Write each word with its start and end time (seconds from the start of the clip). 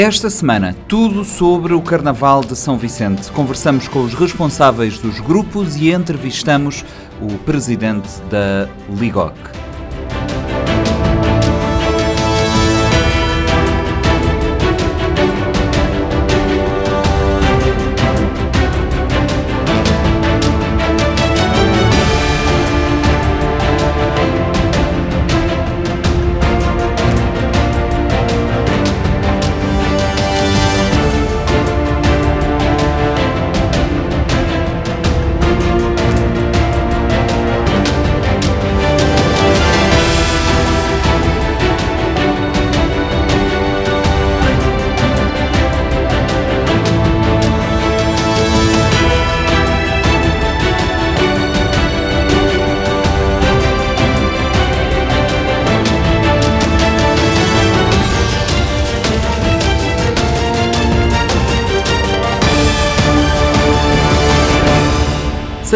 Esta 0.00 0.30
semana, 0.30 0.76
tudo 0.86 1.24
sobre 1.24 1.74
o 1.74 1.82
Carnaval 1.82 2.42
de 2.42 2.54
São 2.54 2.78
Vicente. 2.78 3.32
Conversamos 3.32 3.88
com 3.88 4.04
os 4.04 4.14
responsáveis 4.14 4.96
dos 5.00 5.18
grupos 5.18 5.74
e 5.74 5.90
entrevistamos 5.90 6.84
o 7.20 7.36
presidente 7.38 8.08
da 8.30 8.68
Ligoc. 8.96 9.34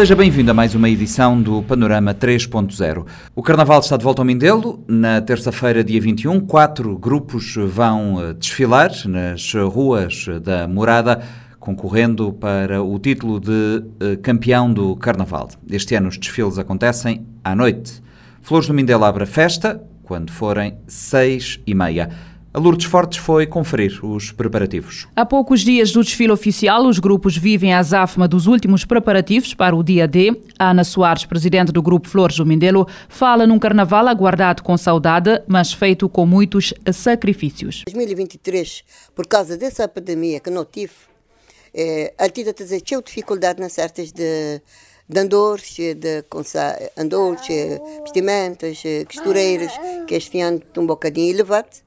Seja 0.03 0.17
bem-vindo 0.17 0.51
a 0.51 0.53
mais 0.53 0.75
uma 0.75 0.89
edição 0.89 1.41
do 1.41 1.63
Panorama 1.63 2.13
3.0. 2.13 3.05
O 3.33 3.41
Carnaval 3.41 3.79
está 3.79 3.95
de 3.95 4.03
volta 4.03 4.21
ao 4.21 4.25
Mindelo. 4.25 4.83
Na 4.85 5.21
terça-feira, 5.21 5.81
dia 5.81 6.01
21, 6.01 6.41
quatro 6.41 6.97
grupos 6.97 7.55
vão 7.55 8.21
eh, 8.21 8.33
desfilar 8.33 8.91
nas 9.07 9.53
ruas 9.53 10.25
da 10.41 10.67
Morada, 10.67 11.23
concorrendo 11.57 12.33
para 12.33 12.83
o 12.83 12.99
título 12.99 13.39
de 13.39 13.81
eh, 14.01 14.17
campeão 14.17 14.73
do 14.73 14.93
Carnaval. 14.97 15.47
Este 15.71 15.95
ano 15.95 16.09
os 16.09 16.17
desfiles 16.17 16.59
acontecem 16.59 17.25
à 17.41 17.55
noite. 17.55 18.03
Flores 18.41 18.67
do 18.67 18.73
Mindelo 18.73 19.05
abre 19.05 19.23
a 19.23 19.25
festa 19.25 19.81
quando 20.03 20.33
forem 20.33 20.79
seis 20.85 21.61
e 21.65 21.73
meia. 21.73 22.09
A 22.55 22.59
Lourdes 22.59 22.85
Fortes 22.85 23.17
foi 23.17 23.47
conferir 23.47 24.05
os 24.05 24.31
preparativos. 24.31 25.07
Há 25.15 25.25
poucos 25.25 25.61
dias 25.61 25.91
do 25.91 26.03
desfile 26.03 26.31
oficial, 26.31 26.85
os 26.85 26.99
grupos 26.99 27.35
vivem 27.35 27.73
a 27.73 27.79
azáfama 27.79 28.27
dos 28.27 28.45
últimos 28.45 28.85
preparativos 28.85 29.55
para 29.55 29.75
o 29.75 29.81
dia 29.81 30.07
D. 30.07 30.39
Ana 30.59 30.83
Soares, 30.83 31.25
presidente 31.25 31.71
do 31.71 31.81
grupo 31.81 32.07
Flores 32.07 32.35
do 32.37 32.45
Mindelo, 32.45 32.87
fala 33.09 33.47
num 33.47 33.57
carnaval 33.57 34.07
aguardado 34.07 34.61
com 34.61 34.77
saudade, 34.77 35.41
mas 35.47 35.73
feito 35.73 36.07
com 36.07 36.27
muitos 36.27 36.75
sacrifícios. 36.93 37.81
2023, 37.87 38.83
por 39.15 39.25
causa 39.25 39.57
dessa 39.57 39.87
pandemia 39.87 40.39
que 40.39 40.51
não 40.51 40.63
tive, 40.63 40.93
é, 41.73 42.13
a 42.19 42.29
tida 42.29 42.53
dizer, 42.53 42.81
tinha 42.81 43.01
dificuldade 43.01 43.59
nas 43.59 43.73
certas 43.73 44.11
de 44.11 44.61
de 45.09 45.19
andores, 45.19 45.75
de 45.75 46.23
andores, 46.97 47.47
vestimentas, 48.03 48.81
costureiras, 49.05 49.71
que 50.07 50.15
este 50.15 50.39
ano 50.39 50.59
estão 50.59 50.83
um 50.83 50.87
bocadinho 50.87 51.29
elevado 51.29 51.83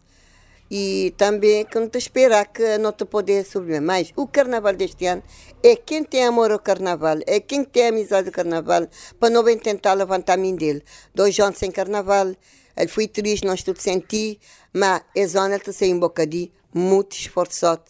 e 0.70 1.14
também 1.16 1.64
que 1.64 1.78
não 1.78 1.88
te 1.88 1.98
esperar 1.98 2.46
que 2.46 2.78
não 2.78 2.92
te 2.92 3.04
poder 3.04 3.44
subir. 3.44 3.80
Mas 3.80 4.12
o 4.16 4.26
carnaval 4.26 4.74
deste 4.74 5.06
ano 5.06 5.22
é 5.62 5.76
quem 5.76 6.02
tem 6.04 6.24
amor 6.24 6.50
ao 6.50 6.58
carnaval, 6.58 7.18
é 7.26 7.40
quem 7.40 7.64
tem 7.64 7.88
amizade 7.88 8.28
ao 8.28 8.32
carnaval, 8.32 8.86
para 9.18 9.30
não 9.30 9.42
bem 9.42 9.58
tentar 9.58 9.94
levantar 9.94 10.34
a 10.34 10.36
mim 10.36 10.54
dele. 10.54 10.82
Dois 11.14 11.38
anos 11.38 11.58
sem 11.58 11.70
carnaval, 11.70 12.34
ele 12.76 12.88
foi 12.88 13.08
triste, 13.08 13.46
nós 13.46 13.62
tudo 13.62 13.80
senti, 13.80 14.38
mas 14.72 15.02
a 15.16 15.26
zona 15.26 15.56
está 15.56 15.72
sem 15.72 15.94
um 15.94 16.00
bocadinho, 16.00 16.50
muito 16.74 17.16
esforçado 17.16 17.84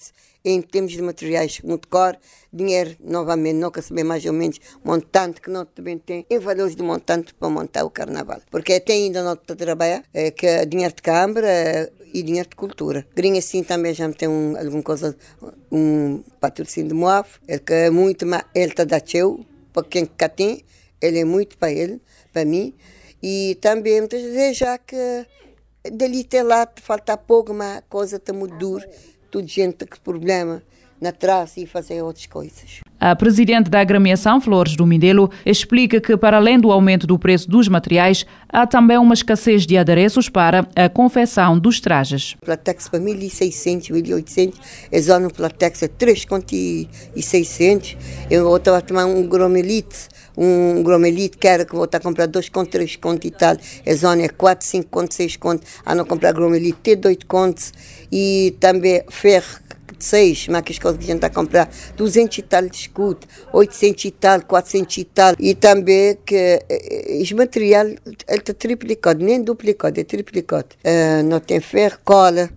em 0.47 0.63
termos 0.63 0.93
de 0.93 1.03
materiais 1.03 1.61
muito 1.65 1.89
caro, 1.89 2.17
dinheiro, 2.53 2.95
novamente, 3.01 3.57
nunca 3.57 3.83
saber 3.83 4.05
mais 4.05 4.25
ou 4.25 4.33
menos 4.33 4.61
montante 4.85 5.41
que 5.41 5.51
nós 5.51 5.67
também 5.75 5.99
tem, 5.99 6.25
em 6.31 6.39
valores 6.39 6.77
de 6.77 6.85
montante 6.85 7.35
para 7.35 7.49
montar 7.49 7.85
o 7.85 7.91
carnaval. 7.91 8.41
Porque 8.49 8.75
até 8.75 8.93
ainda 8.93 9.25
não 9.25 9.33
está 9.33 9.55
a 9.55 9.57
trabalhar, 9.57 10.05
é, 10.15 10.31
que 10.31 10.47
é 10.47 10.65
dinheiro 10.65 10.95
de 10.95 11.03
câmara 11.03 11.49
é, 11.49 11.91
e 12.19 12.23
dinheiro 12.23 12.49
de 12.49 12.57
cultura. 12.57 13.07
Grinha 13.15 13.39
assim 13.39 13.63
também 13.63 13.93
já 13.93 14.11
tem 14.11 14.29
um, 14.29 14.57
alguma 14.57 14.83
coisa, 14.83 15.15
um 15.71 16.23
patrocínio 16.41 16.89
de 16.89 16.95
Moab, 16.95 17.29
ele 17.47 17.59
que 17.59 17.73
é 17.73 17.91
muito, 17.91 18.25
mas 18.25 18.43
ele 18.55 18.71
está 18.71 18.85
da 18.85 18.99
teu, 19.01 19.45
para 19.73 19.85
quem 19.85 20.07
cá 20.07 20.29
tem, 20.29 20.65
ele 21.01 21.19
é 21.19 21.25
muito 21.25 21.59
para 21.59 21.71
ele, 21.71 22.01
para 22.33 22.45
mim, 22.45 22.75
e 23.23 23.59
também 23.61 24.01
muitas 24.01 24.23
vezes 24.23 24.57
já 24.57 24.79
que 24.79 25.27
dali 25.93 26.23
até 26.23 26.43
lá 26.43 26.67
falta 26.83 27.17
pouco, 27.17 27.53
mas 27.53 27.79
a 27.79 27.83
coisa 27.83 28.17
está 28.17 28.33
muito 28.33 28.57
dura 28.57 28.89
tudo 29.31 29.47
gente 29.47 29.85
que 29.85 30.01
problema 30.01 30.63
na 31.01 31.13
traça 31.13 31.61
e 31.61 31.67
fazer 31.67 32.03
outras 32.03 32.27
coisas. 32.27 32.81
A 32.99 33.15
presidente 33.15 33.69
da 33.69 33.81
agremiação, 33.81 34.41
Flores 34.41 34.75
do 34.75 34.87
Mindelo, 34.87 35.31
explica 35.45 36.01
que, 36.01 36.17
para 36.17 36.39
além 36.39 36.59
do 36.59 36.73
aumento 36.73 37.07
do 37.07 37.19
preço 37.19 37.47
dos 37.49 37.69
materiais, 37.69 38.25
há 38.49 38.67
também 38.67 38.97
uma 38.97 39.13
escassez 39.13 39.67
de 39.67 39.77
adereços 39.77 40.31
para 40.31 40.67
a 40.75 40.89
confecção 40.89 41.59
dos 41.59 41.79
trajes. 41.79 42.37
Platex 42.43 42.89
para 42.89 42.99
1.600, 42.99 43.91
1.800, 43.91 44.55
é 44.91 45.01
zona 45.01 45.29
Platex 45.29 45.83
é 45.83 45.89
3,600. 45.89 47.99
Eu 48.31 48.45
vou 48.45 48.57
estar 48.57 48.75
a 48.75 48.81
tomar 48.81 49.05
um 49.05 49.29
gromelite, 49.29 50.09
um 50.35 50.83
gromelite 50.83 51.37
que 51.37 51.47
era 51.47 51.67
que 51.67 51.75
vou 51.75 51.85
estar 51.85 51.99
a 51.99 52.01
comprar 52.01 52.27
2 52.27 52.49
contos, 52.49 52.73
3 52.73 52.97
contos 52.97 53.29
e 53.29 53.31
tal. 53.31 53.59
A 53.87 53.95
zona 53.95 54.23
é 54.23 54.29
4, 54.29 54.67
5 54.67 54.89
contos, 54.89 55.19
6 55.19 55.37
contos. 55.37 55.69
A 55.85 55.95
não 55.95 56.07
comprar 56.07 56.33
gromelite, 56.33 56.79
ter 56.83 56.97
2 56.97 57.19
contos. 57.29 57.75
E 58.11 58.57
também 58.59 59.03
ferro 59.11 59.66
seis 59.99 60.49
máquinas 60.49 60.79
que 60.79 60.87
a 60.87 60.93
gente 60.93 61.13
está 61.13 61.27
a 61.27 61.31
comprar, 61.31 61.71
200 61.97 62.39
e 62.39 62.43
tal 62.43 62.63
de 62.69 62.77
escudo, 62.77 63.27
800 63.53 64.05
e 64.05 64.11
tal, 64.11 64.43
400 64.43 64.97
e 64.99 65.05
tal. 65.05 65.35
E 65.39 65.55
também 65.55 66.17
que 66.25 66.63
esse 66.69 67.33
eh, 67.33 67.37
material 67.37 67.87
está 68.29 68.53
triplicado, 68.55 69.25
nem 69.25 69.43
duplicado, 69.43 70.01
é 70.01 70.05
triplicado. 70.05 70.69
Uh, 70.85 71.23
não 71.25 71.41
tem 71.41 71.61
ferro, 71.61 71.99
cola, 72.05 72.51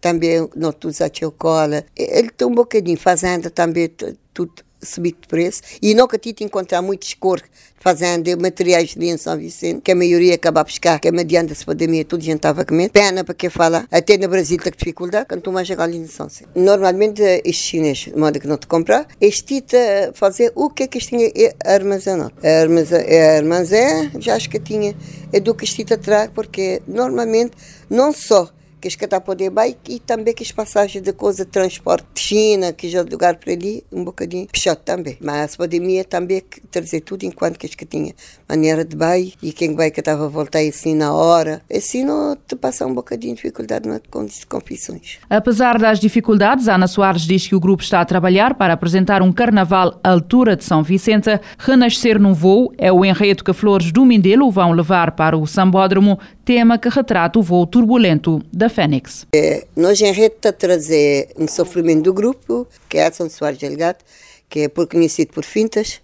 também 0.00 0.48
não 0.54 0.74
usa 0.84 1.10
cola. 1.36 1.84
Ele 1.96 2.30
tem 2.30 2.46
um 2.46 2.54
bocadinho, 2.54 2.98
fazenda 2.98 3.50
também, 3.50 3.88
tudo 4.32 4.52
subido 4.84 5.18
de 5.22 5.28
preço. 5.28 5.62
E 5.80 5.94
nunca 5.94 6.18
tive 6.18 6.44
encontrar 6.44 6.82
muitos 6.82 7.14
cores 7.14 7.44
fazendo 7.78 8.40
materiais 8.40 8.94
de 8.94 9.06
em 9.06 9.16
São 9.18 9.36
Vicente, 9.36 9.82
que 9.82 9.92
a 9.92 9.94
maioria 9.94 10.34
acaba 10.34 10.62
a 10.62 10.64
buscar, 10.64 10.98
que 10.98 11.06
é 11.06 11.12
mediante 11.12 11.52
essa 11.52 11.66
pandemia 11.66 12.02
tudo 12.02 12.22
gente 12.22 12.36
estava 12.36 12.62
a 12.62 12.64
comer. 12.64 12.88
Pena 12.88 13.22
para 13.22 13.34
quem 13.34 13.50
fala, 13.50 13.86
até 13.90 14.16
no 14.16 14.26
Brasil 14.26 14.56
tem 14.58 14.72
dificuldade, 14.74 15.26
quanto 15.28 15.52
mais 15.52 15.66
chegar 15.68 15.84
ali 15.84 15.98
em 15.98 16.06
São 16.06 16.26
Vicente. 16.26 16.48
Normalmente, 16.54 17.22
estes 17.44 17.56
chineses, 17.56 18.04
de 18.04 18.16
modo 18.16 18.40
que 18.40 18.46
não 18.46 18.56
te 18.56 18.66
comprar, 18.66 19.06
este 19.20 19.60
tita 19.60 19.76
fazer 20.14 20.50
o 20.54 20.70
que 20.70 20.84
é 20.84 20.86
que 20.86 20.96
este 20.96 21.10
tinha 21.10 21.30
armazenado. 21.62 22.32
A 22.42 23.36
armazém, 23.36 24.10
já 24.18 24.34
acho 24.34 24.48
que 24.48 24.58
tinha, 24.58 24.96
é 25.30 25.38
do 25.38 25.54
que 25.54 25.64
este 25.64 25.84
traz, 25.84 26.30
porque 26.34 26.80
normalmente 26.88 27.52
não 27.90 28.14
só 28.14 28.48
que 28.84 28.88
es 28.88 28.96
que 28.96 29.06
está 29.06 29.16
a 29.16 29.20
poder 29.20 29.48
bike 29.48 29.94
e 29.94 29.98
também 29.98 30.34
que 30.34 30.42
as 30.42 30.52
passagens 30.52 31.02
de 31.02 31.10
coisa 31.14 31.46
transporte 31.46 32.06
de 32.12 32.20
China, 32.20 32.70
que 32.70 32.86
já 32.86 33.00
lugar 33.00 33.36
para 33.36 33.50
ali, 33.50 33.82
um 33.90 34.04
bocadinho 34.04 34.46
fechado 34.54 34.80
também. 34.84 35.16
Mas 35.22 35.54
a 35.54 35.56
pandemia 35.56 36.04
também 36.04 36.42
trazer 36.70 37.00
tudo 37.00 37.24
enquanto 37.24 37.58
que 37.58 37.66
que 37.66 37.86
tinha 37.86 38.12
maneira 38.46 38.84
de 38.84 38.94
bike 38.94 39.38
e 39.42 39.52
quem 39.54 39.74
vai 39.74 39.90
que 39.90 40.00
estava 40.00 40.26
a 40.26 40.28
voltar 40.28 40.58
assim 40.58 40.94
na 40.94 41.14
hora, 41.14 41.62
assim 41.74 42.04
não 42.04 42.36
te 42.36 42.54
passa 42.54 42.86
um 42.86 42.92
bocadinho 42.92 43.34
de 43.34 43.40
dificuldade 43.40 43.88
nas 43.88 44.02
confissões. 44.44 45.18
Apesar 45.30 45.78
das 45.78 45.98
dificuldades, 45.98 46.68
Ana 46.68 46.86
Soares 46.86 47.22
diz 47.22 47.48
que 47.48 47.54
o 47.54 47.60
grupo 47.60 47.82
está 47.82 48.02
a 48.02 48.04
trabalhar 48.04 48.54
para 48.54 48.74
apresentar 48.74 49.22
um 49.22 49.32
carnaval 49.32 49.98
à 50.04 50.10
altura 50.10 50.56
de 50.56 50.64
São 50.64 50.82
Vicente. 50.82 51.40
Renascer 51.58 52.20
num 52.20 52.34
voo 52.34 52.70
é 52.76 52.92
o 52.92 53.02
enredo 53.02 53.42
que 53.42 53.54
Flores 53.54 53.90
do 53.90 54.04
Mindelo 54.04 54.50
vão 54.50 54.72
levar 54.72 55.12
para 55.12 55.38
o 55.38 55.46
Sambódromo, 55.46 56.18
tema 56.44 56.76
que 56.76 56.90
retrata 56.90 57.38
o 57.38 57.42
voo 57.42 57.66
turbulento 57.66 58.42
da 58.52 58.68
Fênix. 58.74 59.26
É, 59.34 59.66
nós 59.76 60.00
em 60.00 60.12
rede 60.12 60.36
a 60.46 60.52
trazer 60.52 61.30
um 61.36 61.46
sofrimento 61.46 62.02
do 62.02 62.12
grupo, 62.12 62.66
que 62.88 62.98
é 62.98 63.06
Edson 63.06 63.30
Soares 63.30 63.58
Delgado, 63.58 64.04
que 64.48 64.60
é 64.60 64.68
por 64.68 64.86
conhecido 64.88 65.32
por 65.32 65.44
fintas. 65.44 66.02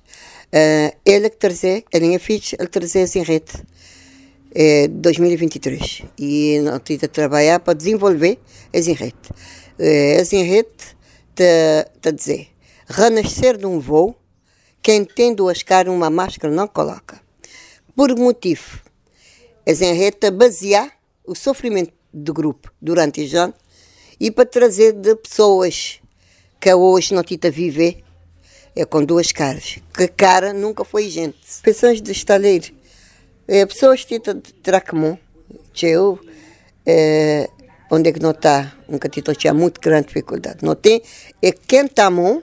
Uh, 0.52 0.96
ele 1.04 1.30
que 1.30 1.36
trazer, 1.36 1.84
a 1.92 1.98
linha 1.98 2.18
ficha, 2.18 2.56
ele 2.58 2.68
trazer 2.68 3.06
em 3.16 3.22
rede 3.22 3.52
é, 4.54 4.88
2023 4.88 6.02
e 6.18 6.58
nós 6.62 6.76
estamos 6.76 7.04
a 7.04 7.08
trabalhar 7.08 7.60
para 7.60 7.74
desenvolver 7.74 8.38
as 8.74 8.86
enrede. 8.86 9.16
É, 9.78 10.20
as 10.20 10.32
enrede 10.32 10.68
está 11.30 12.08
a 12.08 12.10
dizer 12.10 12.48
renascer 12.86 13.56
de 13.56 13.66
um 13.66 13.78
voo 13.78 14.16
quem 14.82 15.04
tem 15.04 15.34
duas 15.34 15.62
caras 15.62 15.92
uma 15.92 16.10
máscara 16.10 16.52
não 16.52 16.66
coloca. 16.66 17.20
Por 17.94 18.16
motivo, 18.16 18.80
as 19.68 19.80
enrede 19.80 20.30
basear 20.32 20.90
o 21.24 21.34
sofrimento 21.34 21.92
do 22.12 22.32
grupo 22.32 22.72
durante 22.80 23.22
o 23.22 23.38
ano 23.38 23.54
e 24.18 24.30
para 24.30 24.44
trazer 24.44 24.92
de 24.92 25.14
pessoas 25.16 26.00
que 26.60 26.72
hoje 26.72 27.14
não 27.14 27.22
tita 27.22 27.50
viver 27.50 28.02
é 28.76 28.84
com 28.84 29.04
duas 29.04 29.32
caras. 29.32 29.78
Que 29.94 30.06
cara 30.08 30.52
nunca 30.52 30.84
foi 30.84 31.08
gente. 31.08 31.38
Pessoas 31.62 32.00
de 32.00 32.12
estaleiro. 32.12 32.72
É, 33.48 33.64
pessoas 33.66 34.04
tita 34.04 34.34
de 34.34 34.52
Tracamon, 34.54 35.16
eu, 35.82 36.20
é, 36.86 37.48
onde 37.90 38.08
é 38.08 38.12
que 38.12 38.20
não 38.20 38.30
está, 38.30 38.72
um 38.88 38.96
catito 38.96 39.34
tinha 39.34 39.52
muito 39.52 39.80
grande 39.80 40.08
dificuldade. 40.08 40.58
Não 40.62 40.74
tem, 40.74 41.02
é 41.42 41.50
quem 41.50 41.86
está 41.86 42.08
mão 42.10 42.42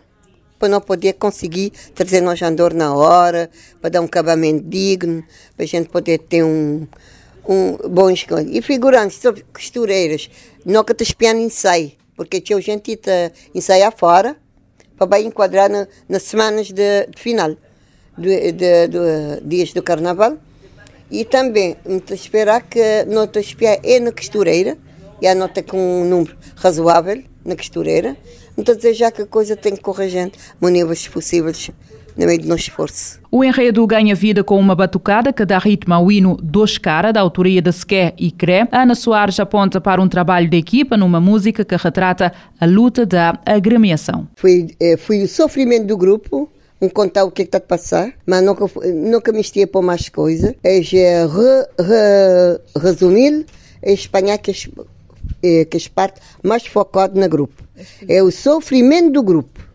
para 0.59 0.67
não 0.67 0.81
poder 0.81 1.13
conseguir 1.13 1.71
trazer 1.93 2.19
nós 2.19 2.41
andor 2.41 2.73
na 2.73 2.93
hora, 2.93 3.49
para 3.79 3.91
dar 3.91 4.01
um 4.01 4.05
acabamento 4.05 4.67
digno, 4.67 5.23
para 5.55 5.63
a 5.63 5.67
gente 5.67 5.87
poder 5.87 6.17
ter 6.17 6.43
um, 6.43 6.87
um 7.47 8.09
escolha. 8.09 8.47
E 8.49 8.61
figurantes, 8.61 9.21
costureiras, 9.53 10.29
nunca 10.65 10.93
te 10.93 11.03
espiando 11.03 11.39
ensaio, 11.39 11.91
porque 12.15 12.41
tinha 12.41 12.59
gente 12.61 12.81
que 12.81 12.99
ensaiar 13.55 13.93
fora, 13.95 14.35
para 14.97 15.21
enquadrar 15.21 15.69
na, 15.69 15.87
nas 16.09 16.23
semanas 16.23 16.67
de, 16.67 17.05
de 17.07 17.21
final, 17.21 17.55
de, 18.17 18.51
de, 18.51 18.87
de, 18.87 19.41
dias 19.43 19.71
do 19.71 19.83
carnaval. 19.83 20.37
E 21.09 21.23
também, 21.23 21.77
me 21.85 22.01
esperar 22.11 22.61
que 22.63 23.05
não 23.05 23.27
te 23.27 23.39
espiar 23.39 23.79
é 23.83 23.99
na 23.99 24.11
costureira, 24.11 24.77
e 25.21 25.27
a 25.27 25.33
nota 25.33 25.63
com 25.63 25.77
um 25.77 26.05
número 26.05 26.35
razoável 26.55 27.23
na 27.45 27.55
costureira. 27.55 28.17
Então, 28.57 28.75
desejar 28.75 29.11
que 29.11 29.21
a 29.21 29.25
coisa 29.25 29.55
tem 29.55 29.75
que 29.75 29.81
correr 29.81 30.09
gente, 30.09 30.37
maneiras 30.59 31.07
possíveis 31.07 31.71
no 32.17 32.25
meio 32.25 32.41
do 32.41 32.47
nosso 32.47 32.63
esforço. 32.63 33.19
O 33.31 33.43
enredo 33.43 33.85
ganha 33.85 34.15
vida 34.15 34.43
com 34.43 34.59
uma 34.59 34.75
batucada 34.75 35.31
que 35.31 35.45
dá 35.45 35.59
ritmo 35.59 35.93
ao 35.93 36.11
hino 36.11 36.37
Dos 36.41 36.77
Cara, 36.77 37.11
da 37.11 37.21
autoria 37.21 37.61
de 37.61 37.71
Sequé 37.71 38.13
e 38.17 38.31
Cré. 38.31 38.67
Ana 38.71 38.95
Soares 38.95 39.39
aponta 39.39 39.79
para 39.79 40.01
um 40.01 40.07
trabalho 40.07 40.49
de 40.49 40.57
equipa 40.57 40.97
numa 40.97 41.19
música 41.19 41.63
que 41.63 41.75
retrata 41.75 42.33
a 42.59 42.65
luta 42.65 43.05
da 43.05 43.39
agremiação. 43.45 44.27
Foi, 44.35 44.67
eh, 44.79 44.97
foi 44.97 45.21
o 45.21 45.27
sofrimento 45.27 45.87
do 45.87 45.97
grupo, 45.97 46.49
um 46.81 46.89
contar 46.89 47.23
o 47.23 47.31
que 47.31 47.41
é 47.41 47.45
está 47.45 47.57
a 47.57 47.61
passar, 47.61 48.13
mas 48.25 48.43
nunca, 48.43 48.65
nunca 48.93 49.31
me 49.31 49.41
estia 49.41 49.67
por 49.67 49.83
mais 49.83 50.09
coisa. 50.09 50.55
É 50.63 50.79
re, 50.79 51.25
re, 51.79 52.81
resumir, 52.81 53.45
é 53.81 53.93
espanhar 53.93 54.37
que 54.37 54.51
é, 55.43 55.65
que 55.65 55.77
as 55.77 55.87
partes 55.87 56.21
mais 56.43 56.65
focadas 56.65 57.19
no 57.19 57.29
grupo. 57.29 57.63
É 58.07 58.21
o 58.23 58.31
sofrimento 58.31 59.11
do 59.11 59.23
grupo. 59.23 59.67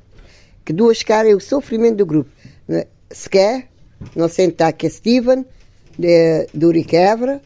Que 0.64 0.72
duas 0.72 1.02
caras 1.02 1.32
é 1.32 1.34
o 1.34 1.40
sofrimento 1.40 1.96
do 1.96 2.06
grupo. 2.06 2.30
Se 3.10 3.28
quer, 3.28 3.68
não 4.16 4.28
sentar 4.28 4.72
que 4.72 4.88
Steven, 4.88 5.44
de, 5.98 6.46
do 6.54 6.70
Riquevra, 6.70 7.40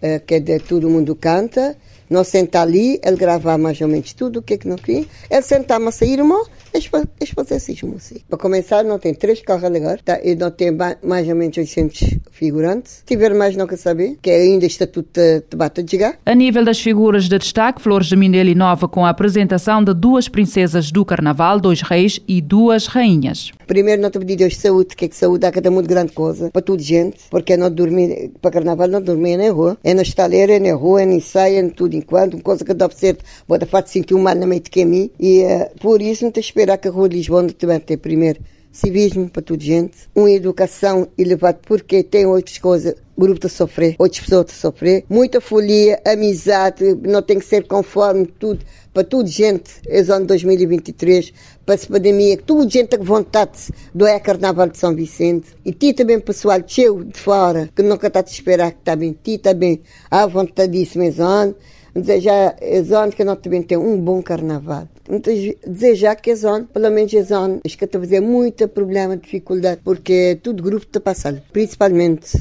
é, 0.00 0.18
que 0.18 0.34
é 0.34 0.40
de 0.40 0.58
todo 0.60 0.88
mundo 0.88 1.14
canta, 1.14 1.76
não 2.08 2.24
sentar 2.24 2.62
ali, 2.62 3.00
ele 3.04 3.16
gravar 3.16 3.58
mais 3.58 3.80
ou 3.80 3.88
menos 3.88 4.12
tudo 4.12 4.38
o 4.38 4.42
que 4.42 4.54
é 4.54 4.58
que 4.58 4.68
não 4.68 4.76
queria, 4.76 5.06
ele 5.30 5.42
sentar-me 5.42 5.88
a 5.88 5.90
sair, 5.92 6.18
irmão, 6.18 6.44
Expansismo, 6.72 7.98
sim. 7.98 8.16
Para 8.28 8.38
começar, 8.38 8.84
não 8.84 8.98
tem 8.98 9.14
três 9.14 9.40
carros 9.42 9.64
alegres, 9.64 10.00
tá? 10.04 10.20
e 10.22 10.34
não 10.34 10.50
tem 10.50 10.70
mais 11.02 11.28
ou 11.28 11.34
menos 11.34 11.56
800 11.56 12.18
figurantes. 12.30 12.92
Se 12.92 13.04
tiver 13.04 13.34
mais, 13.34 13.56
não 13.56 13.66
quer 13.66 13.76
saber, 13.76 14.16
que 14.22 14.30
ainda 14.30 14.66
está 14.66 14.86
tudo 14.86 15.08
te 15.12 15.56
bate 15.56 15.82
de 15.82 15.90
chegar. 15.90 16.18
A 16.24 16.34
nível 16.34 16.64
das 16.64 16.80
figuras 16.80 17.28
de 17.28 17.38
destaque, 17.38 17.82
Flores 17.82 18.08
de 18.08 18.16
Mindelo 18.16 18.48
inova 18.48 18.88
com 18.88 19.04
a 19.04 19.10
apresentação 19.10 19.82
de 19.82 19.94
duas 19.94 20.28
princesas 20.28 20.90
do 20.90 21.04
Carnaval, 21.04 21.60
dois 21.60 21.82
reis 21.82 22.20
e 22.26 22.40
duas 22.40 22.86
rainhas. 22.86 23.50
Primeiro, 23.66 24.02
não 24.02 24.10
te 24.10 24.18
pedi 24.18 24.36
Deus 24.36 24.56
saúde, 24.56 24.96
que 24.96 25.04
é 25.04 25.08
que 25.08 25.16
saúde 25.16 25.46
é 25.46 25.50
cada 25.50 25.70
muito 25.70 25.88
grande 25.88 26.12
coisa 26.12 26.50
para 26.50 26.62
toda 26.62 26.82
gente, 26.82 27.18
porque 27.30 27.56
não 27.56 27.70
dormir, 27.70 28.32
para 28.40 28.50
Carnaval 28.50 28.88
não 28.88 29.00
dormir 29.00 29.36
na 29.36 29.50
rua, 29.50 29.78
é 29.82 29.94
na 29.94 30.02
estaleira, 30.02 30.54
é 30.54 30.58
na 30.58 30.74
rua, 30.74 31.02
é 31.02 31.06
no 31.06 31.14
ensaio, 31.14 31.58
é 31.58 31.68
tudo 31.70 31.94
enquanto, 31.94 32.34
uma 32.34 32.42
coisa 32.42 32.64
que 32.64 32.74
dá 32.74 32.88
para 32.88 32.98
ser, 32.98 33.18
pode 33.46 33.66
fazer 33.66 33.88
sentir 33.88 34.14
um 34.14 34.22
mal 34.22 34.34
na 34.34 34.46
meio 34.46 34.60
de 34.60 34.70
caminho, 34.70 35.10
e 35.18 35.42
uh, 35.42 35.70
por 35.80 36.02
isso 36.02 36.24
não 36.24 36.32
te 36.32 36.40
espero 36.40 36.59
esperar 36.60 36.76
que 36.76 36.88
a 36.88 36.90
Rua 36.90 37.08
de 37.08 37.16
Lisboa 37.16 37.50
também 37.52 37.80
tem 37.80 37.96
primeiro 37.96 38.40
civismo 38.70 39.28
para 39.28 39.42
toda 39.42 39.64
gente, 39.64 39.96
uma 40.14 40.30
educação 40.30 41.08
elevada, 41.18 41.58
porque 41.66 42.04
tem 42.04 42.24
outras 42.24 42.58
coisas, 42.58 42.94
grupo 43.18 43.44
a 43.44 43.50
sofrer, 43.50 43.96
outras 43.98 44.20
pessoas 44.20 44.46
a 44.50 44.52
sofrer, 44.52 45.04
muita 45.08 45.40
folia, 45.40 46.00
amizade, 46.06 46.96
não 47.02 47.20
tem 47.20 47.40
que 47.40 47.44
ser 47.44 47.66
conforme 47.66 48.26
tudo, 48.26 48.64
para 48.92 49.02
toda 49.02 49.26
gente, 49.26 49.72
é 49.88 50.00
ano 50.00 50.26
2023, 50.26 51.32
para 51.66 51.74
essa 51.74 51.88
pandemia, 51.88 52.36
que 52.36 52.44
toda 52.44 52.68
gente 52.68 52.88
tem 52.88 53.00
vontade 53.00 53.72
do 53.92 54.06
é 54.06 54.20
Carnaval 54.20 54.68
de 54.68 54.78
São 54.78 54.94
Vicente, 54.94 55.48
e 55.64 55.72
ti 55.72 55.92
também 55.92 56.20
pessoal, 56.20 56.62
teu 56.62 57.02
de 57.02 57.18
fora, 57.18 57.68
que 57.74 57.82
nunca 57.82 58.06
está 58.06 58.20
a 58.20 58.22
esperar 58.22 58.70
que 58.70 58.78
está 58.78 58.94
bem, 58.94 59.16
ti 59.20 59.38
também, 59.38 59.80
à 60.08 60.26
vontade 60.26 60.78
disso, 60.78 60.96
mas 60.98 61.18
ano, 61.18 61.56
desejar 61.94 62.56
a 62.60 62.82
zona 62.82 63.12
que 63.12 63.24
nós 63.24 63.38
também 63.40 63.62
tem 63.62 63.78
um 63.78 63.98
bom 64.00 64.22
carnaval. 64.22 64.88
Então, 65.08 65.32
desejar 65.66 66.16
que 66.16 66.30
a 66.30 66.36
zona, 66.36 66.68
pelo 66.72 66.90
menos 66.90 67.14
a 67.14 67.22
zona, 67.22 67.60
está 67.64 67.98
a 67.98 68.00
fazer 68.00 68.20
muito 68.20 68.68
problema, 68.68 69.16
dificuldade, 69.16 69.80
porque 69.84 70.38
todo 70.42 70.62
grupo 70.62 70.84
está 70.86 71.00
passando, 71.00 71.42
principalmente 71.52 72.38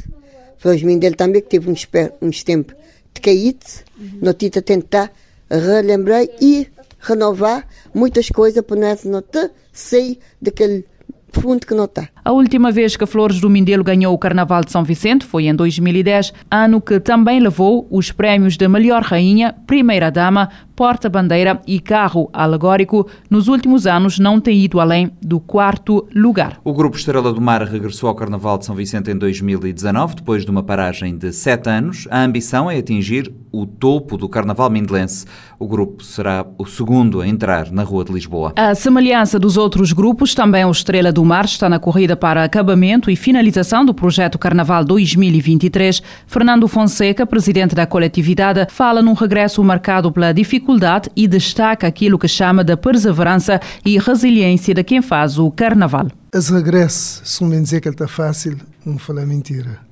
Flores 0.59 0.81
dele 0.81 1.15
também, 1.15 1.41
que 1.41 1.47
teve 1.47 1.71
uns, 1.71 1.87
uns 2.21 2.43
tempos 2.43 2.75
de 3.13 3.21
caído, 3.21 3.65
uhum. 3.97 4.19
nós 4.21 4.35
a 4.57 4.61
tentar 4.61 5.11
relembrar 5.49 6.25
e 6.39 6.67
renovar 6.99 7.67
muitas 7.93 8.29
coisas 8.29 8.63
para 8.63 8.79
nós 8.79 9.03
não 9.05 9.23
sair 9.71 10.19
daquele 10.41 10.85
fundo 11.31 11.65
que 11.65 11.73
não 11.73 11.85
está. 11.85 12.07
A 12.23 12.31
última 12.31 12.71
vez 12.71 12.95
que 12.95 13.05
Flores 13.05 13.39
do 13.39 13.49
Mindelo 13.49 13.83
ganhou 13.83 14.13
o 14.13 14.17
Carnaval 14.17 14.63
de 14.63 14.71
São 14.71 14.83
Vicente 14.83 15.25
foi 15.25 15.47
em 15.47 15.55
2010, 15.55 16.33
ano 16.49 16.79
que 16.79 16.99
também 16.99 17.39
levou 17.39 17.87
os 17.89 18.11
prémios 18.11 18.55
de 18.55 18.67
melhor 18.67 19.01
rainha, 19.01 19.55
primeira 19.65 20.09
dama, 20.09 20.49
porta-bandeira 20.75 21.59
e 21.67 21.79
carro 21.79 22.29
alegórico. 22.31 23.05
Nos 23.29 23.47
últimos 23.47 23.85
anos 23.85 24.17
não 24.17 24.39
tem 24.39 24.63
ido 24.63 24.79
além 24.79 25.11
do 25.21 25.39
quarto 25.39 26.07
lugar. 26.15 26.59
O 26.63 26.73
grupo 26.73 26.95
Estrela 26.95 27.33
do 27.33 27.41
Mar 27.41 27.63
regressou 27.63 28.07
ao 28.07 28.15
Carnaval 28.15 28.57
de 28.57 28.65
São 28.65 28.75
Vicente 28.75 29.11
em 29.11 29.17
2019, 29.17 30.15
depois 30.15 30.45
de 30.45 30.51
uma 30.51 30.63
paragem 30.63 31.17
de 31.17 31.33
sete 31.33 31.69
anos. 31.69 32.07
A 32.09 32.23
ambição 32.23 32.71
é 32.71 32.77
atingir 32.77 33.29
o 33.51 33.65
topo 33.65 34.17
do 34.17 34.29
Carnaval 34.29 34.69
Mindelense. 34.69 35.25
O 35.57 35.67
grupo 35.67 36.03
será 36.03 36.45
o 36.57 36.65
segundo 36.65 37.21
a 37.21 37.27
entrar 37.27 37.71
na 37.71 37.83
Rua 37.83 38.05
de 38.05 38.13
Lisboa. 38.13 38.53
A 38.55 38.73
semelhança 38.75 39.39
dos 39.39 39.57
outros 39.57 39.91
grupos, 39.91 40.33
também 40.33 40.65
o 40.65 40.71
Estrela 40.71 41.11
do 41.11 41.23
Mar 41.25 41.45
está 41.45 41.67
na 41.67 41.79
corrida 41.79 42.15
para 42.15 42.43
acabamento 42.43 43.09
e 43.09 43.15
finalização 43.15 43.83
do 43.83 43.93
projeto 43.93 44.37
Carnaval 44.37 44.83
2023. 44.85 46.01
Fernando 46.27 46.67
Fonseca, 46.67 47.25
presidente 47.25 47.75
da 47.75 47.85
coletividade, 47.85 48.67
fala 48.69 49.01
num 49.01 49.13
regresso 49.13 49.63
marcado 49.63 50.11
pela 50.11 50.33
dificuldade 50.33 51.09
e 51.15 51.27
destaca 51.27 51.87
aquilo 51.87 52.19
que 52.19 52.27
chama 52.27 52.63
de 52.63 52.75
perseverança 52.75 53.59
e 53.85 53.97
resiliência 53.97 54.73
de 54.73 54.83
quem 54.83 55.01
faz 55.01 55.37
o 55.37 55.51
Carnaval. 55.51 56.07
Esse 56.33 56.53
regresso, 56.53 57.21
se 57.25 57.43
me 57.43 57.59
dizer 57.59 57.81
que 57.81 57.87
ele 57.87 57.95
está 57.95 58.07
fácil, 58.07 58.57
não 58.85 58.97
falar 58.97 59.25
mentira. 59.25 59.88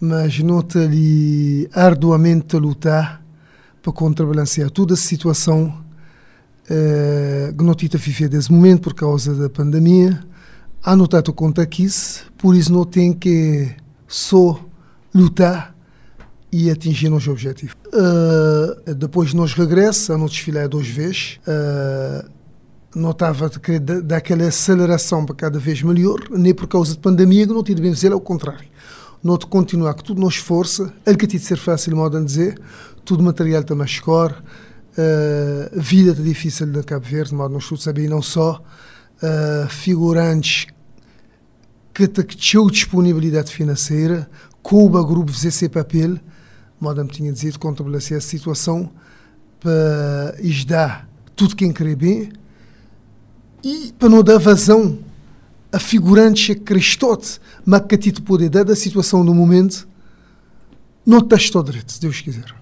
Mas 0.00 0.38
nota 0.40 0.80
ali 0.80 1.68
arduamente 1.72 2.56
a 2.56 2.58
lutar 2.58 3.24
para 3.82 3.92
contrabalancear 3.92 4.70
toda 4.70 4.94
a 4.94 4.96
situação 4.96 5.82
uh, 6.64 7.56
que 7.56 7.64
não 7.64 7.74
tive 7.74 7.96
a 7.96 8.00
viver 8.00 8.30
nesse 8.30 8.52
momento 8.52 8.82
por 8.82 8.94
causa 8.94 9.34
da 9.34 9.48
pandemia 9.48 10.20
há 10.84 10.94
notado 10.94 11.32
conta 11.32 11.62
aqui, 11.62 11.86
por 12.36 12.54
isso 12.54 12.72
não 12.72 12.84
tem 12.84 13.12
que 13.12 13.70
só 14.06 14.60
lutar 15.14 15.74
e 16.52 16.70
atingir 16.70 17.08
nosso 17.08 17.30
objetivo. 17.30 17.74
Uh, 17.88 18.94
depois 18.94 19.32
nós 19.32 19.54
regressa, 19.54 20.18
nós 20.18 20.30
desfilar 20.30 20.68
duas 20.68 20.86
vezes. 20.86 21.40
Uh, 21.48 22.34
notava 22.94 23.50
que 23.50 23.80
daquela 23.80 24.46
aceleração 24.46 25.26
para 25.26 25.34
cada 25.34 25.58
vez 25.58 25.82
melhor, 25.82 26.20
nem 26.30 26.54
por 26.54 26.68
causa 26.68 26.92
de 26.92 26.98
pandemia, 26.98 27.44
que 27.44 27.52
não 27.52 27.64
tinha 27.64 27.76
bem 27.76 27.90
dizer, 27.90 28.12
ao 28.12 28.20
contrário. 28.20 28.68
Não 29.24 29.38
de 29.38 29.46
continuar 29.46 29.94
que 29.94 30.04
tudo 30.04 30.20
nos 30.20 30.36
força, 30.36 30.92
ele 31.06 31.16
que 31.16 31.26
de 31.26 31.38
ser 31.38 31.56
fácil, 31.56 31.96
modo 31.96 32.20
de 32.20 32.26
dizer, 32.26 32.60
tudo 33.06 33.22
material 33.22 33.64
mais 33.74 33.98
caro, 33.98 34.34
uh, 34.98 35.80
vida 35.80 36.10
está 36.10 36.22
difícil 36.22 36.66
na 36.66 36.82
Cabo 36.82 37.06
Verde, 37.06 37.34
modo 37.34 37.54
nós 37.54 37.66
todos 37.66 37.82
sabemos, 37.82 38.10
não 38.10 38.20
só, 38.20 38.62
uh, 39.22 39.68
figurantes 39.70 40.66
que 41.94 42.06
tinham 42.36 42.66
disponibilidade 42.66 43.50
financeira, 43.50 44.28
coube 44.62 44.98
ao 44.98 45.06
grupo 45.06 45.32
esse 45.32 45.70
papel, 45.70 46.18
modo 46.78 47.02
me 47.02 47.10
tinha 47.10 47.32
dito, 47.32 47.58
controlar-se 47.58 48.14
a 48.14 48.20
situação 48.20 48.90
para 49.58 50.36
ajudar 50.38 51.08
tudo 51.34 51.56
quem 51.56 51.72
quer 51.72 51.96
bem. 51.96 52.30
E 53.62 53.94
para 53.98 54.10
não 54.10 54.22
dar 54.22 54.38
vazão 54.38 54.98
a 55.74 55.78
que 55.80 56.54
Cristote, 56.54 57.40
mas 57.66 57.82
que 57.88 57.96
a 57.96 57.98
ti 57.98 58.12
poder 58.22 58.48
dar 58.48 58.64
da 58.64 58.76
situação 58.76 59.24
do 59.24 59.34
momento, 59.34 59.88
não 61.04 61.18
está 61.18 61.36
direito, 61.64 61.92
se 61.92 62.00
Deus 62.00 62.20
quiser. 62.20 62.54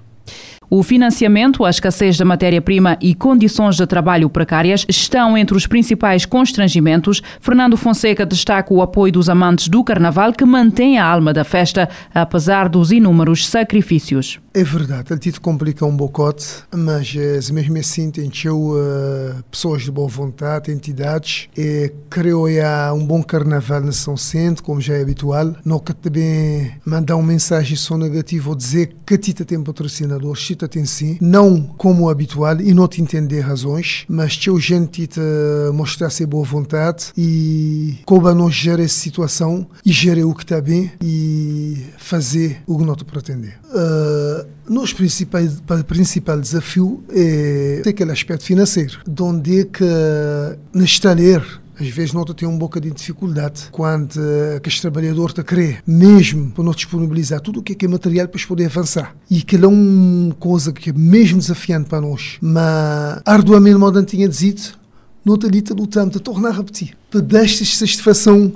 O 0.74 0.82
financiamento, 0.82 1.66
a 1.66 1.68
escassez 1.68 2.16
da 2.16 2.24
matéria-prima 2.24 2.96
e 2.98 3.14
condições 3.14 3.76
de 3.76 3.86
trabalho 3.86 4.30
precárias 4.30 4.86
estão 4.88 5.36
entre 5.36 5.54
os 5.54 5.66
principais 5.66 6.24
constrangimentos. 6.24 7.22
Fernando 7.42 7.76
Fonseca 7.76 8.24
destaca 8.24 8.72
o 8.72 8.80
apoio 8.80 9.12
dos 9.12 9.28
amantes 9.28 9.68
do 9.68 9.84
Carnaval 9.84 10.32
que 10.32 10.46
mantém 10.46 10.98
a 10.98 11.04
alma 11.04 11.30
da 11.34 11.44
festa, 11.44 11.90
apesar 12.14 12.70
dos 12.70 12.90
inúmeros 12.90 13.46
sacrifícios. 13.46 14.40
É 14.54 14.62
verdade, 14.62 15.10
ele 15.10 15.18
te 15.18 15.40
complica 15.40 15.86
um 15.86 15.96
bocote, 15.96 16.46
mas 16.70 17.14
uh, 17.14 17.54
mesmo 17.54 17.78
assim 17.78 18.10
tem 18.10 18.28
uh, 18.28 19.42
pessoas 19.50 19.82
de 19.82 19.90
boa 19.90 20.08
vontade, 20.08 20.70
entidades, 20.70 21.48
e 21.56 21.90
creio 22.10 22.44
que 22.44 22.60
há 22.60 22.92
um 22.92 23.06
bom 23.06 23.22
carnaval 23.22 23.80
na 23.80 23.92
São 23.92 24.14
Centro, 24.14 24.62
como 24.62 24.78
já 24.78 24.94
é 24.94 25.00
habitual. 25.00 25.56
Não 25.64 25.78
que 25.78 25.94
também 25.94 26.70
mandar 26.84 27.16
uma 27.16 27.26
mensagem 27.26 27.76
só 27.76 27.96
negativa 27.96 28.50
ou 28.50 28.54
dizer 28.54 28.94
que 29.06 29.16
Tita 29.16 29.42
tem 29.42 29.62
patrocinador, 29.62 30.36
Tita 30.36 30.68
tem 30.68 30.84
sim, 30.84 31.16
não 31.18 31.62
como 31.62 32.10
habitual 32.10 32.60
e 32.60 32.74
não 32.74 32.86
te 32.86 33.00
entender 33.00 33.40
razões, 33.40 34.04
mas 34.06 34.36
teu 34.36 34.60
gente 34.60 35.06
te 35.06 35.20
mostrar 35.72 36.10
ser 36.10 36.26
boa 36.26 36.44
vontade 36.44 37.06
e 37.16 38.00
como 38.04 38.28
a 38.28 38.34
nós 38.34 38.54
gerir 38.54 38.84
essa 38.84 38.98
situação 38.98 39.66
e 39.84 39.90
gerir 39.90 40.28
o 40.28 40.34
que 40.34 40.42
está 40.42 40.60
bem 40.60 40.92
e 41.02 41.86
fazer 41.96 42.62
o 42.66 42.76
que 42.76 42.84
nós 42.84 43.02
pretender. 43.02 43.58
Uh, 43.72 44.41
nos 44.68 44.92
principais, 44.92 45.62
principal 45.86 46.40
desafio 46.40 47.02
é 47.10 47.82
aquele 47.88 48.12
aspecto 48.12 48.44
financeiro, 48.44 48.98
onde 49.20 49.60
é 49.60 49.64
que 49.64 49.84
na 50.72 50.84
estaleiro 50.84 51.62
às 51.80 51.88
vezes 51.88 52.12
nós 52.12 52.24
temos 52.36 52.54
um 52.54 52.58
bocadinho 52.58 52.94
de 52.94 53.00
dificuldade 53.00 53.68
quando 53.72 54.16
uh, 54.16 54.60
que 54.60 54.68
este 54.68 54.82
trabalhador 54.82 55.30
está 55.30 55.42
a 55.42 55.44
querer, 55.44 55.82
mesmo 55.86 56.50
para 56.50 56.62
nós 56.62 56.76
disponibilizar 56.76 57.40
tudo 57.40 57.60
o 57.60 57.62
que 57.62 57.72
é, 57.72 57.86
é 57.86 57.88
material 57.88 58.28
para 58.28 58.40
poder 58.46 58.66
avançar. 58.66 59.16
E 59.30 59.42
que 59.42 59.56
é 59.56 59.66
uma 59.66 60.34
coisa 60.34 60.72
que 60.72 60.90
é 60.90 60.92
mesmo 60.92 61.38
desafiante 61.38 61.88
para 61.88 62.00
nós. 62.00 62.36
Mas, 62.40 63.20
arduamente, 63.24 63.78
modo 63.78 64.02
tinha 64.04 64.28
dito, 64.28 64.78
nós 65.24 65.38
ali 65.44 65.64
lutamos 65.76 66.16
a 66.16 66.20
tornar 66.20 66.50
a 66.50 66.52
repetir. 66.52 66.96
Para 67.10 67.20
dar 67.20 67.44
esta 67.44 67.64
satisfação, 67.64 68.52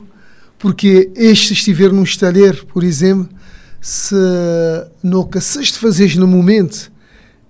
porque 0.59 1.11
este 1.17 1.53
estiver 1.53 1.93
num 1.93 2.03
estaleiro, 2.03 2.67
por 2.67 2.85
exemplo, 2.85 3.29
se 3.81 4.15
não 5.03 5.25
cassaste 5.25 5.79
fazeres 5.79 6.17
no 6.17 6.27
momento, 6.27 6.91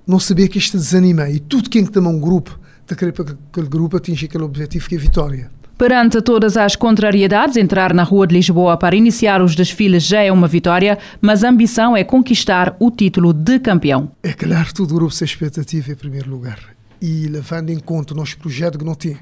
não 0.06 0.20
sabia 0.20 0.48
que 0.48 0.58
isto 0.58 0.76
desanima. 0.76 1.28
E 1.28 1.40
tudo 1.40 1.70
quem 1.70 1.84
tem 1.84 2.02
um 2.02 2.20
grupo, 2.20 2.58
a 2.88 2.94
querer 2.94 3.12
para 3.12 3.24
que 3.24 3.32
aquele 3.50 3.68
grupo 3.68 3.96
atinja 3.96 4.26
aquele 4.26 4.44
objetivo 4.44 4.88
que 4.88 4.94
é 4.94 4.98
a 4.98 5.00
vitória. 5.00 5.50
Perante 5.76 6.22
todas 6.22 6.56
as 6.56 6.74
contrariedades, 6.74 7.58
entrar 7.58 7.92
na 7.92 8.02
Rua 8.02 8.26
de 8.26 8.34
Lisboa 8.34 8.78
para 8.78 8.96
iniciar 8.96 9.42
os 9.42 9.54
desfiles 9.54 10.04
já 10.04 10.22
é 10.22 10.32
uma 10.32 10.48
vitória, 10.48 10.98
mas 11.20 11.44
a 11.44 11.50
ambição 11.50 11.94
é 11.94 12.02
conquistar 12.02 12.74
o 12.80 12.90
título 12.90 13.34
de 13.34 13.58
campeão. 13.58 14.10
É 14.22 14.32
claro, 14.32 14.72
todo 14.72 14.94
grupo 14.94 15.12
sem 15.12 15.26
expectativa 15.26 15.92
em 15.92 15.94
primeiro 15.94 16.30
lugar. 16.30 16.58
E 17.02 17.26
levando 17.26 17.68
em 17.68 17.78
conta 17.78 18.14
o 18.14 18.16
nosso 18.16 18.38
projeto 18.38 18.78
que 18.78 18.86
não 18.86 18.94
tem, 18.94 19.18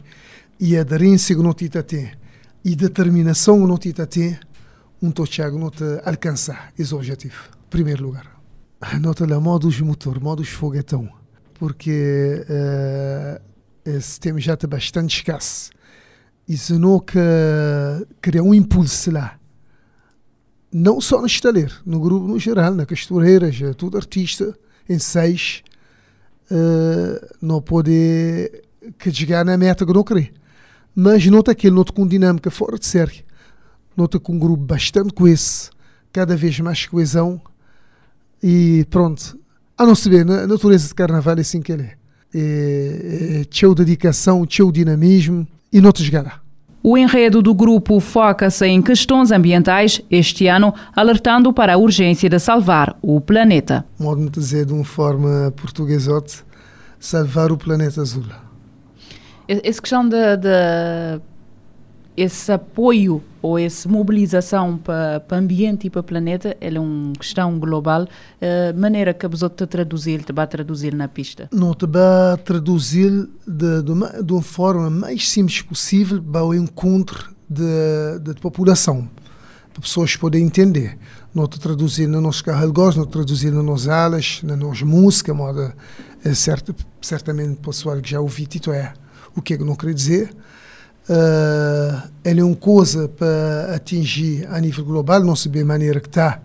e 0.60 0.76
a 0.76 0.82
aderência 0.82 1.34
que 1.34 1.42
não 1.42 1.52
tem, 1.52 1.68
e 2.64 2.76
determinação 2.76 3.60
que 3.60 3.66
não 3.66 3.76
tem, 3.76 4.38
um 5.04 5.10
Tiago 5.10 5.58
não 5.58 5.70
te 5.70 5.84
alcançar 6.02 6.72
esse 6.78 6.94
objetivo. 6.94 7.50
Primeiro 7.68 8.04
lugar. 8.04 8.40
Nota 9.00 9.26
lá 9.26 9.38
modos 9.38 9.78
motor, 9.80 10.18
modos 10.18 10.48
foguetão, 10.48 11.10
porque 11.54 12.44
uh, 12.48 13.42
esse 13.84 14.18
tema 14.18 14.40
já 14.40 14.54
está 14.54 14.66
bastante 14.66 15.16
escasso. 15.16 15.70
Se 16.48 16.78
não 16.78 16.98
que 16.98 17.18
criar 18.20 18.42
um 18.42 18.54
impulso 18.54 19.10
lá, 19.10 19.38
não 20.72 21.00
só 21.00 21.20
no 21.20 21.26
estaleiro, 21.26 21.74
no 21.84 22.00
grupo 22.00 22.26
no 22.26 22.38
geral, 22.38 22.74
na 22.74 22.86
costureira, 22.86 23.52
já 23.52 23.74
tudo 23.74 23.98
artista, 23.98 24.56
em 24.88 24.98
seis, 24.98 25.62
uh, 26.50 27.36
não 27.42 27.60
pode 27.60 28.50
que 28.98 29.12
chegar 29.12 29.44
na 29.44 29.56
meta 29.56 29.84
que 29.84 29.92
não 29.92 30.02
quer. 30.02 30.32
Mas 30.94 31.24
está 31.24 31.52
aquele, 31.52 31.74
não 31.74 31.84
com 31.84 32.06
dinâmica 32.06 32.50
fora 32.50 32.78
de 32.78 32.86
série 32.86 33.24
nota 33.96 34.18
com 34.18 34.34
um 34.34 34.38
grupo 34.38 34.64
bastante 34.64 35.12
coeso, 35.12 35.70
cada 36.12 36.36
vez 36.36 36.58
mais 36.60 36.86
coesão 36.86 37.40
e 38.42 38.86
pronto. 38.90 39.38
A 39.76 39.84
não 39.84 39.94
saber, 39.94 40.28
a 40.28 40.46
natureza 40.46 40.88
de 40.88 40.94
carnaval 40.94 41.36
é 41.36 41.40
assim 41.40 41.60
que 41.60 41.72
ele 41.72 41.82
é. 41.82 41.94
É, 42.36 43.40
é 43.40 43.44
teu 43.44 43.74
dedicação, 43.74 44.44
teu 44.44 44.70
dinamismo 44.70 45.46
e 45.72 45.80
não 45.80 45.92
te 45.92 46.02
esgará. 46.02 46.40
O 46.86 46.98
enredo 46.98 47.40
do 47.40 47.54
grupo 47.54 47.98
foca-se 47.98 48.66
em 48.66 48.82
questões 48.82 49.32
ambientais, 49.32 50.02
este 50.10 50.46
ano 50.46 50.74
alertando 50.94 51.50
para 51.50 51.72
a 51.72 51.78
urgência 51.78 52.28
de 52.28 52.38
salvar 52.38 52.94
o 53.00 53.20
planeta. 53.22 53.86
Modo 53.98 54.22
de 54.24 54.30
dizer 54.30 54.66
de 54.66 54.74
uma 54.74 54.84
forma 54.84 55.50
portuguesote, 55.56 56.44
salvar 57.00 57.50
o 57.50 57.56
planeta 57.56 58.02
azul. 58.02 58.24
Essa 59.48 59.80
questão 59.80 60.06
de, 60.06 60.36
de 60.36 61.20
esse 62.16 62.52
apoio 62.52 63.22
ou 63.42 63.58
essa 63.58 63.88
mobilização 63.88 64.78
para, 64.78 65.20
para 65.20 65.38
ambiente 65.38 65.86
e 65.86 65.90
para 65.90 66.02
planeta 66.02 66.56
é 66.60 66.78
uma 66.78 67.12
questão 67.14 67.58
global. 67.58 68.04
Uh, 68.04 68.78
maneira 68.78 69.12
que 69.12 69.26
a 69.26 69.28
pessoa 69.28 69.50
te 69.50 69.66
traduzir, 69.66 70.22
te 70.22 70.32
vai 70.32 70.46
traduzir 70.46 70.94
na 70.94 71.08
pista? 71.08 71.48
Não, 71.52 71.74
te 71.74 71.86
vai 71.86 72.36
traduzir 72.38 73.28
de, 73.46 73.82
de, 73.82 73.90
uma, 73.90 74.22
de 74.22 74.32
uma 74.32 74.42
forma 74.42 74.88
mais 74.88 75.28
simples 75.28 75.60
possível 75.62 76.22
para 76.22 76.44
o 76.44 76.54
encontro 76.54 77.34
de 77.48 78.40
população, 78.40 79.08
para 79.72 79.82
pessoas 79.82 80.16
poderem 80.16 80.46
entender. 80.46 80.96
Não 81.34 81.48
te 81.48 81.58
traduzir 81.58 82.06
no 82.06 82.20
nosso 82.20 82.44
carregos, 82.44 82.96
não 82.96 83.04
te 83.04 83.10
traduzir 83.10 83.50
nas 83.50 83.64
nossas 83.64 83.88
alas, 83.88 84.40
na 84.44 84.56
nossa 84.56 84.84
música, 84.84 85.34
modo, 85.34 85.72
é 86.24 86.32
certo, 86.32 86.74
certamente 87.02 87.54
o 87.54 87.56
pessoal 87.56 88.00
que 88.00 88.10
já 88.10 88.20
ouvi, 88.20 88.46
Tito 88.46 88.72
é 88.72 88.94
o 89.36 89.42
que 89.42 89.54
é 89.54 89.58
que 89.58 89.64
não 89.64 89.74
quer 89.74 89.92
dizer 89.92 90.30
uh, 91.08 92.08
ele 92.24 92.40
é 92.40 92.44
uma 92.44 92.56
coisa 92.56 93.08
para 93.08 93.74
atingir 93.74 94.46
a 94.50 94.60
nível 94.60 94.84
global, 94.84 95.22
não 95.22 95.36
se 95.36 95.48
vê 95.48 95.60
a 95.60 95.64
maneira 95.64 96.00
que 96.00 96.08
está 96.08 96.40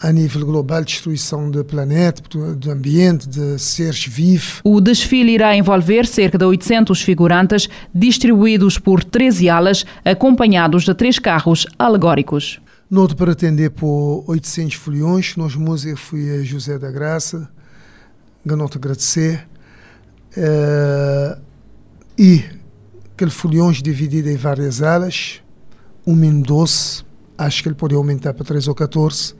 a 0.00 0.12
nível 0.12 0.44
global, 0.44 0.84
destruição 0.84 1.50
do 1.50 1.64
planeta, 1.64 2.22
do 2.54 2.70
ambiente, 2.70 3.26
de 3.26 3.58
seres 3.58 4.04
vivos. 4.04 4.60
O 4.62 4.80
desfile 4.80 5.32
irá 5.32 5.56
envolver 5.56 6.06
cerca 6.06 6.36
de 6.36 6.44
800 6.44 7.00
figurantes, 7.00 7.68
distribuídos 7.94 8.78
por 8.78 9.02
13 9.02 9.48
alas, 9.48 9.86
acompanhados 10.04 10.84
de 10.84 10.94
três 10.94 11.18
carros 11.18 11.66
alegóricos. 11.78 12.60
Noto 12.90 13.16
para 13.16 13.32
atender 13.32 13.70
por 13.70 14.24
800 14.26 14.74
foliões, 14.74 15.36
nós 15.36 15.56
música 15.56 15.96
foi 15.96 16.38
a 16.38 16.42
José 16.42 16.78
da 16.78 16.90
Graça, 16.90 17.48
ganhou-te 18.44 18.76
agradecer. 18.76 19.48
Uh, 20.36 21.40
e 22.18 22.44
aquele 23.14 23.30
folhões 23.30 23.80
dividido 23.80 24.28
em 24.28 24.36
várias 24.36 24.82
alas, 24.82 25.40
um 26.04 26.14
mínimo 26.14 26.42
12, 26.42 27.04
acho 27.38 27.62
que 27.62 27.68
ele 27.68 27.76
pode 27.76 27.94
aumentar 27.94 28.34
para 28.34 28.44
13 28.44 28.68
ou 28.68 28.74
14. 28.74 29.32
Uh, 29.32 29.36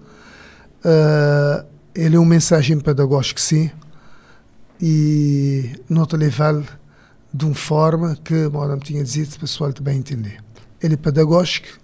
ah, 0.85 1.65
ele 1.95 2.17
é 2.17 2.19
uma 2.19 2.29
mensagem 2.29 2.79
pedagógica, 2.79 3.41
sim, 3.41 3.71
e 4.81 5.73
nota 5.89 6.17
levar 6.17 6.55
de 7.33 7.45
uma 7.45 7.55
forma 7.55 8.17
que, 8.23 8.49
como 8.49 8.79
tinha 8.79 9.03
dito, 9.03 9.37
o 9.37 9.41
pessoal 9.41 9.73
também 9.73 9.99
entender. 9.99 10.39
Ele 10.81 10.95
é 10.95 10.97
pedagógico, 10.97 11.79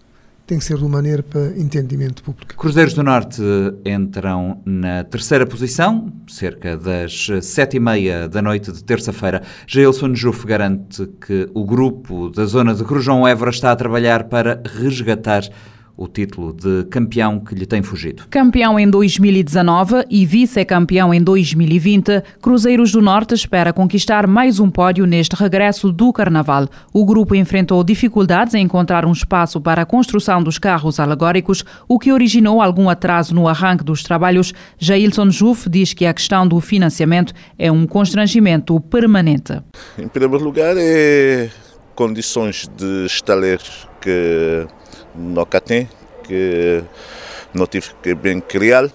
tem 0.51 0.59
que 0.59 0.65
ser 0.65 0.77
de 0.79 0.83
uma 0.83 0.91
maneira 0.91 1.23
para 1.23 1.57
entendimento 1.57 2.25
público. 2.25 2.57
Cruzeiros 2.57 2.93
do 2.93 3.05
Norte 3.05 3.41
entram 3.87 4.61
na 4.67 5.05
terceira 5.05 5.47
posição, 5.47 6.13
cerca 6.27 6.77
das 6.77 7.29
sete 7.41 7.77
e 7.77 7.81
meia 7.81 8.29
da 8.29 8.43
noite 8.43 8.73
de 8.73 8.83
terça-feira. 8.83 9.43
Jailson 9.65 10.13
Juf 10.13 10.45
garante 10.45 11.07
que 11.25 11.49
o 11.55 11.65
grupo 11.65 12.31
da 12.31 12.45
zona 12.47 12.75
de 12.75 12.83
Crujão 12.83 13.29
Évora 13.29 13.53
está 13.53 13.71
a 13.71 13.77
trabalhar 13.77 14.25
para 14.25 14.61
resgatar 14.83 15.43
o 16.01 16.09
título 16.09 16.55
de 16.55 16.85
campeão 16.85 17.39
que 17.39 17.55
lhe 17.55 17.67
tem 17.67 17.83
fugido. 17.83 18.25
Campeão 18.31 18.81
em 18.81 18.89
2019 18.89 20.07
e 20.09 20.25
vice-campeão 20.25 21.13
em 21.13 21.23
2020, 21.23 22.23
Cruzeiros 22.41 22.91
do 22.91 23.03
Norte 23.03 23.35
espera 23.35 23.71
conquistar 23.71 24.27
mais 24.27 24.59
um 24.59 24.71
pódio 24.71 25.05
neste 25.05 25.37
regresso 25.37 25.93
do 25.93 26.11
Carnaval. 26.11 26.67
O 26.91 27.05
grupo 27.05 27.35
enfrentou 27.35 27.85
dificuldades 27.85 28.55
em 28.55 28.65
encontrar 28.65 29.05
um 29.05 29.13
espaço 29.13 29.61
para 29.61 29.83
a 29.83 29.85
construção 29.85 30.43
dos 30.43 30.59
carros 30.59 30.99
alegóricos, 30.99 31.67
o 31.87 31.99
que 31.99 32.11
originou 32.11 32.63
algum 32.63 32.89
atraso 32.89 33.35
no 33.35 33.47
arranque 33.47 33.85
dos 33.85 34.03
trabalhos. 34.03 34.55
Jailson 34.79 35.29
Juf 35.29 35.69
diz 35.69 35.93
que 35.93 36.07
a 36.07 36.15
questão 36.15 36.49
do 36.49 36.59
financiamento 36.63 37.35
é 37.59 37.71
um 37.71 37.87
constrangimento 37.87 38.81
permanente. 38.81 39.61
Em 39.99 40.09
primeiro 40.09 40.43
lugar, 40.43 40.77
é 40.79 41.51
condições 41.95 42.67
de 42.79 43.05
estaleiro 43.05 43.65
que 44.01 44.67
nunca 45.15 45.61
tem, 45.61 45.89
que 46.25 46.83
não 47.53 47.67
tive 47.67 47.89
que 48.03 48.15
bem 48.15 48.41
criar 48.41 48.89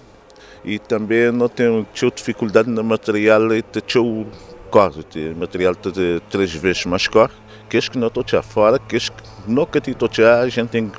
e 0.64 0.78
também 0.78 1.30
não 1.30 1.48
tenho 1.48 1.86
dificuldade 2.14 2.68
no 2.68 2.82
material 2.82 3.54
e 3.54 3.62
tenho 3.62 4.26
cor, 4.70 4.92
material 5.36 5.74
de 5.74 6.20
três 6.28 6.52
vezes 6.52 6.84
mais 6.86 7.06
cor, 7.06 7.30
que 7.68 7.80
que 7.80 7.98
não 7.98 8.08
estou 8.08 8.24
fora, 8.42 8.78
que 8.78 8.96
que 8.98 9.22
nunca 9.46 9.78
estou 9.78 10.08
a 10.24 10.48
gente 10.48 10.70
tem 10.70 10.88
que 10.88 10.98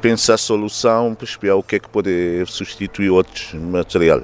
pensar 0.00 0.36
solução 0.36 1.14
para 1.14 1.56
o 1.56 1.62
que 1.62 1.76
é 1.76 1.78
que 1.78 1.88
pode 1.88 2.44
substituir 2.46 3.10
outros 3.10 3.54
material. 3.54 4.22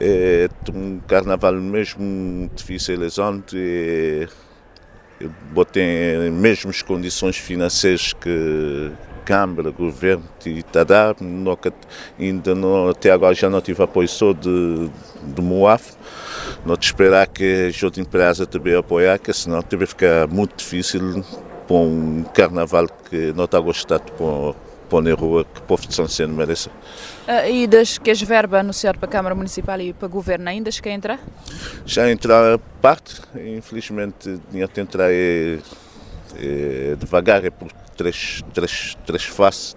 É 0.00 0.48
um 0.72 1.00
carnaval 1.00 1.54
mesmo 1.54 2.48
difícil, 2.54 3.02
exante, 3.02 4.28
botei 5.52 6.30
mesmas 6.30 6.82
condições 6.82 7.36
financeiras 7.36 8.12
que 8.12 8.92
Câmara, 9.24 9.70
Governo 9.70 10.24
e 10.46 10.62
Tadá, 10.62 11.14
ainda 12.18 12.54
não, 12.54 12.88
até 12.88 13.10
agora 13.10 13.34
já 13.34 13.50
não 13.50 13.60
tive 13.60 13.82
apoio 13.82 14.08
só 14.08 14.32
de, 14.32 14.88
de 15.22 15.42
Moaf. 15.42 15.92
Não 16.64 16.76
te 16.76 16.86
esperar 16.86 17.26
que 17.26 17.70
a 17.70 17.84
outra 17.84 18.00
empresa 18.00 18.46
também 18.46 18.74
apoiar, 18.74 19.18
que 19.18 19.30
senão 19.34 19.60
também 19.60 19.86
fica 19.86 20.26
muito 20.30 20.56
difícil 20.56 21.22
para 21.66 21.76
um 21.76 22.24
carnaval 22.34 22.86
que 23.10 23.32
não 23.36 23.44
está 23.44 23.60
gostado 23.60 24.10
para 24.12 24.67
pôr 24.88 25.02
na 25.02 25.14
rua 25.14 25.44
que 25.44 25.60
o 25.60 25.62
povo 25.62 25.86
de 25.86 25.94
São 25.94 26.08
Seno 26.08 26.34
merece. 26.34 26.68
Uh, 26.68 27.50
e 27.50 27.66
das 27.66 27.98
que 27.98 28.10
as 28.10 28.20
verbas 28.22 28.60
anunciadas 28.60 28.98
para 28.98 29.08
a 29.08 29.12
Câmara 29.12 29.34
Municipal 29.34 29.80
e 29.80 29.92
para 29.92 30.06
o 30.06 30.08
Governo 30.08 30.48
ainda 30.48 30.70
que 30.70 30.90
entrar? 30.90 31.20
Já 31.84 32.10
entrar 32.10 32.58
parte, 32.80 33.20
infelizmente 33.36 34.40
tinha 34.50 34.68
que 34.68 34.80
entrar 34.80 35.10
é, 35.10 35.58
é, 36.36 36.96
devagar, 36.98 37.44
é 37.44 37.50
por 37.50 37.70
três, 37.96 38.42
três, 38.54 38.96
três 39.04 39.24
faces, 39.24 39.76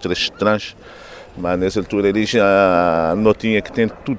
três 0.00 0.30
trans 0.30 0.76
mas 1.36 1.58
nessa 1.58 1.80
altura 1.80 2.08
ele 2.08 2.24
já 2.26 3.14
não 3.16 3.32
tinha 3.34 3.60
que 3.62 3.72
ter 3.72 3.90
tudo 3.90 4.18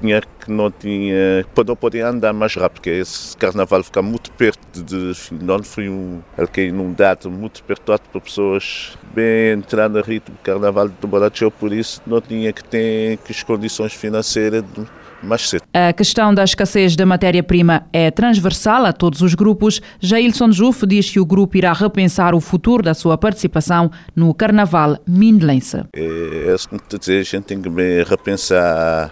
dinheiro 0.00 0.26
que 0.40 0.50
não 0.50 0.70
tinha 0.70 1.44
para 1.54 1.64
não 1.64 1.76
poder 1.76 2.02
andar 2.02 2.32
mais 2.32 2.54
rápido, 2.54 2.74
porque 2.74 2.90
esse 2.90 3.36
carnaval 3.36 3.82
fica 3.82 4.02
muito 4.02 4.30
perto 4.32 4.82
de 4.82 5.12
não 5.32 5.62
foi 5.62 5.88
um 5.88 6.20
ele 6.36 6.68
inundado 6.68 7.30
muito 7.30 7.62
perto 7.64 7.82
para 7.82 8.20
pessoas 8.20 8.96
bem 9.14 9.52
entrar 9.52 9.88
no 9.88 10.00
ritmo 10.00 10.34
do 10.36 10.42
carnaval 10.42 10.88
do 10.88 11.06
Borachou, 11.06 11.50
por 11.50 11.72
isso 11.72 12.00
não 12.06 12.20
tinha 12.20 12.52
que 12.52 12.64
ter 12.64 13.18
que 13.18 13.32
as 13.32 13.42
condições 13.42 13.92
financeiras 13.92 14.62
de, 14.62 14.86
mais 15.24 15.48
cedo. 15.48 15.62
A 15.72 15.92
questão 15.92 16.34
da 16.34 16.44
escassez 16.44 16.94
da 16.96 17.06
matéria-prima 17.06 17.86
é 17.92 18.10
transversal 18.10 18.84
a 18.84 18.92
todos 18.92 19.20
os 19.22 19.34
grupos. 19.34 19.80
Jailson 20.00 20.52
Juf 20.52 20.86
diz 20.86 21.10
que 21.10 21.20
o 21.20 21.26
grupo 21.26 21.56
irá 21.56 21.72
repensar 21.72 22.34
o 22.34 22.40
futuro 22.40 22.82
da 22.82 22.94
sua 22.94 23.18
participação 23.18 23.90
no 24.14 24.32
Carnaval 24.34 24.98
Mindelense. 25.06 25.84
É, 25.94 26.54
é 26.54 26.56
como 26.68 26.80
te 26.88 26.98
dizer, 26.98 27.20
a 27.20 27.24
gente 27.24 27.44
tem 27.44 27.60
que 27.60 27.68
repensar 28.08 29.10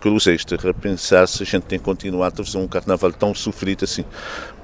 cruzeiros, 0.00 0.44
repensar 0.62 1.26
se 1.26 1.42
a 1.42 1.46
gente 1.46 1.62
tem 1.62 1.78
que 1.78 1.84
continuar 1.84 2.28
a 2.28 2.44
fazer 2.44 2.58
um 2.58 2.68
carnaval 2.68 3.12
tão 3.12 3.34
sofrido 3.34 3.84
assim. 3.84 4.04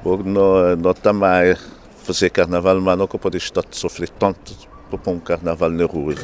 Porque 0.02 0.28
não, 0.28 0.90
está 0.90 1.12
mais 1.12 1.58
fazer 2.02 2.30
carnaval, 2.30 2.80
mas 2.80 2.98
não 2.98 3.06
pode 3.06 3.36
estar 3.36 3.60
a 3.60 3.64
sofrer 3.70 4.08
tanto 4.10 4.54
para 4.88 4.98
pôr 4.98 5.12
um 5.12 5.20
carnaval 5.20 5.70
na 5.70 5.84
rua. 5.84 6.14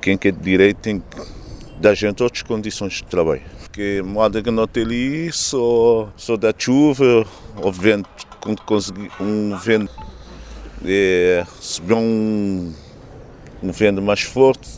Quem 0.00 0.16
quer 0.16 0.32
direito 0.32 0.78
tem 0.78 1.00
que 1.00 1.39
da 1.80 1.94
gente 1.94 2.22
outras 2.22 2.42
condições 2.42 2.94
de 2.94 3.04
trabalho. 3.04 3.42
Porque 3.62 4.02
moda 4.04 4.42
que 4.42 4.50
não 4.50 4.66
tem 4.66 4.84
ali, 4.84 5.32
só, 5.32 6.12
só 6.14 6.36
da 6.36 6.52
chuva, 6.56 7.26
o 7.56 7.72
vento, 7.72 8.08
quando 8.38 8.60
conseguir 8.62 9.10
um 9.18 9.56
vento, 9.56 9.92
é, 10.84 11.44
se 11.58 11.80
vê 11.80 11.94
um, 11.94 12.72
um 13.62 13.72
vento 13.72 14.02
mais 14.02 14.20
forte, 14.20 14.68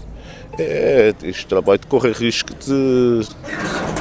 é, 0.59 1.13
este 1.25 1.47
trabalho 1.47 1.81
corre 1.89 2.13
risco 2.13 2.55
de 2.55 3.27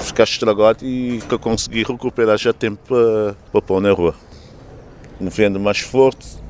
ficar 0.03 0.25
estragado 0.25 0.86
e 0.86 1.22
que 1.27 1.38
conseguir 1.39 1.88
recuperar 1.88 2.38
já 2.38 2.53
tempo 2.53 2.79
para, 2.88 3.36
para 3.51 3.62
pôr 3.62 3.81
na 3.81 3.91
rua. 3.91 4.13
Um 5.20 5.29
vento 5.29 5.60
mais 5.60 5.79
forte, 5.79 6.40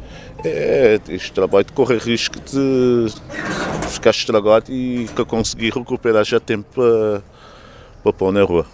é, 0.44 1.00
este 1.10 1.32
trabalho 1.32 1.66
corre 1.74 1.98
risco 1.98 2.40
de 2.40 3.08
ficar 3.90 4.12
estragado 4.12 4.72
e 4.72 5.08
que 5.16 5.26
conseguir 5.26 5.72
recuperar 5.74 6.26
já 6.26 6.40
tempo 6.40 6.68
para, 6.74 7.24
para 8.04 8.14
pôr 8.14 8.32
na 8.32 8.44
rua. 8.44 8.66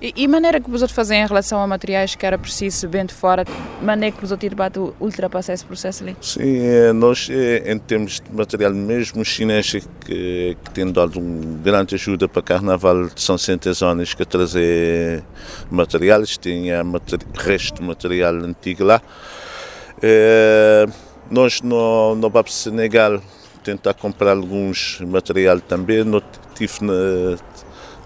E, 0.00 0.14
e 0.16 0.26
maneira 0.26 0.58
que 0.60 0.70
você 0.70 0.88
fazem 0.88 1.22
em 1.22 1.26
relação 1.26 1.60
a 1.60 1.66
materiais 1.66 2.14
que 2.14 2.24
era 2.24 2.38
preciso 2.38 2.88
bem 2.88 3.04
de 3.04 3.12
fora, 3.12 3.44
maneira 3.82 4.16
que 4.16 4.26
você 4.26 4.34
debate 4.34 4.78
ultrapassar 4.98 5.52
esse 5.52 5.64
processo 5.64 6.02
ali? 6.02 6.16
Sim, 6.22 6.58
é, 6.58 6.92
nós 6.92 7.28
é, 7.30 7.70
em 7.70 7.78
termos 7.78 8.18
de 8.18 8.34
material 8.34 8.72
mesmo 8.72 9.22
chinês 9.22 9.72
que, 9.72 10.56
que 10.64 10.70
tem 10.72 10.90
dado 10.90 11.20
uma 11.20 11.58
grande 11.58 11.96
ajuda 11.96 12.26
para 12.26 12.40
o 12.40 12.42
Carnaval 12.42 13.08
de 13.08 13.20
São 13.20 13.36
Centesones 13.36 14.14
que 14.14 14.24
trazer 14.24 15.22
materiais, 15.70 16.38
tinha 16.38 16.82
resto 17.34 17.82
de 17.82 17.82
material 17.86 18.36
antigo 18.36 18.84
lá. 18.84 19.02
É, 20.02 20.86
nós 21.30 21.60
no, 21.62 22.14
no 22.16 22.28
BAP 22.28 22.48
Senegal 22.48 23.22
tentar 23.62 23.94
comprar 23.94 24.36
alguns 24.36 25.00
material 25.00 25.60
também. 25.60 26.04
No, 26.04 26.22
tive 26.54 26.84
na, 26.84 27.36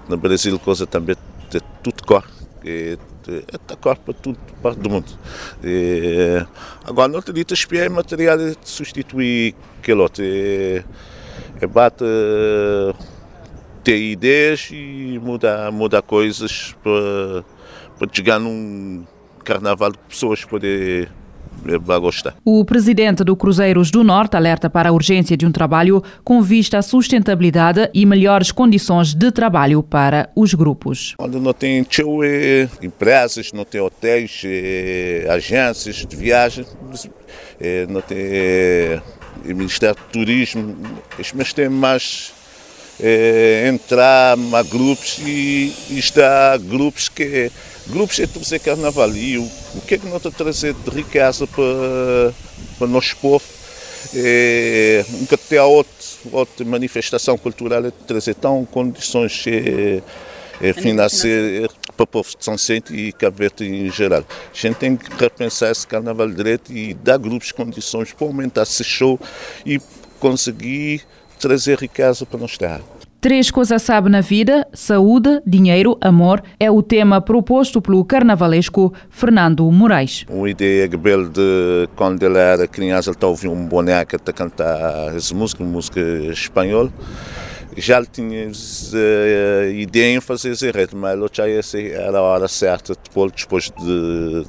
no 0.09 0.17
Brasil 0.17 0.59
coisa 0.59 0.87
também 0.87 1.17
de 1.51 1.61
tudo 1.83 2.05
corre. 2.05 2.29
É, 2.67 2.97
é, 3.29 3.77
corre 3.77 3.99
para 4.05 4.15
tudo 4.15 4.39
parte 4.63 4.79
do 4.81 4.91
mundo. 4.91 5.11
É, 5.63 6.47
agora, 6.85 7.09
não 7.09 7.19
acredito 7.19 7.55
espiar 7.55 7.89
material 7.91 8.37
de 8.37 8.57
substituir 8.63 9.55
aquele 9.79 10.01
outro. 10.01 10.23
É, 10.25 10.85
é 11.61 11.67
bate 11.67 12.05
ter 13.83 13.99
ideias 13.99 14.69
e 14.71 15.21
mudar, 15.23 15.71
mudar 15.71 16.03
coisas 16.03 16.75
para, 16.83 17.45
para 17.99 18.09
chegar 18.13 18.39
num 18.39 19.05
carnaval 19.45 19.93
que 19.93 19.99
pessoas 20.09 20.43
poderem 20.45 21.07
vai 21.81 21.99
gostar. 21.99 22.35
O 22.45 22.65
presidente 22.65 23.25
do 23.25 23.37
Cruzeiros 23.37 23.91
do 23.91 24.05
Norte 24.05 24.37
alerta 24.37 24.69
para 24.69 24.89
a 24.89 24.93
urgência 24.93 25.37
de 25.37 25.47
um 25.47 25.53
trabalho 25.53 26.03
com 26.23 26.43
vista 26.43 26.79
à 26.79 26.83
sustentabilidade 26.83 27.89
e 27.95 28.05
melhores 28.05 28.53
condições 28.53 29.15
de 29.15 29.31
trabalho 29.31 29.83
para 29.83 30.29
os 30.35 30.55
grupos. 30.55 31.15
Onde 31.19 31.39
não 31.39 31.53
tem 31.53 31.87
é, 32.25 32.69
empresas, 32.83 33.53
não 33.53 33.65
tem 33.65 33.81
hotéis, 33.81 34.43
é, 34.45 35.27
agências 35.31 36.05
de 36.07 36.17
viagem, 36.17 36.65
é, 37.61 37.87
não 37.87 38.01
tem 38.01 39.01
Ministério 39.45 39.97
do 39.97 40.13
Turismo, 40.13 40.77
mas 41.35 41.53
tem 41.53 41.69
mais 41.69 42.33
é, 43.01 43.69
entrar 43.69 44.37
a 44.53 44.63
grupos 44.63 45.19
e, 45.19 45.73
e 45.91 45.99
está 45.99 46.57
grupos 46.57 47.09
que 47.09 47.51
grupos 47.87 48.19
é 48.19 48.27
trazer 48.27 48.59
carnaval 48.61 49.15
e 49.15 49.39
o, 49.39 49.45
o 49.75 49.81
que 49.87 49.95
é 49.95 49.99
que 49.99 50.07
nós 50.07 50.17
está 50.17 50.31
trazer 50.31 50.75
de 50.75 50.91
riqueza 50.91 51.47
para, 51.47 52.35
para 52.79 52.87
nós 52.87 53.13
povo 53.13 53.45
é, 54.15 55.05
nunca 55.09 55.39
tem 55.39 55.59
outra, 55.59 55.93
outra 56.33 56.65
manifestação 56.65 57.39
cultural 57.39 57.85
é 57.87 57.91
trazer 57.91 58.35
tão 58.35 58.65
condições 58.65 59.45
é, 59.47 60.03
é, 60.61 60.73
financeiras 60.73 61.71
para 61.97 62.05
o 62.05 62.07
povo 62.07 62.29
de 62.37 62.45
São 62.45 62.59
Centro 62.59 62.95
e 62.95 63.13
Cabo 63.13 63.37
Verde 63.39 63.67
em 63.67 63.91
geral. 63.91 64.21
A 64.23 64.57
gente 64.57 64.77
tem 64.77 64.97
que 64.97 65.11
repensar 65.17 65.71
esse 65.71 65.87
carnaval 65.87 66.29
direito 66.29 66.73
e 66.73 66.95
dar 66.95 67.19
grupos 67.19 67.53
condições 67.53 68.13
para 68.13 68.27
aumentar 68.27 68.63
esse 68.63 68.85
show 68.85 69.19
e 69.65 69.81
conseguir 70.19 71.03
trazer 71.39 71.79
riqueza 71.79 72.27
para 72.27 72.39
nós 72.39 72.59
terra. 72.59 72.83
Três 73.25 73.51
coisas 73.51 73.81
sabe 73.81 74.11
na 74.11 74.21
vida: 74.21 74.69
saúde, 74.75 75.41
dinheiro, 75.47 75.97
amor. 75.99 76.43
É 76.61 76.71
o 76.71 76.83
tema 76.83 77.23
proposto 77.23 77.81
pelo 77.81 78.05
carnavalesco 78.05 78.93
Fernando 79.09 79.65
Moraes. 79.73 80.27
Uma 80.29 80.51
ideia 80.51 80.87
que 80.87 80.95
ele 80.95 81.31
de 81.31 81.89
quando 81.97 82.23
ele 82.23 82.37
era 82.37 82.69
criança, 82.69 83.09
ele 83.09 83.17
estava 83.17 83.31
ouvindo 83.31 83.55
um 83.55 83.67
boneco 83.67 84.15
a 84.15 84.19
cantar 84.31 85.17
essa 85.17 85.35
música, 85.35 85.65
música 85.65 86.01
espanhola. 86.31 86.93
Já 87.79 87.97
ele 87.97 88.09
tinha 88.13 88.47
a 88.47 89.71
ideia 89.71 90.19
em 90.19 90.21
fazer 90.21 90.51
esse 90.51 90.71
reto, 90.71 90.95
mas 90.95 91.19
ele 91.19 91.27
já 91.33 91.49
era 91.49 92.19
a 92.19 92.23
hora 92.23 92.47
certa, 92.47 92.93
depois, 92.93 93.33
depois 93.33 93.73
de 93.79 94.45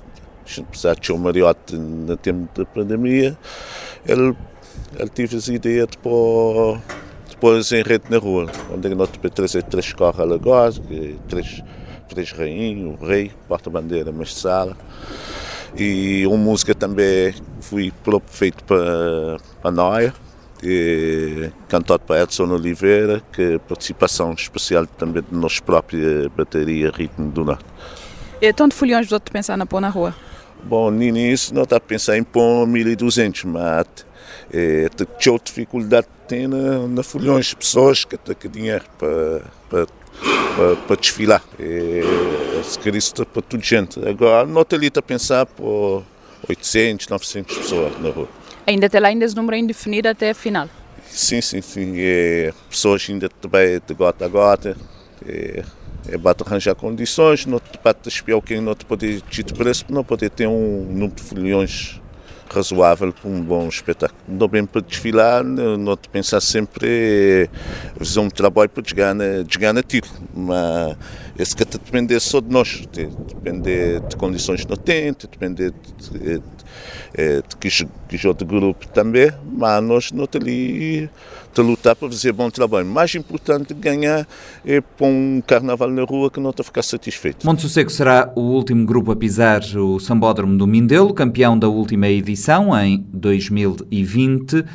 precisar 0.64 0.96
de 0.96 1.14
um 1.14 1.18
mariote 1.18 1.78
no 1.78 2.18
tempo 2.18 2.50
da 2.54 2.66
pandemia, 2.66 3.38
ele, 4.06 4.36
ele 5.00 5.10
teve 5.12 5.38
essa 5.38 5.54
ideia 5.54 5.88
de 5.88 5.98
pôr 5.98 6.78
depois 7.36 7.72
em 7.74 7.84
rede 7.84 8.06
na 8.10 8.18
rua, 8.18 8.50
onde 8.74 8.96
nós 8.96 9.10
trazer 9.34 9.62
três 9.64 9.92
carros 9.92 10.20
alegóricos, 10.22 10.82
três, 11.28 11.62
três 12.08 12.32
rainhos, 12.32 13.00
o 13.00 13.06
rei, 13.06 13.32
porta-bandeira, 13.48 14.12
mestre 14.12 14.40
sala. 14.40 14.78
E 15.78 16.26
uma 16.26 16.38
música 16.38 16.74
também 16.74 17.36
foi 17.60 17.92
feito 18.28 18.64
para, 18.64 19.38
para 19.62 19.72
Noia, 19.72 20.14
cantado 21.68 22.00
para 22.00 22.24
Edson 22.24 22.46
Oliveira, 22.46 23.22
que 23.34 23.42
é 23.42 23.60
participação 23.60 24.32
especial 24.34 24.88
também 24.88 25.22
de 25.22 25.36
nossa 25.36 25.62
própria 25.62 26.30
bateria 26.30 26.90
Ritmo 26.90 27.30
do 27.30 27.44
Norte. 27.44 27.66
E 28.42 28.54
tanto 28.54 28.74
folhões 28.74 29.08
você 29.08 29.20
pensar 29.20 29.58
na 29.58 29.66
pôr 29.66 29.82
na 29.82 29.90
rua? 29.90 30.16
Bom, 30.64 30.90
no 30.90 31.04
início 31.04 31.54
não 31.54 31.64
está 31.64 31.76
a 31.76 31.82
pensar 31.82 32.18
em 32.18 32.24
pôr 32.24 32.66
1200, 32.66 33.44
mas 33.44 33.86
é, 34.56 34.90
tinha 35.20 35.38
dificuldade 35.44 36.08
tem 36.30 36.48
na, 36.48 36.88
na 36.88 37.04
Folhões 37.04 37.54
pessoas 37.54 38.06
que 38.06 38.18
têm 38.18 38.50
dinheiro 38.50 38.86
para, 38.98 39.42
para, 39.70 39.88
para, 40.56 40.76
para 40.88 40.96
desfilar. 40.96 41.44
É, 41.60 42.02
se 42.64 42.80
quer 42.80 42.96
isso 42.96 43.14
para 43.14 43.42
toda 43.42 43.62
gente. 43.62 44.00
Agora, 44.08 44.48
não 44.48 44.62
está 44.62 44.78
ali 44.78 44.90
a 44.96 45.02
pensar 45.02 45.46
por 45.46 46.04
800, 46.48 47.08
900 47.10 47.58
pessoas 47.58 48.00
na 48.00 48.10
rua. 48.10 48.30
Ainda 48.66 48.90
tem 48.90 49.02
lá 49.02 49.10
ainda 49.10 49.26
esse 49.26 49.36
número 49.36 49.58
indefinido 49.58 50.08
até 50.08 50.30
a 50.30 50.34
final? 50.34 50.70
Sim, 51.10 51.42
sim, 51.42 51.62
sim. 51.62 51.94
É, 51.98 52.54
pessoas 52.70 53.06
ainda 53.10 53.28
também 53.28 53.82
de 53.86 53.94
gota 53.94 54.26
a 54.26 54.28
gota. 54.28 54.78
É, 55.28 55.64
é 56.08 56.18
bate 56.18 56.44
arranjar 56.44 56.76
condições, 56.76 57.46
não 57.46 57.60
te 57.60 57.80
bate 57.84 58.08
espiar 58.08 58.42
quem 58.42 58.62
não 58.62 58.74
te 58.74 58.86
pode 58.86 59.22
te 59.22 59.44
preço, 59.44 59.86
não 59.90 60.04
pode 60.04 60.30
ter 60.30 60.48
um 60.48 60.86
número 60.86 61.16
de 61.16 61.24
folhões 61.24 62.00
razoável 62.56 63.14
para 63.14 63.30
um 63.30 63.42
bom 63.42 63.68
espetáculo. 63.68 64.20
Não 64.28 64.48
bem 64.48 64.66
para 64.66 64.82
desfilar, 64.82 65.44
não 65.44 65.96
te 65.96 66.10
pensar 66.10 66.42
sempre 66.42 67.50
fazer 67.98 68.20
um 68.20 68.30
trabalho 68.30 68.70
para 68.70 68.84
desganar, 68.84 69.44
desganar 69.44 69.84
tiro, 69.84 70.08
mas 70.34 70.98
esse 71.38 71.56
que 71.56 71.66
depender 71.66 72.20
só 72.20 72.40
de 72.40 72.50
nós, 72.50 72.86
depender 72.92 74.00
de 74.02 74.16
condições 74.16 74.64
que 74.64 74.70
não 74.70 74.78
tem, 74.78 75.14
depender 75.14 75.72
de, 75.72 76.42
de, 77.16 77.88
de 78.10 78.18
que, 78.18 78.28
outro 78.28 78.46
grupo 78.46 78.88
também, 78.88 79.32
mas 79.44 79.84
nós 79.84 80.12
não 80.12 80.28
ali 80.36 81.10
de 81.54 81.62
lutar 81.62 81.96
para 81.96 82.10
fazer 82.10 82.34
bom 82.34 82.50
trabalho. 82.50 82.86
Mais 82.86 83.16
importante 83.16 83.74
ganhar 83.74 84.28
é 84.66 84.82
para 84.82 85.08
um 85.08 85.42
carnaval 85.46 85.90
na 85.90 86.04
rua 86.04 86.30
que 86.30 86.40
não 86.40 86.50
está 86.50 86.62
a 86.62 86.66
ficar 86.66 86.84
satisfeito. 86.84 87.46
Monte 87.46 87.62
Sossego 87.62 87.90
será 87.90 88.32
o 88.36 88.42
último 88.42 88.86
grupo 88.86 89.12
a 89.12 89.16
pisar 89.16 89.62
o 89.76 90.00
Sambódromo 90.00 90.58
do 90.58 90.68
Mindelo, 90.68 91.14
campeão 91.14 91.58
da 91.58 91.70
última 91.70 92.08
edição 92.08 92.78
em 92.78 93.06
2020. 93.14 94.66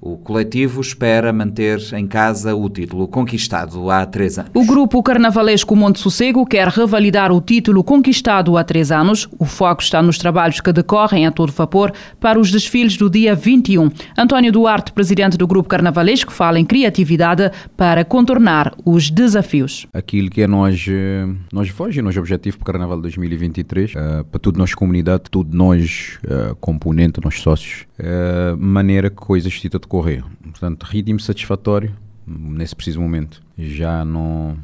O 0.00 0.16
coletivo 0.16 0.80
espera 0.80 1.32
manter 1.32 1.80
em 1.92 2.06
casa 2.06 2.54
o 2.54 2.70
título 2.70 3.08
conquistado 3.08 3.90
há 3.90 4.06
três 4.06 4.38
anos. 4.38 4.52
O 4.54 4.64
grupo 4.64 5.02
carnavalesco 5.02 5.74
Monte 5.74 5.98
Sossego 5.98 6.46
quer 6.46 6.68
revalidar 6.68 7.32
o 7.32 7.40
título 7.40 7.82
conquistado 7.82 8.56
há 8.56 8.62
três 8.62 8.92
anos. 8.92 9.28
O 9.38 9.44
foco 9.44 9.82
está 9.82 10.00
nos 10.00 10.16
trabalhos 10.16 10.60
que 10.60 10.72
decorrem 10.72 11.26
a 11.26 11.32
todo 11.32 11.50
vapor 11.50 11.92
para 12.20 12.38
os 12.38 12.52
desfiles 12.52 12.96
do 12.96 13.10
dia 13.10 13.34
21. 13.34 13.90
António 14.16 14.52
Duarte, 14.52 14.92
presidente 14.92 15.36
do 15.36 15.48
grupo 15.48 15.68
carnavalesco, 15.68 16.32
fala 16.32 16.60
em 16.60 16.64
criatividade 16.64 17.50
para 17.76 18.04
contornar 18.04 18.74
os 18.84 19.10
desafios. 19.10 19.86
Aquilo 19.92 20.30
que 20.30 20.42
é 20.42 20.46
nós, 20.46 20.86
eh, 20.88 21.26
nós 21.52 21.70
foge, 21.70 22.00
nosso 22.00 22.20
objetivo 22.20 22.58
para 22.58 22.62
o 22.62 22.66
Carnaval 22.66 23.00
2023, 23.00 23.94
uh, 23.94 24.24
para 24.24 24.38
toda 24.38 24.58
nossa 24.58 24.76
comunidade, 24.76 25.24
todo 25.30 25.56
nós, 25.56 26.18
uh, 26.24 26.54
componente, 26.56 27.20
nós 27.22 27.40
sócios, 27.40 27.87
uh, 27.98 28.56
maneira 28.56 29.10
que 29.10 29.16
coisas 29.16 29.52
estão 29.52 29.78
a 29.78 29.80
decorrer. 29.80 30.24
Portanto, 30.42 30.84
ritmo 30.84 31.20
satisfatório 31.20 31.94
nesse 32.26 32.74
preciso 32.74 33.00
momento. 33.00 33.42
Já 33.56 34.04
não, 34.04 34.56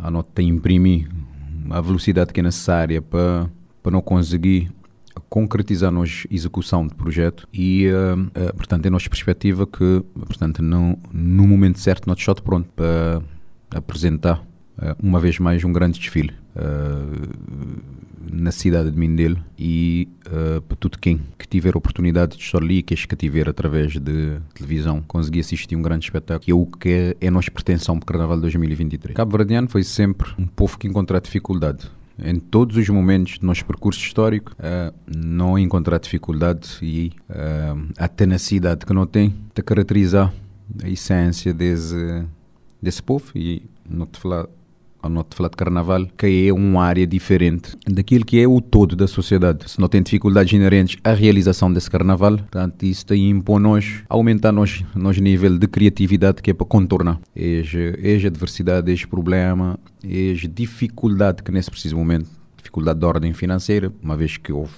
já 0.00 0.10
não 0.10 0.22
tem 0.22 0.48
imprimir 0.48 1.08
a 1.70 1.80
velocidade 1.80 2.32
que 2.32 2.40
é 2.40 2.42
necessária 2.42 3.02
para, 3.02 3.50
para 3.82 3.92
não 3.92 4.00
conseguir 4.00 4.70
concretizar 5.28 5.92
a 5.92 6.02
execução 6.30 6.86
de 6.86 6.94
projeto 6.94 7.48
e, 7.52 7.88
uh, 7.88 8.18
uh, 8.18 8.56
portanto, 8.56 8.84
é 8.86 8.88
a 8.88 8.90
nossa 8.90 9.08
perspectiva 9.08 9.66
que, 9.66 10.04
portanto, 10.14 10.62
não, 10.62 10.98
no 11.12 11.46
momento 11.46 11.78
certo, 11.78 12.06
nós 12.06 12.18
está 12.18 12.34
pronto 12.34 12.68
para 12.74 13.20
apresentar 13.70 14.42
uma 15.02 15.18
vez 15.20 15.38
mais 15.38 15.64
um 15.64 15.72
grande 15.72 15.98
desfile 15.98 16.34
na 18.32 18.52
cidade 18.52 18.90
de 18.90 18.98
Mindelo 18.98 19.38
e 19.58 20.08
uh, 20.26 20.60
para 20.62 20.76
tudo 20.76 20.98
quem 20.98 21.20
que 21.38 21.46
tiver 21.46 21.76
oportunidade 21.76 22.36
de 22.36 22.42
estar 22.42 22.58
ali, 22.58 22.82
que 22.82 22.94
que 22.94 23.16
tiver 23.16 23.48
através 23.48 23.92
de 23.92 24.40
televisão, 24.54 25.02
conseguir 25.06 25.40
assistir 25.40 25.76
um 25.76 25.82
grande 25.82 26.04
espetáculo, 26.04 26.44
que 26.44 26.50
é 26.50 26.54
o 26.54 26.66
que 26.66 26.88
é, 26.88 27.16
é 27.20 27.28
a 27.28 27.30
nossa 27.30 27.50
pretensão 27.50 27.98
para 27.98 28.04
o 28.04 28.06
Carnaval 28.06 28.40
2023. 28.40 29.14
Cabo 29.14 29.36
Verdeano 29.36 29.68
foi 29.68 29.82
sempre 29.82 30.30
um 30.38 30.46
povo 30.46 30.78
que 30.78 30.86
encontrou 30.86 31.20
dificuldade 31.20 31.90
em 32.20 32.38
todos 32.40 32.76
os 32.76 32.88
momentos 32.88 33.38
do 33.38 33.46
nosso 33.46 33.64
percurso 33.64 34.00
histórico, 34.00 34.52
uh, 34.54 34.92
não 35.06 35.58
encontrar 35.58 35.98
dificuldade 35.98 36.78
e 36.82 37.12
uh, 37.30 37.92
a 37.96 38.08
tenacidade 38.08 38.84
que 38.84 38.92
não 38.92 39.06
tem 39.06 39.34
de 39.54 39.62
caracterizar 39.62 40.32
a 40.82 40.88
essência 40.88 41.54
desse, 41.54 42.24
desse 42.82 43.02
povo 43.02 43.30
e 43.36 43.62
não 43.88 44.04
te 44.04 44.18
falar 44.18 44.46
ao 45.00 45.10
não 45.10 45.22
te 45.22 45.36
falar 45.36 45.48
de 45.48 45.56
carnaval, 45.56 46.06
que 46.16 46.48
é 46.48 46.52
uma 46.52 46.84
área 46.84 47.06
diferente 47.06 47.76
daquilo 47.86 48.24
que 48.24 48.40
é 48.40 48.48
o 48.48 48.60
todo 48.60 48.96
da 48.96 49.06
sociedade. 49.06 49.70
Se 49.70 49.80
não 49.80 49.88
tem 49.88 50.02
dificuldades 50.02 50.52
inerentes 50.52 50.96
à 51.04 51.12
realização 51.12 51.72
desse 51.72 51.90
carnaval, 51.90 52.36
portanto, 52.36 52.82
isso 52.82 53.06
tem 53.06 53.30
impor-nos, 53.30 54.02
aumentar 54.08 54.52
nos, 54.52 54.84
nos 54.94 55.18
nível 55.18 55.58
de 55.58 55.66
criatividade 55.68 56.42
que 56.42 56.50
é 56.50 56.54
para 56.54 56.66
contornar. 56.66 57.20
Esta 57.34 58.26
adversidade, 58.26 58.90
este 58.92 59.06
problema, 59.06 59.78
esta 60.02 60.48
dificuldade 60.48 61.42
que 61.42 61.52
nesse 61.52 61.70
preciso 61.70 61.96
momento, 61.96 62.28
dificuldade 62.56 62.98
de 62.98 63.06
ordem 63.06 63.32
financeira, 63.32 63.92
uma 64.02 64.16
vez 64.16 64.36
que 64.36 64.52
houve 64.52 64.74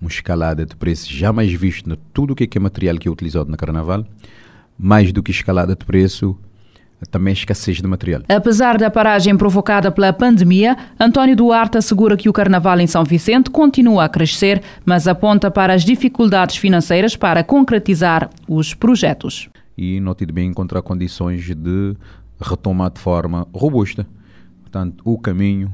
uma 0.00 0.08
escalada 0.08 0.64
de 0.64 0.76
preços 0.76 1.08
jamais 1.08 1.52
visto 1.52 1.90
em 1.90 1.96
tudo 2.12 2.30
o 2.32 2.42
é, 2.42 2.46
que 2.46 2.58
é 2.58 2.60
material 2.60 2.96
que 2.96 3.08
é 3.08 3.10
utilizado 3.10 3.50
no 3.50 3.56
carnaval, 3.56 4.06
mais 4.78 5.12
do 5.12 5.22
que 5.22 5.32
escalada 5.32 5.74
de 5.74 5.84
preço, 5.84 6.38
também 7.06 7.32
escassez 7.32 7.78
de 7.78 7.86
material. 7.86 8.22
Apesar 8.28 8.76
da 8.76 8.90
paragem 8.90 9.36
provocada 9.36 9.90
pela 9.90 10.12
pandemia, 10.12 10.76
António 10.98 11.36
Duarte 11.36 11.78
assegura 11.78 12.16
que 12.16 12.28
o 12.28 12.32
Carnaval 12.32 12.80
em 12.80 12.86
São 12.86 13.04
Vicente 13.04 13.50
continua 13.50 14.04
a 14.04 14.08
crescer, 14.08 14.62
mas 14.84 15.06
aponta 15.06 15.50
para 15.50 15.72
as 15.72 15.84
dificuldades 15.84 16.56
financeiras 16.56 17.16
para 17.16 17.44
concretizar 17.44 18.28
os 18.48 18.74
projetos. 18.74 19.48
E 19.76 20.00
não 20.00 20.14
tive 20.14 20.32
bem 20.32 20.48
encontrar 20.48 20.82
condições 20.82 21.44
de 21.44 21.96
retomar 22.40 22.90
de 22.90 23.00
forma 23.00 23.46
robusta. 23.54 24.06
Portanto, 24.62 25.02
o 25.04 25.16
caminho, 25.18 25.72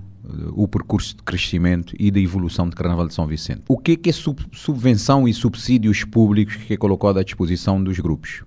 o 0.53 0.69
percurso 0.69 1.17
de 1.17 1.23
crescimento 1.23 1.95
e 1.99 2.11
de 2.11 2.23
evolução 2.23 2.69
do 2.69 2.77
Carnaval 2.77 3.09
de 3.09 3.15
São 3.15 3.27
Vicente. 3.27 3.63
O 3.69 3.79
que 3.79 3.93
é, 3.93 3.97
que 3.97 4.11
é 4.11 4.13
subvenção 4.13 5.27
e 5.27 5.33
subsídios 5.33 6.05
públicos 6.05 6.57
que 6.57 6.75
é 6.75 6.77
colocado 6.77 7.19
à 7.19 7.23
disposição 7.23 7.83
dos 7.83 7.99
grupos? 7.99 8.45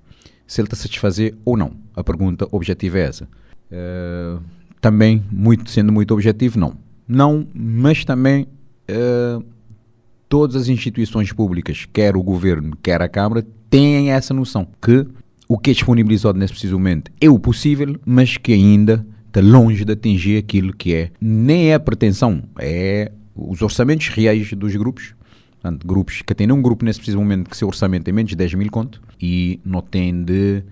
Se 0.48 0.62
ele 0.62 0.68
está 0.68 0.76
a 0.76 0.80
satisfazer 0.80 1.36
ou 1.46 1.58
não. 1.58 1.74
A 1.96 2.04
pergunta 2.04 2.48
objetiva 2.52 2.98
é 2.98 3.02
essa. 3.02 3.26
Uh, 3.70 4.42
também, 4.80 5.24
muito, 5.32 5.70
sendo 5.70 5.92
muito 5.92 6.14
objetivo, 6.14 6.58
não. 6.58 6.76
Não, 7.08 7.46
mas 7.54 8.06
também 8.06 8.48
uh, 8.90 9.44
todas 10.30 10.56
as 10.56 10.68
instituições 10.70 11.32
públicas, 11.32 11.86
quer 11.92 12.16
o 12.16 12.24
governo, 12.24 12.78
quer 12.82 13.02
a 13.02 13.10
Câmara, 13.10 13.46
têm 13.70 14.12
essa 14.12 14.34
noção 14.34 14.68
que 14.82 15.06
o 15.48 15.58
que 15.58 15.72
é 15.72 15.74
disponibilizado 15.74 16.38
nesse 16.38 16.54
preciso 16.54 16.78
momento 16.78 17.12
é 17.20 17.30
o 17.30 17.40
possível, 17.40 17.98
mas 18.06 18.38
que 18.38 18.54
ainda 18.54 19.06
está 19.28 19.42
longe 19.42 19.86
de 19.86 19.94
atingir 19.94 20.38
aquilo 20.38 20.74
que 20.74 20.94
é. 20.94 21.12
Nem 21.20 21.70
é 21.70 21.76
a 21.76 21.80
pretensão, 21.80 22.44
é 22.60 23.12
os 23.36 23.62
orçamentos 23.62 24.08
reais 24.10 24.52
dos 24.54 24.76
grupos 24.76 25.14
Portanto, 25.62 25.86
grupos 25.86 26.22
que 26.22 26.36
têm 26.36 26.52
um 26.52 26.62
grupo 26.62 26.86
nesse 26.86 27.00
preciso 27.00 27.18
momento 27.18 27.50
que 27.50 27.58
seu 27.58 27.68
orçamento 27.68 28.08
é 28.08 28.12
menos 28.12 28.30
de 28.30 28.36
10 28.36 28.54
mil 28.54 28.70
conto 28.70 29.02
e 29.20 29.60
não 29.66 29.82
tem 29.82 30.24
de 30.24 30.64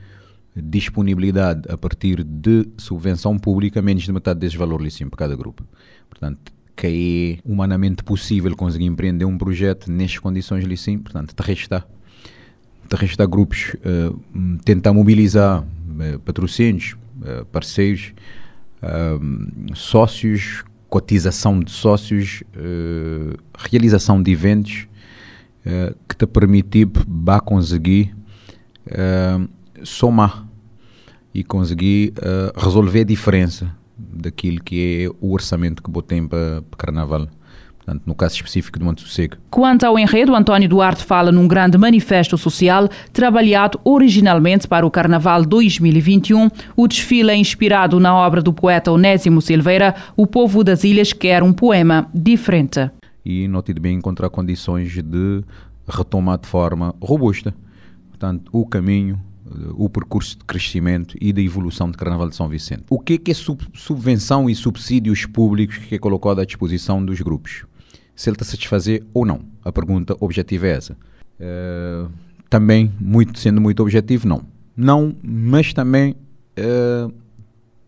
disponibilidade 0.55 1.63
a 1.69 1.77
partir 1.77 2.23
de 2.23 2.67
subvenção 2.77 3.37
pública 3.37 3.81
menos 3.81 4.03
de 4.03 4.11
metade 4.11 4.39
desse 4.39 4.55
valor 4.55 4.81
licínio 4.81 5.09
para 5.09 5.19
cada 5.19 5.35
grupo. 5.35 5.63
Portanto, 6.09 6.53
que 6.75 7.41
é 7.43 7.49
humanamente 7.49 8.03
possível 8.03 8.55
conseguir 8.55 8.85
empreender 8.85 9.25
um 9.25 9.37
projeto 9.37 9.91
nestas 9.91 10.19
condições 10.19 10.63
licínio, 10.63 11.01
portanto, 11.01 11.33
te 11.33 11.41
resta, 11.41 11.85
te 12.87 12.95
resta 12.95 13.25
grupos 13.25 13.75
uh, 13.75 14.21
tentar 14.63 14.93
mobilizar 14.93 15.63
uh, 15.63 16.19
patrocínios, 16.19 16.95
uh, 17.21 17.45
parceiros, 17.45 18.13
sócios 19.73 20.63
cotização 20.95 21.59
de 21.59 21.71
sócios, 21.71 22.41
uh, 22.55 23.37
realização 23.69 24.23
de 24.23 24.31
eventos 24.31 24.87
uh, 25.65 25.93
que 26.07 26.15
te 26.15 26.25
permitir 26.25 26.85
ba 27.05 27.41
conseguir 27.41 28.15
uh, 28.87 29.45
somar 29.83 30.47
e 31.33 31.43
conseguir 31.43 32.13
resolver 32.55 33.01
a 33.01 33.03
diferença 33.03 33.69
daquilo 33.97 34.63
que 34.63 35.03
é 35.03 35.09
o 35.19 35.33
orçamento 35.33 35.83
que 35.83 35.91
botem 35.91 36.25
para 36.25 36.59
o 36.61 36.77
carnaval 36.77 37.27
portanto, 37.85 38.01
no 38.05 38.15
caso 38.15 38.35
específico 38.35 38.79
do 38.79 38.85
Monte 38.85 39.01
Sossego. 39.01 39.37
Quanto 39.51 39.85
ao 39.85 39.99
enredo, 39.99 40.35
António 40.35 40.67
Duarte 40.67 41.05
fala 41.05 41.31
num 41.31 41.47
grande 41.47 41.77
manifesto 41.77 42.35
social 42.37 42.89
trabalhado 43.13 43.79
originalmente 43.83 44.67
para 44.67 44.85
o 44.85 44.91
Carnaval 44.91 45.45
2021. 45.45 46.49
O 46.75 46.87
desfile 46.87 47.29
é 47.29 47.35
inspirado 47.35 47.99
na 47.99 48.15
obra 48.15 48.41
do 48.41 48.51
poeta 48.51 48.91
Onésimo 48.91 49.41
Silveira, 49.41 49.95
O 50.17 50.25
Povo 50.25 50.63
das 50.63 50.83
Ilhas 50.83 51.13
quer 51.13 51.43
um 51.43 51.53
poema 51.53 52.09
diferente. 52.13 52.89
E 53.23 53.47
não 53.47 53.61
tive 53.61 53.79
bem 53.79 53.97
encontrar 53.97 54.29
condições 54.29 54.91
de 54.91 55.43
retomar 55.87 56.39
de 56.39 56.47
forma 56.47 56.95
robusta. 56.99 57.53
Portanto, 58.09 58.49
o 58.51 58.65
caminho 58.65 59.19
o 59.75 59.87
percurso 59.87 60.39
de 60.39 60.43
crescimento 60.43 61.15
e 61.21 61.31
de 61.31 61.45
evolução 61.45 61.91
do 61.91 61.95
Carnaval 61.95 62.27
de 62.27 62.35
São 62.35 62.49
Vicente. 62.49 62.83
O 62.89 62.99
que 62.99 63.13
é, 63.13 63.17
que 63.19 63.29
é 63.29 63.33
subvenção 63.33 64.49
e 64.49 64.55
subsídios 64.55 65.27
públicos 65.27 65.77
que 65.77 65.93
é 65.93 65.99
colocado 65.99 66.39
à 66.39 66.45
disposição 66.45 67.05
dos 67.05 67.21
grupos? 67.21 67.63
Se 68.15 68.29
ele 68.29 68.35
está 68.35 68.45
a 68.45 68.47
satisfazer 68.47 69.03
ou 69.13 69.25
não. 69.25 69.41
A 69.63 69.71
pergunta 69.71 70.15
objetiva 70.19 70.67
é 70.67 70.71
essa. 70.71 70.93
Uh, 71.39 72.09
também, 72.49 72.91
muito, 72.99 73.37
sendo 73.39 73.59
muito 73.59 73.81
objetivo, 73.81 74.27
não. 74.27 74.43
Não, 74.75 75.15
mas 75.21 75.73
também 75.73 76.15
uh, 76.57 77.13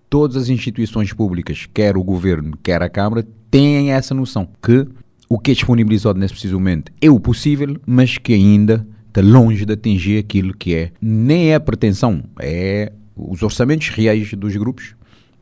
todas 0.09 0.35
as 0.35 0.49
instituições 0.49 1.13
públicas, 1.13 1.67
quer 1.73 1.97
o 1.97 2.03
governo, 2.03 2.57
quer 2.61 2.81
a 2.81 2.89
Câmara, 2.89 3.25
têm 3.49 3.91
essa 3.91 4.13
noção 4.13 4.47
que 4.61 4.87
o 5.29 5.37
que 5.37 5.51
é 5.51 5.53
disponibilizado 5.53 6.19
nesse 6.19 6.33
preciso 6.33 6.55
momento 6.55 6.91
é 7.01 7.09
o 7.09 7.19
possível, 7.19 7.77
mas 7.85 8.17
que 8.17 8.33
ainda 8.33 8.87
está 9.07 9.21
longe 9.21 9.65
de 9.65 9.73
atingir 9.73 10.19
aquilo 10.19 10.55
que 10.55 10.73
é. 10.73 10.91
Nem 11.01 11.51
é 11.51 11.55
a 11.55 11.59
pretensão, 11.59 12.23
é 12.39 12.91
os 13.15 13.41
orçamentos 13.41 13.89
reais 13.89 14.33
dos 14.33 14.55
grupos 14.55 14.95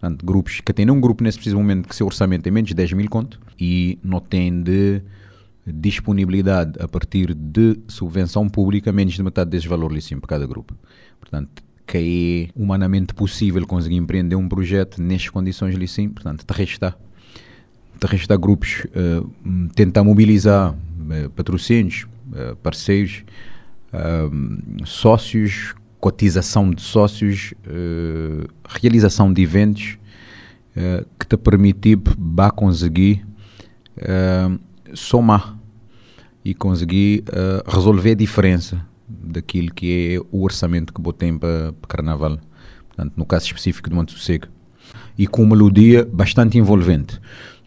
Portanto, 0.05 0.23
grupos 0.23 0.61
que 0.61 0.71
têm 0.71 0.87
um 0.91 1.01
grupo 1.01 1.23
nesse 1.23 1.39
preciso 1.39 1.57
momento 1.57 1.89
que 1.89 1.95
seu 1.95 2.05
orçamento 2.05 2.45
é 2.45 2.51
menos 2.51 2.67
de 2.67 2.75
10 2.75 2.93
mil 2.93 3.09
conto 3.09 3.39
e 3.59 3.97
não 4.03 4.19
tem 4.19 4.61
de 4.61 5.01
disponibilidade 5.65 6.73
a 6.79 6.87
partir 6.87 7.33
de 7.33 7.79
subvenção 7.87 8.47
pública, 8.47 8.91
menos 8.91 9.15
de 9.15 9.23
metade 9.23 9.49
desse 9.49 9.67
valor 9.67 9.91
licício 9.91 10.19
para 10.19 10.27
cada 10.27 10.45
grupo. 10.45 10.75
Portanto, 11.19 11.63
que 11.87 12.51
é 12.55 12.61
humanamente 12.61 13.15
possível 13.15 13.65
conseguir 13.65 13.95
empreender 13.95 14.35
um 14.35 14.47
projeto 14.47 15.01
nestas 15.01 15.31
condições 15.31 15.73
ali 15.73 15.87
sim, 15.87 16.07
portanto, 16.07 16.45
te 16.45 16.53
resta, 16.53 16.95
te 17.99 18.05
resta 18.05 18.37
grupos 18.37 18.85
uh, 18.85 19.27
tentar 19.73 20.03
mobilizar 20.03 20.71
uh, 20.71 21.29
patrocínios, 21.31 22.05
uh, 22.27 22.55
parceiros, 22.57 23.23
sócios, 24.83 25.73
cotização 26.05 26.69
de 26.69 26.83
sócios, 26.83 27.55
realização 28.69 29.33
de 29.33 29.41
eventos 29.41 29.97
que 31.19 31.25
te 31.25 31.35
permitir 31.35 31.95
ba 32.15 32.51
conseguir 32.51 33.25
somar 34.93 35.57
e 36.43 36.53
conseguir 36.53 37.23
resolver 37.65 38.11
a 38.11 38.13
diferença 38.13 38.85
daquilo 39.09 39.73
que 39.73 40.13
é 40.13 40.19
o 40.31 40.43
orçamento 40.43 40.93
que 40.93 41.01
botem 41.01 41.39
para, 41.39 41.73
Carnaval, 41.87 42.37
portanto, 42.87 43.13
no 43.17 43.25
caso 43.25 43.47
específico 43.47 43.89
de 43.89 43.95
Monte 43.95 44.11
Sossego, 44.11 44.45
e 45.17 45.25
com 45.25 45.41
uma 45.41 45.55
melodia 45.55 46.05
bastante 46.05 46.55
envolvente. 46.55 47.19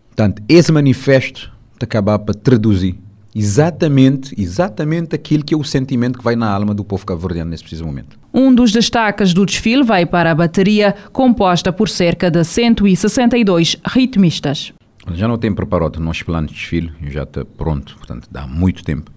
Portanto, 0.06 0.40
esse 0.48 0.70
manifesto 0.70 1.52
te 1.76 1.82
acabar 1.82 2.20
para 2.20 2.34
traduzir 2.34 3.00
exatamente, 3.34 4.34
exatamente 4.40 5.14
aquilo 5.14 5.44
que 5.44 5.54
é 5.54 5.56
o 5.56 5.64
sentimento 5.64 6.18
que 6.18 6.24
vai 6.24 6.36
na 6.36 6.50
alma 6.50 6.74
do 6.74 6.84
povo 6.84 7.04
cabo-verdiano 7.04 7.50
nesse 7.50 7.62
preciso 7.62 7.84
momento. 7.84 8.18
Um 8.32 8.54
dos 8.54 8.72
destaques 8.72 9.32
do 9.32 9.44
desfile 9.44 9.82
vai 9.82 10.06
para 10.06 10.30
a 10.30 10.34
bateria, 10.34 10.94
composta 11.12 11.72
por 11.72 11.88
cerca 11.88 12.30
de 12.30 12.44
162 12.44 13.76
ritmistas. 13.86 14.72
Já 15.12 15.26
não 15.26 15.38
tem 15.38 15.54
preparado 15.54 15.96
o 15.96 16.00
nosso 16.00 16.24
plano 16.24 16.48
de 16.48 16.54
desfile, 16.54 16.92
já 17.04 17.22
está 17.22 17.44
pronto, 17.44 17.96
portanto, 17.96 18.28
dá 18.30 18.46
muito 18.46 18.84
tempo. 18.84 19.10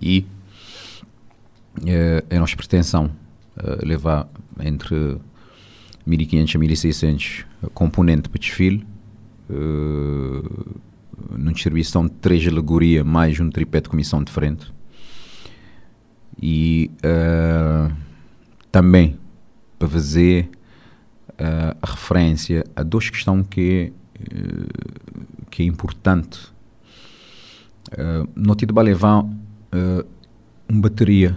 E 0.00 0.26
é, 1.86 2.22
é 2.28 2.38
nossa 2.38 2.54
pretensão 2.54 3.10
uh, 3.56 3.86
levar 3.86 4.28
entre 4.60 5.18
1500 6.04 6.54
a 6.54 6.58
1600 6.58 7.44
componentes 7.72 8.30
para 8.30 8.38
desfile, 8.38 8.86
uh, 9.50 10.80
numa 11.30 11.52
distribuição 11.52 12.06
de 12.06 12.12
três 12.12 12.46
alegoria 12.46 13.02
mais 13.02 13.38
um 13.40 13.50
tripé 13.50 13.80
de 13.80 13.88
comissão 13.88 14.22
de 14.22 14.30
frente. 14.30 14.72
E 16.40 16.90
uh, 16.98 17.94
também 18.70 19.18
para 19.78 19.88
fazer 19.88 20.50
uh, 21.30 21.76
a 21.80 21.90
referência 21.90 22.64
a 22.74 22.82
duas 22.82 23.08
questões 23.08 23.46
que, 23.48 23.92
uh, 24.20 25.46
que 25.50 25.62
é 25.62 25.66
importante. 25.66 26.38
Uh, 27.92 28.28
no 28.34 28.54
Tito 28.54 28.78
levar 28.78 29.22
uh, 29.22 30.06
uma 30.68 30.82
bateria 30.82 31.36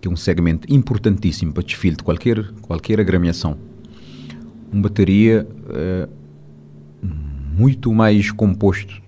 que 0.00 0.08
é 0.08 0.10
um 0.10 0.16
segmento 0.16 0.72
importantíssimo 0.72 1.52
para 1.52 1.62
desfile 1.62 1.96
de 1.96 2.02
qualquer, 2.02 2.52
qualquer 2.62 3.00
agremiação. 3.00 3.58
Uma 4.72 4.82
bateria 4.82 5.46
muito 7.52 7.92
mais 7.92 8.30
composto 8.30 9.02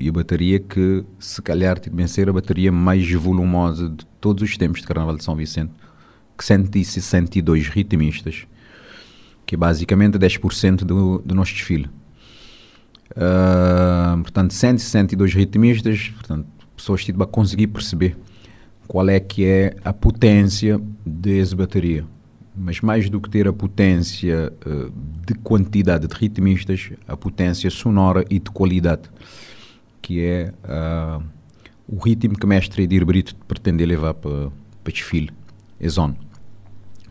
e 0.00 0.08
a 0.08 0.12
bateria 0.12 0.58
que 0.58 1.04
se 1.18 1.42
calhar 1.42 1.78
tem 1.78 2.06
ser 2.06 2.28
a 2.28 2.32
bateria 2.32 2.72
mais 2.72 3.10
volumosa 3.12 3.88
de 3.90 4.06
todos 4.20 4.42
os 4.42 4.56
tempos 4.56 4.80
de 4.80 4.86
Carnaval 4.86 5.16
de 5.16 5.22
São 5.22 5.36
Vicente, 5.36 5.72
que 6.36 6.44
162 6.44 7.68
ritmistas, 7.68 8.46
que 9.44 9.54
é 9.54 9.58
basicamente 9.58 10.18
10% 10.18 10.84
do, 10.84 11.18
do 11.18 11.34
nosso 11.34 11.52
desfile. 11.52 11.88
Uh, 13.10 14.22
portanto, 14.22 14.54
162 14.54 15.34
ritmistas, 15.34 16.08
portanto, 16.08 16.46
pessoas 16.76 17.04
tipo, 17.04 17.22
a 17.22 17.26
conseguir 17.26 17.66
perceber 17.66 18.16
qual 18.88 19.08
é 19.08 19.20
que 19.20 19.44
é 19.44 19.76
a 19.84 19.92
potência 19.92 20.80
dessa 21.04 21.54
bateria. 21.54 22.04
Mas 22.56 22.80
mais 22.80 23.10
do 23.10 23.20
que 23.20 23.28
ter 23.28 23.46
a 23.46 23.52
potência 23.52 24.52
uh, 24.66 24.92
de 25.26 25.34
quantidade 25.34 26.06
de 26.06 26.14
ritmistas, 26.14 26.90
a 27.06 27.16
potência 27.16 27.70
sonora 27.70 28.24
e 28.30 28.38
de 28.38 28.50
qualidade, 28.50 29.02
que 30.10 30.24
é 30.24 30.52
uh, 30.64 31.22
o 31.86 31.96
ritmo 31.96 32.36
que 32.36 32.44
mestre 32.44 32.82
Edir 32.82 33.06
Brito 33.06 33.36
pretende 33.46 33.86
levar 33.86 34.12
para, 34.14 34.50
para 34.82 34.92
desfile, 34.92 35.30
é 35.78 35.88
zona. 35.88 36.16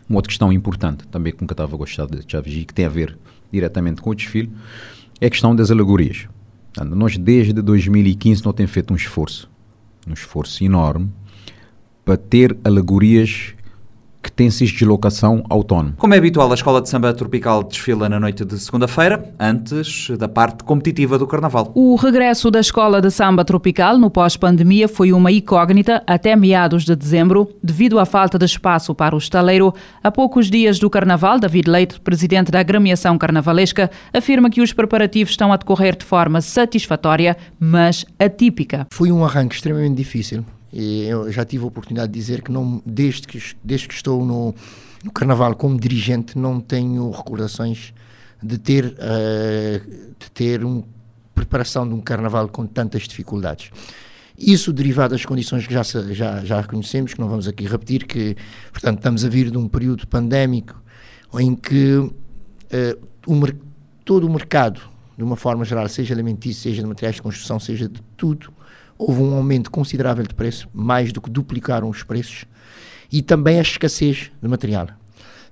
Uma 0.06 0.18
outra 0.18 0.28
questão 0.28 0.52
importante, 0.52 1.08
também 1.08 1.32
que 1.32 1.42
eu 1.42 1.46
estava 1.50 1.74
a 1.74 1.78
gostar 1.78 2.04
de 2.04 2.22
Chaves, 2.30 2.66
que 2.66 2.74
tem 2.74 2.84
a 2.84 2.90
ver 2.90 3.16
diretamente 3.50 4.02
com 4.02 4.10
o 4.10 4.14
desfile, 4.14 4.52
é 5.18 5.28
a 5.28 5.30
questão 5.30 5.56
das 5.56 5.70
alegorias. 5.70 6.28
Nós, 6.94 7.16
desde 7.16 7.62
2015, 7.62 8.44
não 8.44 8.52
temos 8.52 8.70
feito 8.70 8.92
um 8.92 8.96
esforço, 8.96 9.50
um 10.06 10.12
esforço 10.12 10.62
enorme, 10.62 11.10
para 12.04 12.18
ter 12.18 12.54
alegorias 12.62 13.54
que 14.22 14.30
têm 14.30 14.48
de 14.48 14.66
deslocação 14.66 15.44
autónomo. 15.48 15.94
Como 15.96 16.14
é 16.14 16.18
habitual, 16.18 16.50
a 16.50 16.54
Escola 16.54 16.80
de 16.80 16.88
Samba 16.88 17.12
Tropical 17.12 17.62
desfila 17.62 18.08
na 18.08 18.20
noite 18.20 18.44
de 18.44 18.58
segunda-feira, 18.58 19.32
antes 19.38 20.10
da 20.18 20.28
parte 20.28 20.64
competitiva 20.64 21.18
do 21.18 21.26
Carnaval. 21.26 21.72
O 21.74 21.94
regresso 21.96 22.50
da 22.50 22.60
Escola 22.60 23.00
de 23.00 23.10
Samba 23.10 23.44
Tropical 23.44 23.98
no 23.98 24.10
pós-pandemia 24.10 24.88
foi 24.88 25.12
uma 25.12 25.32
incógnita 25.32 26.02
até 26.06 26.36
meados 26.36 26.84
de 26.84 26.94
dezembro, 26.94 27.50
devido 27.62 27.98
à 27.98 28.04
falta 28.04 28.38
de 28.38 28.44
espaço 28.44 28.94
para 28.94 29.14
o 29.14 29.18
estaleiro. 29.18 29.72
A 30.02 30.10
poucos 30.10 30.50
dias 30.50 30.78
do 30.78 30.90
Carnaval, 30.90 31.38
David 31.38 31.70
Leite, 31.70 32.00
presidente 32.00 32.50
da 32.50 32.60
agremiação 32.60 33.16
carnavalesca, 33.16 33.90
afirma 34.12 34.50
que 34.50 34.60
os 34.60 34.72
preparativos 34.72 35.32
estão 35.32 35.52
a 35.52 35.56
decorrer 35.56 35.96
de 35.96 36.04
forma 36.04 36.40
satisfatória, 36.40 37.36
mas 37.58 38.04
atípica. 38.18 38.86
Foi 38.92 39.10
um 39.10 39.24
arranque 39.24 39.54
extremamente 39.54 39.96
difícil 39.96 40.44
e 40.72 41.04
eu 41.04 41.30
já 41.32 41.44
tive 41.44 41.64
a 41.64 41.66
oportunidade 41.66 42.12
de 42.12 42.18
dizer 42.18 42.42
que 42.42 42.52
não, 42.52 42.82
desde 42.86 43.26
que, 43.26 43.42
desde 43.62 43.88
que 43.88 43.94
estou 43.94 44.24
no, 44.24 44.54
no 45.04 45.10
Carnaval 45.10 45.54
como 45.54 45.78
dirigente 45.78 46.38
não 46.38 46.60
tenho 46.60 47.10
recordações 47.10 47.92
de 48.42 48.58
ter, 48.58 48.86
uh, 48.86 49.90
de 50.18 50.30
ter 50.32 50.64
uma 50.64 50.84
preparação 51.34 51.86
de 51.88 51.94
um 51.94 52.00
Carnaval 52.00 52.48
com 52.48 52.66
tantas 52.66 53.02
dificuldades. 53.02 53.70
Isso 54.38 54.72
derivado 54.72 55.14
das 55.14 55.24
condições 55.24 55.66
que 55.66 55.74
já, 55.74 55.82
já, 55.82 56.44
já 56.44 56.64
conhecemos, 56.64 57.12
que 57.12 57.20
não 57.20 57.28
vamos 57.28 57.46
aqui 57.46 57.66
repetir, 57.66 58.06
que, 58.06 58.36
portanto, 58.72 58.98
estamos 58.98 59.24
a 59.24 59.28
vir 59.28 59.50
de 59.50 59.58
um 59.58 59.68
período 59.68 60.06
pandémico 60.06 60.80
em 61.38 61.54
que 61.54 61.96
uh, 61.96 62.12
o, 63.26 63.34
todo 64.04 64.26
o 64.26 64.30
mercado, 64.30 64.80
de 65.16 65.22
uma 65.22 65.36
forma 65.36 65.64
geral, 65.64 65.88
seja 65.88 66.14
alimentício, 66.14 66.62
seja 66.62 66.80
de 66.80 66.88
materiais 66.88 67.16
de 67.16 67.22
construção, 67.22 67.60
seja 67.60 67.88
de 67.88 68.00
tudo, 68.16 68.52
houve 69.00 69.22
um 69.22 69.34
aumento 69.34 69.70
considerável 69.70 70.26
de 70.26 70.34
preço, 70.34 70.68
mais 70.74 71.10
do 71.10 71.22
que 71.22 71.30
duplicaram 71.30 71.88
os 71.88 72.02
preços, 72.02 72.44
e 73.10 73.22
também 73.22 73.58
a 73.58 73.62
escassez 73.62 74.30
de 74.42 74.48
material. 74.48 74.88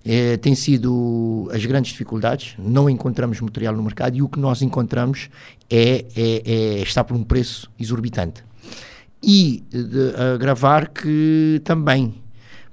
É, 0.04 0.36
tem 0.36 0.54
sido 0.54 1.50
as 1.52 1.64
grandes 1.64 1.92
dificuldades, 1.92 2.54
não 2.58 2.88
encontramos 2.88 3.40
material 3.40 3.74
no 3.74 3.82
mercado 3.82 4.16
e 4.16 4.22
o 4.22 4.28
que 4.28 4.38
nós 4.38 4.62
encontramos 4.62 5.28
é, 5.68 6.04
é, 6.14 6.42
é 6.44 6.82
está 6.82 7.02
por 7.02 7.16
um 7.16 7.24
preço 7.24 7.70
exorbitante. 7.80 8.44
E 9.22 9.64
de, 9.70 10.14
agravar 10.34 10.90
que 10.90 11.60
também, 11.64 12.14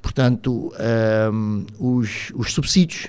portanto, 0.01 0.71
um, 1.33 1.65
os, 1.79 2.31
os 2.35 2.53
subsídios 2.53 3.07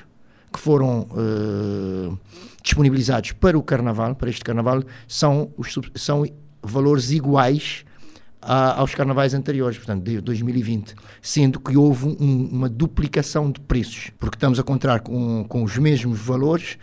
que 0.52 0.58
foram 0.58 1.06
uh, 1.10 2.18
disponibilizados 2.62 3.32
para 3.32 3.58
o 3.58 3.62
Carnaval, 3.62 4.14
para 4.14 4.30
este 4.30 4.42
Carnaval, 4.42 4.82
são, 5.06 5.50
os, 5.58 5.78
são 5.94 6.24
valores 6.70 7.10
iguais 7.10 7.84
a, 8.46 8.78
aos 8.78 8.94
carnavais 8.94 9.34
anteriores, 9.34 9.76
portanto, 9.76 10.04
de 10.04 10.20
2020, 10.20 10.94
sendo 11.20 11.58
que 11.58 11.76
houve 11.76 12.06
um, 12.06 12.48
uma 12.52 12.68
duplicação 12.68 13.50
de 13.50 13.60
preços, 13.60 14.10
porque 14.18 14.36
estamos 14.36 14.58
a 14.58 14.62
encontrar 14.62 15.00
com, 15.00 15.44
com 15.48 15.64
os 15.64 15.76
mesmos 15.76 16.18
valores 16.18 16.78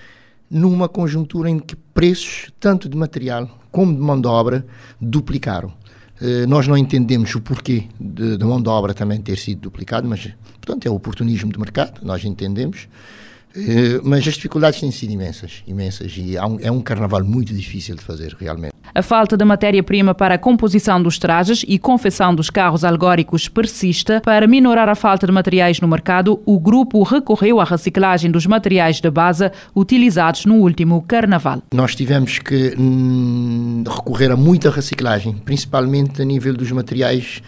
numa 0.50 0.90
conjuntura 0.90 1.50
em 1.50 1.58
que 1.58 1.76
preços, 1.76 2.52
tanto 2.60 2.90
de 2.90 2.98
material 2.98 3.50
como 3.72 3.94
de 3.94 4.00
mão 4.00 4.20
de 4.20 4.28
obra, 4.28 4.66
duplicaram. 5.02 5.74
Uh, 6.22 6.46
nós 6.48 6.68
não 6.68 6.78
entendemos 6.78 7.34
o 7.34 7.42
porquê 7.42 7.86
da 8.00 8.46
mão 8.46 8.62
de 8.62 8.70
obra 8.70 8.94
também 8.94 9.20
ter 9.20 9.38
sido 9.38 9.62
duplicado, 9.62 10.08
mas, 10.08 10.30
portanto, 10.62 10.86
é 10.86 10.90
o 10.92 10.94
oportunismo 10.94 11.52
de 11.52 11.60
mercado, 11.60 12.02
nós 12.04 12.24
entendemos. 12.24 12.88
Uh, 13.56 14.02
mas 14.04 14.28
as 14.28 14.36
dificuldades 14.36 14.80
têm 14.80 14.92
sido 14.92 15.12
imensas, 15.12 15.64
imensas, 15.66 16.14
e 16.18 16.36
é 16.36 16.72
um 16.72 16.82
carnaval 16.82 17.24
muito 17.24 17.54
difícil 17.54 17.96
de 17.96 18.04
fazer, 18.04 18.36
realmente. 18.40 18.73
A 18.96 19.02
falta 19.02 19.36
de 19.36 19.44
matéria-prima 19.44 20.14
para 20.14 20.36
a 20.36 20.38
composição 20.38 21.02
dos 21.02 21.18
trajes 21.18 21.66
e 21.68 21.80
confecção 21.80 22.36
dos 22.36 22.52
carros 22.52 22.84
alegóricos 22.84 23.48
persiste. 23.48 24.20
Para 24.20 24.46
minorar 24.46 24.88
a 24.88 24.94
falta 24.94 25.26
de 25.26 25.34
materiais 25.34 25.82
no 25.82 25.88
mercado, 25.88 26.40
o 26.46 26.60
grupo 26.60 27.02
recorreu 27.02 27.60
à 27.60 27.64
reciclagem 27.64 28.30
dos 28.30 28.46
materiais 28.46 29.02
de 29.02 29.10
base 29.10 29.52
utilizados 29.76 30.46
no 30.46 30.58
último 30.58 31.02
carnaval. 31.02 31.64
Nós 31.74 31.96
tivemos 31.96 32.38
que 32.38 32.76
hum, 32.78 33.84
recorrer 33.88 34.32
a 34.32 34.38
muita 34.38 34.70
reciclagem, 34.70 35.34
principalmente 35.44 36.22
a 36.22 36.26
nível 36.26 36.54
dos 36.54 36.72
materiais 36.72 37.42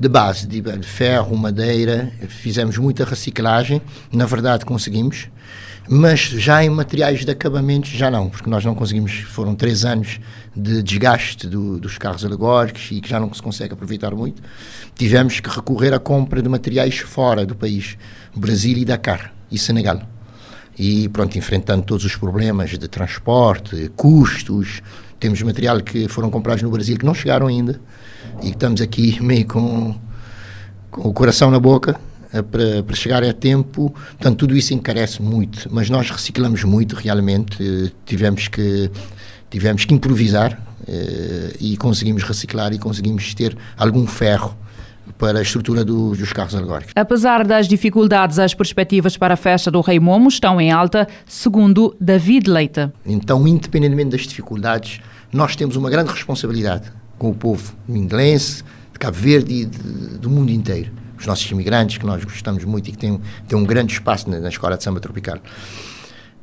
de 0.00 0.08
base, 0.08 0.46
de 0.46 0.62
ferro, 0.84 1.36
madeira, 1.36 2.10
fizemos 2.28 2.78
muita 2.78 3.04
reciclagem, 3.04 3.82
na 4.10 4.24
verdade 4.24 4.64
conseguimos, 4.64 5.28
mas 5.88 6.20
já 6.20 6.62
em 6.62 6.68
materiais 6.68 7.24
de 7.24 7.30
acabamento 7.30 7.88
já 7.88 8.10
não, 8.10 8.28
porque 8.28 8.50
nós 8.50 8.64
não 8.64 8.74
conseguimos, 8.74 9.12
foram 9.20 9.54
três 9.54 9.84
anos 9.84 10.20
de 10.54 10.82
desgaste 10.82 11.46
do, 11.46 11.78
dos 11.78 11.96
carros 11.96 12.24
alegóricos 12.24 12.88
e 12.90 13.00
que 13.00 13.08
já 13.08 13.18
não 13.18 13.32
se 13.32 13.40
consegue 13.40 13.72
aproveitar 13.72 14.14
muito, 14.14 14.42
tivemos 14.94 15.40
que 15.40 15.48
recorrer 15.48 15.94
à 15.94 15.98
compra 15.98 16.42
de 16.42 16.48
materiais 16.48 16.98
fora 16.98 17.46
do 17.46 17.54
país, 17.54 17.96
Brasil 18.36 18.76
e 18.76 18.84
Dakar 18.84 19.32
e 19.50 19.58
Senegal. 19.58 20.02
E 20.78 21.08
pronto, 21.08 21.38
enfrentando 21.38 21.82
todos 21.82 22.04
os 22.04 22.14
problemas 22.14 22.70
de 22.70 22.86
transporte, 22.86 23.90
custos, 23.96 24.82
temos 25.18 25.40
material 25.42 25.80
que 25.80 26.06
foram 26.06 26.30
comprados 26.30 26.62
no 26.62 26.70
Brasil 26.70 26.96
que 26.96 27.04
não 27.04 27.14
chegaram 27.14 27.46
ainda 27.46 27.80
e 28.42 28.50
estamos 28.50 28.80
aqui 28.80 29.20
meio 29.22 29.46
com, 29.46 29.96
com 30.90 31.08
o 31.08 31.12
coração 31.12 31.50
na 31.50 31.58
boca 31.58 31.98
para, 32.50 32.82
para 32.82 32.96
chegar 32.96 33.24
a 33.24 33.32
tempo. 33.32 33.90
Portanto, 33.90 34.36
tudo 34.36 34.56
isso 34.56 34.74
encarece 34.74 35.22
muito, 35.22 35.68
mas 35.70 35.88
nós 35.88 36.10
reciclamos 36.10 36.64
muito 36.64 36.94
realmente. 36.94 37.56
Eh, 37.62 37.90
tivemos 38.04 38.48
que, 38.48 38.90
tivemos 39.50 39.84
que 39.84 39.94
improvisar 39.94 40.60
eh, 40.86 41.56
e 41.60 41.76
conseguimos 41.76 42.22
reciclar 42.22 42.72
e 42.72 42.78
conseguimos 42.78 43.34
ter 43.34 43.56
algum 43.76 44.06
ferro 44.06 44.56
para 45.16 45.38
a 45.38 45.42
estrutura 45.42 45.84
do, 45.84 46.14
dos 46.14 46.32
carros 46.32 46.54
alegóricos. 46.54 46.92
Apesar 46.94 47.44
das 47.46 47.66
dificuldades, 47.66 48.38
as 48.38 48.54
perspectivas 48.54 49.16
para 49.16 49.34
a 49.34 49.36
festa 49.36 49.70
do 49.70 49.80
Rei 49.80 49.98
Momo 49.98 50.28
estão 50.28 50.60
em 50.60 50.70
alta, 50.70 51.08
segundo 51.26 51.96
David 52.00 52.48
Leite. 52.48 52.90
Então, 53.04 53.46
independentemente 53.48 54.10
das 54.10 54.22
dificuldades, 54.22 55.00
nós 55.32 55.56
temos 55.56 55.76
uma 55.76 55.90
grande 55.90 56.12
responsabilidade 56.12 56.92
com 57.18 57.30
o 57.30 57.34
povo 57.34 57.74
mindelense, 57.88 58.62
de 58.92 58.98
Cabo 58.98 59.16
Verde 59.16 59.52
e 59.52 59.64
de, 59.64 60.18
do 60.18 60.30
mundo 60.30 60.52
inteiro 60.52 60.92
os 61.18 61.26
nossos 61.26 61.50
imigrantes, 61.50 61.98
que 61.98 62.06
nós 62.06 62.22
gostamos 62.24 62.64
muito 62.64 62.88
e 62.88 62.92
que 62.92 62.98
têm, 62.98 63.20
têm 63.46 63.58
um 63.58 63.64
grande 63.64 63.92
espaço 63.92 64.30
na, 64.30 64.38
na 64.38 64.48
Escola 64.48 64.76
de 64.76 64.84
Samba 64.84 65.00
Tropical. 65.00 65.38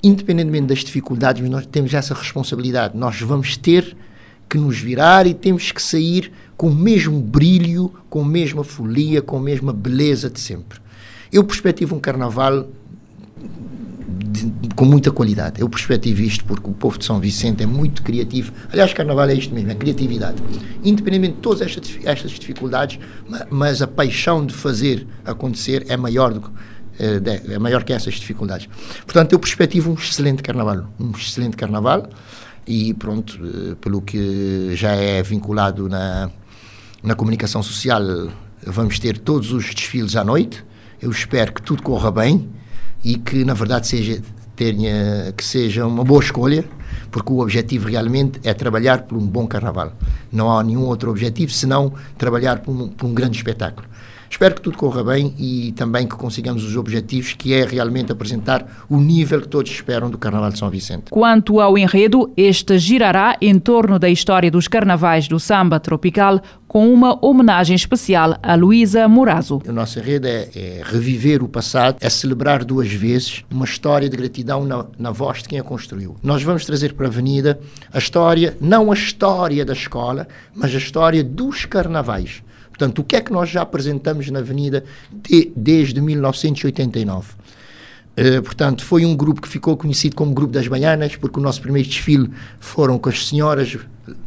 Independentemente 0.04 0.68
das 0.68 0.80
dificuldades, 0.80 1.48
nós 1.50 1.66
temos 1.66 1.94
essa 1.94 2.14
responsabilidade. 2.14 2.98
Nós 2.98 3.20
vamos 3.22 3.58
ter 3.58 3.96
que 4.48 4.58
nos 4.58 4.78
virar 4.78 5.26
e 5.26 5.34
temos 5.34 5.72
que 5.72 5.82
sair 5.82 6.32
com 6.56 6.68
o 6.68 6.76
mesmo 6.76 7.20
brilho, 7.20 7.92
com 8.10 8.22
a 8.22 8.26
mesma 8.26 8.64
folia, 8.64 9.22
com 9.22 9.38
a 9.38 9.42
mesma 9.42 9.74
beleza 9.74 10.30
de 10.30 10.40
sempre. 10.40 10.80
Eu 11.32 11.44
perspectivo 11.44 11.96
um 11.96 12.00
carnaval 12.00 12.68
de, 14.18 14.70
com 14.76 14.86
muita 14.86 15.12
qualidade. 15.12 15.62
Eu 15.62 15.70
perspectivo 15.70 16.22
isto 16.22 16.46
porque 16.46 16.70
o 16.70 16.74
povo 16.74 16.98
de 16.98 17.06
São 17.06 17.20
Vicente 17.20 17.64
é 17.64 17.66
muito 17.66 18.02
criativo. 18.04 18.52
Aliás, 18.72 18.94
carnaval 18.94 19.30
é 19.30 19.34
isto 19.34 19.54
mesmo, 19.54 19.72
é 19.72 19.76
criatividade. 19.76 20.42
Independentemente 20.84 21.36
de 21.36 21.42
todas 21.42 21.62
estas, 21.62 21.98
estas 22.04 22.32
dificuldades, 22.32 23.00
mas 23.50 23.82
a 23.82 23.88
paixão 23.88 24.46
de 24.46 24.54
fazer 24.54 25.08
acontecer 25.26 25.86
é 25.90 25.98
maior 25.98 26.34
do 26.34 26.42
que 26.42 26.50
eh, 27.00 27.54
é 27.54 27.60
maior 27.60 27.84
que 27.84 27.94
essas 27.94 28.14
dificuldades. 28.14 28.70
Portanto, 29.06 29.34
eu 29.34 29.40
perspectivo 29.40 29.92
um 29.92 29.96
excelente 29.96 30.42
carnaval, 30.42 30.88
um 31.00 31.12
excelente 31.12 31.58
carnaval 31.58 32.08
e 32.66 32.94
pronto, 32.94 33.38
eh, 33.44 33.76
pelo 33.82 34.02
que 34.02 34.72
já 34.76 34.92
é 34.92 35.22
vinculado 35.22 35.90
na, 35.90 36.30
na 37.04 37.16
comunicação 37.16 37.62
social, 37.62 38.02
vamos 38.66 38.98
ter 39.00 39.18
todos 39.18 39.52
os 39.52 39.74
desfiles 39.74 40.16
à 40.16 40.24
noite. 40.24 40.64
Eu 41.02 41.12
espero 41.12 41.54
que 41.54 41.62
tudo 41.62 41.84
corra 41.84 42.10
bem 42.12 42.50
e 43.06 43.18
que 43.18 43.46
na 43.46 43.54
verdade 43.54 43.88
seja 43.88 44.22
tenha 44.56 45.32
que 45.38 45.44
seja 45.44 45.86
uma 45.86 46.04
boa 46.04 46.22
escolha 46.22 46.66
porque 47.12 47.32
o 47.32 47.40
objetivo 47.40 47.88
realmente 47.88 48.40
é 48.44 48.54
trabalhar 48.54 49.04
por 49.04 49.18
um 49.18 49.26
bom 49.26 49.48
carnaval. 49.48 49.94
Não 50.32 50.52
há 50.52 50.64
nenhum 50.64 50.86
outro 50.86 51.12
objetivo 51.12 51.52
senão 51.52 51.94
trabalhar 52.18 52.60
por 52.60 52.72
um, 52.72 52.88
por 52.90 53.06
um 53.06 53.14
grande 53.14 53.38
espetáculo 53.38 53.88
Espero 54.36 54.56
que 54.56 54.62
tudo 54.62 54.78
corra 54.78 55.02
bem 55.02 55.34
e 55.40 55.72
também 55.78 56.06
que 56.06 56.14
consigamos 56.14 56.66
os 56.66 56.76
objetivos, 56.76 57.34
que 57.36 57.54
é 57.54 57.64
realmente 57.64 58.12
apresentar 58.12 58.84
o 58.90 58.98
nível 58.98 59.40
que 59.40 59.48
todos 59.48 59.72
esperam 59.72 60.10
do 60.10 60.18
Carnaval 60.18 60.52
de 60.52 60.60
São 60.60 60.70
Vicente. 60.70 61.06
Quanto 61.10 61.62
ao 61.62 61.78
enredo, 61.78 62.30
este 62.36 62.78
girará 62.78 63.38
em 63.40 63.58
torno 63.58 63.98
da 63.98 64.10
história 64.10 64.52
dos 64.52 64.68
carnavais 64.68 65.30
do 65.30 65.40
samba 65.40 65.80
tropical, 65.80 66.42
com 66.68 66.94
uma 66.94 67.18
homenagem 67.26 67.78
especial 67.78 68.36
a 68.44 68.56
Luísa 68.56 69.08
Morazo. 69.08 69.62
O 69.66 69.72
nosso 69.72 70.00
enredo 70.00 70.28
é, 70.28 70.50
é, 70.54 70.82
reviver 70.84 71.42
o 71.42 71.48
passado, 71.48 71.96
é 72.02 72.10
celebrar 72.10 72.66
duas 72.66 72.92
vezes 72.92 73.46
uma 73.50 73.64
história 73.64 74.10
de 74.10 74.18
gratidão 74.18 74.66
na, 74.66 74.86
na 75.00 75.12
voz 75.12 75.44
de 75.44 75.48
quem 75.48 75.60
a 75.62 75.64
construiu. 75.64 76.18
Nós 76.22 76.44
vamos 76.44 76.66
trazer 76.66 76.92
para 76.92 77.06
a 77.06 77.10
Avenida 77.10 77.58
a 77.94 77.98
história, 77.98 78.58
não 78.60 78.92
a 78.92 78.96
história 78.96 79.64
da 79.64 79.72
escola, 79.72 80.28
mas 80.54 80.76
a 80.76 80.78
história 80.78 81.24
dos 81.24 81.64
carnavais. 81.64 82.44
Portanto, 82.78 83.00
o 83.00 83.04
que 83.06 83.16
é 83.16 83.22
que 83.22 83.32
nós 83.32 83.50
já 83.50 83.62
apresentamos 83.62 84.30
na 84.30 84.40
Avenida 84.40 84.84
de, 85.10 85.50
desde 85.56 86.02
1989? 86.02 87.32
Uh, 87.32 87.36
eh, 88.18 88.42
portanto, 88.42 88.84
foi 88.84 89.06
um 89.06 89.16
grupo 89.16 89.42
que 89.42 89.48
ficou 89.48 89.78
conhecido 89.78 90.14
como 90.14 90.34
Grupo 90.34 90.52
das 90.52 90.68
Baianas, 90.68 91.16
porque 91.16 91.40
o 91.40 91.42
nosso 91.42 91.62
primeiro 91.62 91.88
desfile 91.88 92.30
foram 92.60 93.00
com 93.00 93.08
as 93.08 93.28
senhoras, 93.28 93.78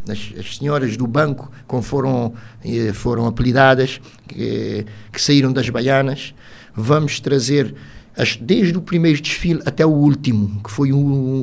as, 0.09 0.33
as 0.39 0.57
senhoras 0.57 0.97
do 0.97 1.07
banco, 1.07 1.53
como 1.67 1.83
foram, 1.83 2.33
uh, 2.65 2.95
foram 2.95 3.27
apelidadas, 3.27 4.01
que, 4.27 4.87
que, 5.13 5.21
saíram 5.21 5.53
das 5.53 5.69
Baianas. 5.69 6.35
Vamos 6.75 7.21
trazer, 7.21 7.75
as, 8.17 8.35
desde 8.35 8.79
o 8.79 8.81
primeiro 8.81 9.21
desfile 9.21 9.61
até 9.67 9.85
o 9.85 9.91
último, 9.91 10.63
que 10.63 10.71
foi 10.71 10.91
o, 10.91 10.97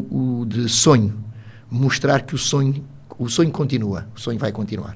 o 0.09 0.45
de 0.47 0.67
sonho, 0.69 1.13
mostrar 1.69 2.23
que 2.23 2.33
o 2.33 2.37
sonho, 2.37 2.83
o 3.19 3.29
sonho 3.29 3.51
continua, 3.51 4.07
o 4.15 4.19
sonho 4.19 4.39
vai 4.39 4.51
continuar. 4.51 4.95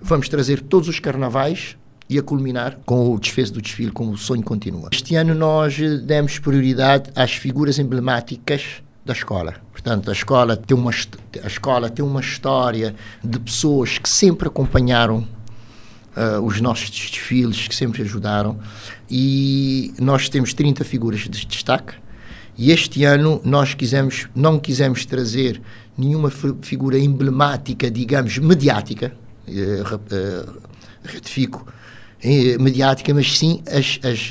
Vamos 0.00 0.28
trazer 0.28 0.60
todos 0.60 0.88
os 0.88 1.00
carnavais 1.00 1.76
e 2.08 2.18
a 2.18 2.22
culminar 2.22 2.78
com 2.84 3.12
o 3.12 3.18
desfecho 3.18 3.54
do 3.54 3.62
desfile, 3.62 3.90
com 3.90 4.08
o 4.10 4.16
sonho 4.16 4.42
continua. 4.42 4.88
Este 4.92 5.14
ano 5.16 5.34
nós 5.34 5.76
demos 6.04 6.38
prioridade 6.38 7.10
às 7.14 7.32
figuras 7.32 7.78
emblemáticas 7.78 8.82
da 9.04 9.12
escola. 9.12 9.54
Portanto, 9.72 10.10
a 10.10 10.12
escola 10.12 10.56
tem 10.56 10.76
uma, 10.76 10.90
a 10.90 11.46
escola 11.46 11.88
tem 11.90 12.04
uma 12.04 12.20
história 12.20 12.94
de 13.22 13.38
pessoas 13.38 13.98
que 13.98 14.08
sempre 14.08 14.48
acompanharam 14.48 15.26
uh, 16.16 16.40
os 16.42 16.60
nossos 16.60 16.90
desfiles, 16.90 17.68
que 17.68 17.74
sempre 17.74 18.02
ajudaram, 18.02 18.58
e 19.08 19.94
nós 19.98 20.28
temos 20.28 20.52
30 20.54 20.84
figuras 20.84 21.20
de 21.20 21.46
destaque. 21.46 21.94
E 22.58 22.70
este 22.70 23.04
ano 23.04 23.40
nós 23.44 23.74
quisemos, 23.74 24.28
não 24.34 24.58
quisemos 24.58 25.04
trazer 25.04 25.60
nenhuma 25.96 26.30
figura 26.62 26.98
emblemática, 26.98 27.90
digamos, 27.90 28.38
mediática, 28.38 29.12
ratifico, 31.04 31.66
eh, 32.22 32.56
mediática, 32.58 33.12
mas 33.14 33.38
sim 33.38 33.62
as, 33.66 33.98
as 34.02 34.30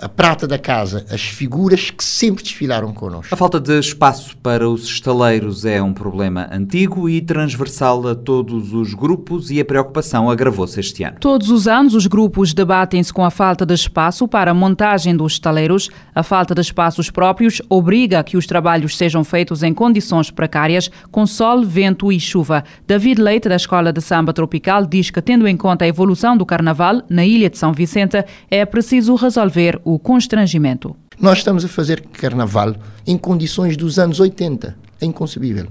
a 0.00 0.08
prata 0.08 0.46
da 0.46 0.58
casa, 0.58 1.06
as 1.10 1.22
figuras 1.22 1.90
que 1.90 2.04
sempre 2.04 2.42
desfilaram 2.42 2.92
connosco. 2.92 3.32
A 3.32 3.36
falta 3.36 3.58
de 3.58 3.78
espaço 3.78 4.36
para 4.38 4.68
os 4.68 4.84
estaleiros 4.84 5.64
é 5.64 5.82
um 5.82 5.92
problema 5.92 6.48
antigo 6.52 7.08
e 7.08 7.20
transversal 7.20 8.06
a 8.06 8.14
todos 8.14 8.72
os 8.74 8.92
grupos 8.92 9.50
e 9.50 9.60
a 9.60 9.64
preocupação 9.64 10.28
agravou-se 10.28 10.78
este 10.78 11.02
ano. 11.02 11.16
Todos 11.18 11.50
os 11.50 11.66
anos 11.66 11.94
os 11.94 12.06
grupos 12.06 12.52
debatem-se 12.52 13.12
com 13.12 13.24
a 13.24 13.30
falta 13.30 13.64
de 13.64 13.74
espaço 13.74 14.28
para 14.28 14.50
a 14.50 14.54
montagem 14.54 15.16
dos 15.16 15.32
estaleiros. 15.32 15.88
A 16.14 16.22
falta 16.22 16.54
de 16.54 16.60
espaços 16.60 17.10
próprios 17.10 17.62
obriga 17.68 18.20
a 18.20 18.24
que 18.24 18.36
os 18.36 18.46
trabalhos 18.46 18.96
sejam 18.96 19.24
feitos 19.24 19.62
em 19.62 19.72
condições 19.72 20.30
precárias, 20.30 20.90
com 21.10 21.26
sol, 21.26 21.64
vento 21.64 22.12
e 22.12 22.20
chuva. 22.20 22.64
David 22.86 23.20
Leite, 23.20 23.48
da 23.48 23.56
Escola 23.56 23.92
de 23.92 24.02
Samba 24.02 24.32
Tropical, 24.32 24.84
diz 24.84 25.10
que, 25.10 25.22
tendo 25.22 25.48
em 25.48 25.56
conta 25.56 25.84
a 25.84 25.88
evolução 25.88 26.36
do 26.36 26.44
carnaval 26.44 27.02
na 27.08 27.24
ilha 27.24 27.48
de 27.48 27.56
São 27.56 27.72
Vicente, 27.72 28.22
é 28.50 28.64
preciso 28.66 29.14
resolver 29.14 29.80
o 29.86 30.00
constrangimento. 30.00 30.96
Nós 31.16 31.38
estamos 31.38 31.64
a 31.64 31.68
fazer 31.68 32.00
carnaval 32.00 32.74
em 33.06 33.16
condições 33.16 33.76
dos 33.76 34.00
anos 34.00 34.18
80. 34.18 34.76
É 35.00 35.06
inconcebível. 35.06 35.68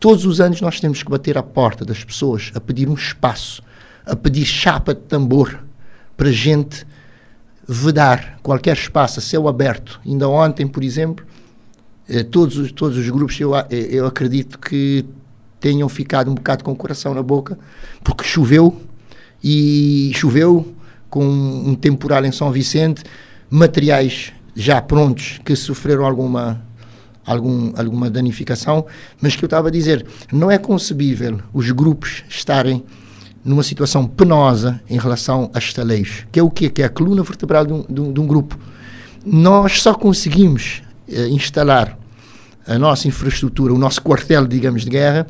Todos 0.00 0.26
os 0.26 0.40
anos 0.40 0.60
nós 0.60 0.80
temos 0.80 1.00
que 1.00 1.08
bater 1.08 1.38
à 1.38 1.44
porta 1.44 1.84
das 1.84 2.02
pessoas 2.02 2.50
a 2.56 2.60
pedir 2.60 2.88
um 2.88 2.94
espaço, 2.94 3.62
a 4.04 4.16
pedir 4.16 4.44
chapa 4.44 4.92
de 4.92 5.02
tambor 5.02 5.64
para 6.16 6.32
gente 6.32 6.84
vedar 7.68 8.40
qualquer 8.42 8.76
espaço 8.76 9.20
a 9.20 9.22
céu 9.22 9.46
aberto. 9.46 10.00
Ainda 10.04 10.28
ontem, 10.28 10.66
por 10.66 10.82
exemplo, 10.82 11.24
eh, 12.08 12.24
todos 12.24 12.58
os, 12.58 12.72
todos 12.72 12.98
os 12.98 13.08
grupos, 13.08 13.38
eu, 13.38 13.54
eh, 13.54 13.66
eu 13.70 14.06
acredito 14.06 14.58
que 14.58 15.04
tenham 15.60 15.88
ficado 15.88 16.32
um 16.32 16.34
bocado 16.34 16.64
com 16.64 16.72
o 16.72 16.76
coração 16.76 17.14
na 17.14 17.22
boca, 17.22 17.56
porque 18.02 18.24
choveu 18.24 18.82
e 19.42 20.10
choveu 20.16 20.74
com 21.08 21.24
um 21.24 21.76
temporal 21.76 22.24
em 22.24 22.32
São 22.32 22.50
Vicente 22.50 23.04
materiais 23.50 24.32
já 24.54 24.80
prontos 24.80 25.38
que 25.44 25.54
sofreram 25.54 26.04
alguma 26.04 26.64
algum, 27.26 27.72
alguma 27.76 28.08
danificação, 28.08 28.86
mas 29.20 29.34
que 29.34 29.44
eu 29.44 29.48
estava 29.48 29.68
a 29.68 29.70
dizer, 29.70 30.06
não 30.32 30.50
é 30.50 30.58
concebível 30.58 31.40
os 31.52 31.70
grupos 31.72 32.24
estarem 32.28 32.84
numa 33.44 33.62
situação 33.62 34.06
penosa 34.06 34.80
em 34.88 34.98
relação 34.98 35.50
a 35.52 35.58
estaleiros, 35.58 36.26
que 36.30 36.38
é 36.38 36.42
o 36.42 36.50
quê? 36.50 36.70
Que 36.70 36.82
é 36.82 36.86
a 36.86 36.88
coluna 36.88 37.22
vertebral 37.22 37.66
de 37.66 37.72
um, 37.72 37.84
de 37.88 38.00
um, 38.00 38.12
de 38.12 38.20
um 38.20 38.26
grupo. 38.26 38.58
Nós 39.24 39.82
só 39.82 39.94
conseguimos 39.94 40.82
eh, 41.08 41.28
instalar 41.28 41.98
a 42.66 42.78
nossa 42.78 43.06
infraestrutura, 43.06 43.72
o 43.72 43.78
nosso 43.78 44.02
quartel, 44.02 44.46
digamos, 44.46 44.84
de 44.84 44.90
guerra, 44.90 45.26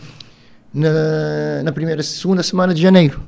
na, 0.73 1.63
na 1.65 1.73
primeira, 1.73 2.03
segunda 2.03 2.43
semana 2.43 2.73
de 2.73 2.81
janeiro. 2.81 3.21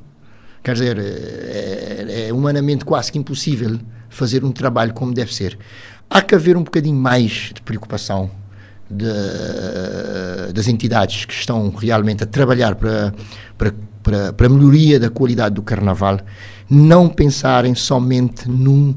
Quer 0.63 0.73
dizer, 0.73 0.97
é, 0.99 2.27
é 2.27 2.33
humanamente 2.33 2.83
quase 2.83 3.11
que 3.11 3.17
impossível 3.17 3.79
fazer 4.09 4.43
um 4.43 4.51
trabalho 4.51 4.93
como 4.93 5.13
deve 5.13 5.33
ser. 5.33 5.57
Há 6.09 6.21
que 6.21 6.35
haver 6.35 6.57
um 6.57 6.63
bocadinho 6.63 6.97
mais 6.97 7.51
de 7.53 7.61
preocupação 7.61 8.31
de, 8.89 10.51
das 10.53 10.67
entidades 10.67 11.25
que 11.25 11.33
estão 11.33 11.69
realmente 11.69 12.23
a 12.23 12.27
trabalhar 12.27 12.75
para, 12.75 13.13
para, 13.57 13.73
para, 14.01 14.33
para 14.33 14.47
a 14.47 14.49
melhoria 14.49 14.99
da 14.99 15.09
qualidade 15.09 15.55
do 15.55 15.61
carnaval, 15.61 16.19
não 16.69 17.07
pensarem 17.07 17.75
somente 17.75 18.49
num, 18.49 18.95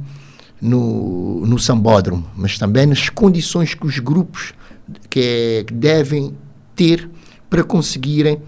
no, 0.61 1.45
no 1.45 1.59
sambódromo, 1.59 2.27
mas 2.35 2.57
também 2.57 2.87
nas 2.87 3.09
condições 3.11 3.75
que 3.75 3.87
os 3.87 3.99
grupos 3.99 4.55
que, 5.11 5.21
é, 5.21 5.65
que 5.65 5.75
devem 5.75 6.35
ter 6.75 7.09
para 7.51 7.63
conseguirem 7.63 8.41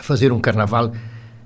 fazer 0.00 0.32
um 0.32 0.40
carnaval 0.40 0.92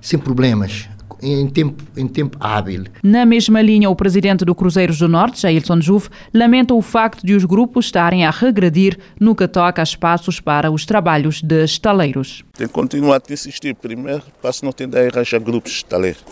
sem 0.00 0.18
problemas, 0.18 0.88
em 1.22 1.46
tempo, 1.48 1.82
em 1.96 2.06
tempo 2.06 2.36
hábil. 2.40 2.84
Na 3.02 3.24
mesma 3.24 3.60
linha, 3.62 3.90
o 3.90 3.96
presidente 3.96 4.44
do 4.44 4.54
Cruzeiros 4.54 4.98
do 4.98 5.08
Norte, 5.08 5.42
Jailson 5.42 5.80
Juve, 5.80 6.08
lamenta 6.32 6.74
o 6.74 6.82
facto 6.82 7.24
de 7.24 7.34
os 7.34 7.44
grupos 7.44 7.86
estarem 7.86 8.24
a 8.24 8.30
regredir 8.30 8.98
no 9.18 9.34
que 9.34 9.46
toca 9.48 9.80
a 9.80 9.84
espaços 9.84 10.40
para 10.40 10.70
os 10.70 10.84
trabalhos 10.84 11.42
de 11.42 11.64
estaleiros. 11.64 12.44
Tem 12.56 12.66
que 12.66 12.72
continuar 12.72 13.20
a 13.28 13.32
insistir. 13.32 13.74
Primeiro, 13.74 14.22
passo 14.40 14.64
não 14.64 14.72
tem 14.72 14.88
de 14.88 14.98
arranjar 14.98 15.40
grupos 15.40 15.72
de 15.72 15.78
estaleiros. 15.78 16.24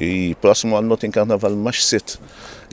E 0.00 0.34
próximo 0.40 0.76
ano 0.76 0.88
não 0.88 0.96
tem 0.96 1.10
carnaval 1.10 1.54
mais 1.56 1.84
cedo. 1.84 2.18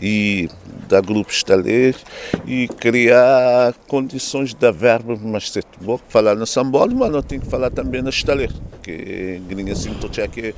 E 0.01 0.47
dar 0.87 1.01
grupos 1.01 1.33
de 1.33 1.37
estaleiros 1.39 2.05
e 2.45 2.67
criar 2.67 3.73
condições 3.87 4.53
da 4.53 4.71
verba 4.71 5.15
mais 5.15 5.49
cedo. 5.49 5.67
Vou 5.81 5.99
falar 6.09 6.35
no 6.35 6.45
Sambolo, 6.45 6.95
mas 6.95 7.11
não 7.11 7.21
tenho 7.21 7.41
que 7.41 7.47
falar 7.47 7.71
também 7.71 8.01
na 8.01 8.09
estaleiro. 8.09 8.53
Que 8.83 9.41
gringa 9.47 9.73
assim, 9.73 9.91
estou 9.91 10.09
que 10.09 10.49
o 10.49 10.53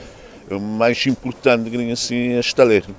mais 0.57 1.05
importante 1.05 1.69
assim, 1.91 2.33
é 2.33 2.39
estaleiro. 2.39 2.95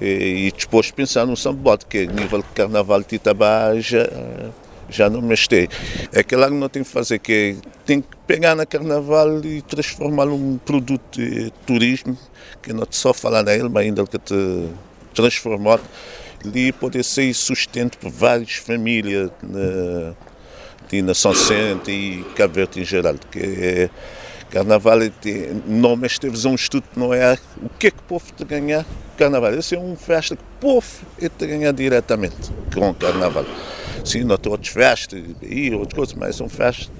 E, 0.00 0.48
e 0.48 0.52
depois 0.52 0.90
pensar 0.90 1.26
no 1.26 1.36
sambode, 1.36 1.86
que 1.86 1.98
é 1.98 2.06
nível 2.06 2.40
de 2.40 2.48
carnaval 2.54 3.02
de 3.02 3.16
Itabá 3.16 3.74
já, 3.78 4.08
já 4.88 5.08
não 5.08 5.20
mexei. 5.20 5.68
É 6.12 6.22
que 6.22 6.34
lá 6.36 6.48
não 6.50 6.68
tem 6.68 6.82
que 6.82 6.88
fazer, 6.88 7.18
que 7.18 7.56
tem 7.84 8.00
que 8.00 8.08
pegar 8.26 8.54
na 8.54 8.66
carnaval 8.66 9.44
e 9.44 9.62
transformar 9.62 10.26
num 10.26 10.58
produto 10.58 11.18
de 11.18 11.50
turismo, 11.66 12.16
que 12.62 12.72
não 12.72 12.86
só 12.90 13.12
falar 13.12 13.42
nele, 13.42 13.68
mas 13.68 13.84
ainda 13.84 14.06
que 14.06 14.18
te 14.18 14.68
transformar 15.14 15.80
e 16.54 16.72
poder 16.72 17.04
ser 17.04 17.32
sustento 17.34 17.98
para 17.98 18.10
várias 18.10 18.54
famílias 18.54 19.30
na, 19.42 20.14
na 21.02 21.14
São 21.14 21.34
Centro 21.34 21.90
e 21.90 22.24
Cabo 22.34 22.54
Verde 22.54 22.80
em 22.80 22.84
geral. 22.84 23.14
Que 23.30 23.40
é, 23.40 23.90
Carnaval, 24.52 24.98
não, 25.66 25.96
mas 25.96 26.18
teve 26.18 26.46
um 26.46 26.54
estudo 26.54 26.84
não 26.94 27.14
é 27.14 27.38
o 27.56 27.70
que 27.70 27.86
é 27.86 27.90
que 27.90 28.00
o 28.00 28.02
povo 28.02 28.26
te 28.36 28.44
ganhar 28.44 28.84
Carnaval. 29.16 29.54
Essa 29.54 29.76
é 29.76 29.78
uma 29.78 29.96
festa 29.96 30.36
que 30.36 30.42
o 30.42 30.60
povo 30.60 30.86
é 31.18 31.28
te 31.28 31.46
ganhar 31.46 31.72
diretamente 31.72 32.50
com 32.74 32.90
o 32.90 32.94
Carnaval. 32.94 33.46
Sim, 34.04 34.24
não 34.24 34.36
tem 34.36 34.52
outras 34.52 34.72
festas 34.72 35.22
e 35.40 35.72
outras 35.72 35.94
coisas, 35.94 36.14
mas 36.14 36.36
são 36.36 36.50
festas, 36.50 36.90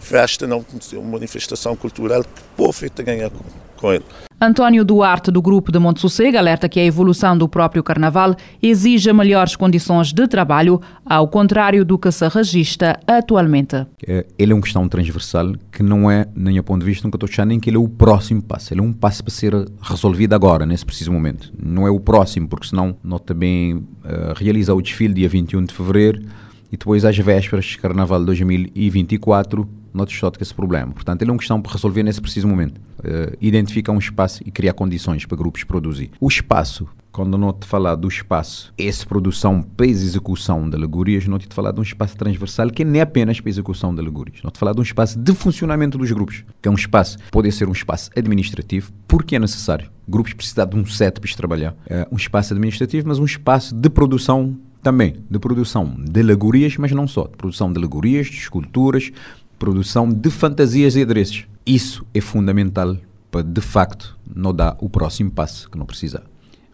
festa 0.00 0.46
não 0.46 0.64
é 0.92 0.96
uma 0.96 1.12
manifestação 1.12 1.76
cultural 1.76 2.24
que 2.24 2.40
o 2.40 2.56
povo 2.56 2.84
é 2.84 2.88
te 2.88 3.02
ganhar 3.02 3.30
com, 3.30 3.44
com 3.76 3.92
ele. 3.92 4.04
António 4.42 4.86
Duarte, 4.86 5.30
do 5.30 5.42
Grupo 5.42 5.70
de 5.70 5.78
Monte 5.78 6.00
Sossego, 6.00 6.38
alerta 6.38 6.66
que 6.66 6.80
a 6.80 6.84
evolução 6.84 7.36
do 7.36 7.46
próprio 7.46 7.82
Carnaval 7.82 8.34
exige 8.62 9.12
melhores 9.12 9.54
condições 9.54 10.14
de 10.14 10.26
trabalho, 10.26 10.80
ao 11.04 11.28
contrário 11.28 11.84
do 11.84 11.98
que 11.98 12.10
se 12.10 12.26
registra 12.26 12.98
atualmente. 13.06 13.86
É, 14.06 14.24
ele 14.38 14.52
é 14.52 14.54
uma 14.54 14.62
questão 14.62 14.88
transversal 14.88 15.52
que 15.70 15.82
não 15.82 16.10
é, 16.10 16.26
nem 16.34 16.56
a 16.56 16.62
ponto 16.62 16.80
de 16.80 16.86
vista, 16.86 17.06
nunca 17.06 17.16
estou 17.16 17.28
achando 17.28 17.48
nem 17.48 17.60
que 17.60 17.68
ele 17.68 17.76
é 17.76 17.80
o 17.80 17.86
próximo 17.86 18.40
passo. 18.40 18.72
Ele 18.72 18.80
é 18.80 18.82
um 18.82 18.94
passo 18.94 19.22
para 19.22 19.30
ser 19.30 19.52
resolvido 19.82 20.32
agora, 20.32 20.64
nesse 20.64 20.86
preciso 20.86 21.12
momento. 21.12 21.52
Não 21.62 21.86
é 21.86 21.90
o 21.90 22.00
próximo, 22.00 22.48
porque 22.48 22.68
senão 22.68 22.96
nós 23.04 23.20
também 23.20 23.74
uh, 23.74 24.32
realiza 24.34 24.72
o 24.72 24.80
desfile 24.80 25.12
dia 25.12 25.28
21 25.28 25.64
de 25.64 25.74
fevereiro 25.74 26.22
e 26.70 26.76
depois 26.76 27.04
às 27.04 27.16
vésperas 27.16 27.64
de 27.64 27.78
Carnaval 27.78 28.20
de 28.20 28.26
2024 28.26 29.68
note 29.92 30.16
só 30.16 30.30
esse 30.40 30.54
problema. 30.54 30.92
Portanto, 30.92 31.22
ele 31.22 31.30
é 31.30 31.32
uma 31.32 31.38
questão 31.38 31.60
para 31.60 31.72
resolver 31.72 32.02
nesse 32.02 32.20
preciso 32.20 32.46
momento. 32.46 32.78
Uh, 32.98 33.36
identificar 33.40 33.92
um 33.92 33.98
espaço 33.98 34.42
e 34.44 34.50
criar 34.50 34.72
condições 34.72 35.26
para 35.26 35.36
grupos 35.36 35.64
produzir. 35.64 36.10
O 36.20 36.28
espaço, 36.28 36.86
quando 37.10 37.36
não 37.36 37.52
te 37.52 37.66
falar 37.66 37.96
do 37.96 38.06
espaço, 38.06 38.72
essa 38.78 39.04
produção 39.04 39.62
para 39.62 39.86
execução 39.86 40.68
de 40.68 40.76
alegorias, 40.76 41.26
não 41.26 41.38
te 41.38 41.48
falar 41.52 41.72
de 41.72 41.80
um 41.80 41.82
espaço 41.82 42.16
transversal 42.16 42.70
que 42.70 42.84
nem 42.84 43.00
é 43.00 43.02
apenas 43.02 43.40
para 43.40 43.50
execução 43.50 43.94
de 43.94 44.00
alegorias. 44.00 44.40
Não 44.42 44.50
te 44.50 44.58
falar 44.58 44.72
de 44.72 44.80
um 44.80 44.82
espaço 44.82 45.18
de 45.18 45.34
funcionamento 45.34 45.98
dos 45.98 46.10
grupos, 46.12 46.44
que 46.60 46.68
é 46.68 46.70
um 46.70 46.74
espaço, 46.74 47.18
pode 47.30 47.50
ser 47.52 47.68
um 47.68 47.72
espaço 47.72 48.10
administrativo, 48.16 48.92
porque 49.08 49.36
é 49.36 49.38
necessário. 49.38 49.90
Grupos 50.06 50.32
precisam 50.32 50.66
de 50.66 50.76
um 50.76 50.86
set 50.86 51.20
para 51.20 51.36
trabalhar. 51.36 51.74
É 51.86 52.06
um 52.12 52.16
espaço 52.16 52.52
administrativo, 52.52 53.08
mas 53.08 53.18
um 53.18 53.24
espaço 53.24 53.74
de 53.74 53.88
produção 53.88 54.56
também, 54.82 55.16
de 55.30 55.38
produção 55.38 55.94
de 55.98 56.20
alegorias, 56.20 56.76
mas 56.76 56.92
não 56.92 57.06
só, 57.06 57.24
de 57.24 57.36
produção 57.36 57.72
de 57.72 57.78
alegorias, 57.78 58.26
de 58.26 58.38
esculturas, 58.38 59.12
produção 59.58 60.08
de 60.08 60.30
fantasias 60.30 60.96
e 60.96 61.02
adereços. 61.02 61.46
Isso 61.66 62.04
é 62.14 62.20
fundamental 62.20 62.96
para, 63.30 63.42
de 63.42 63.60
facto, 63.60 64.18
não 64.34 64.54
dar 64.54 64.76
o 64.80 64.88
próximo 64.88 65.30
passo 65.30 65.70
que 65.70 65.78
não 65.78 65.86
precisa. 65.86 66.22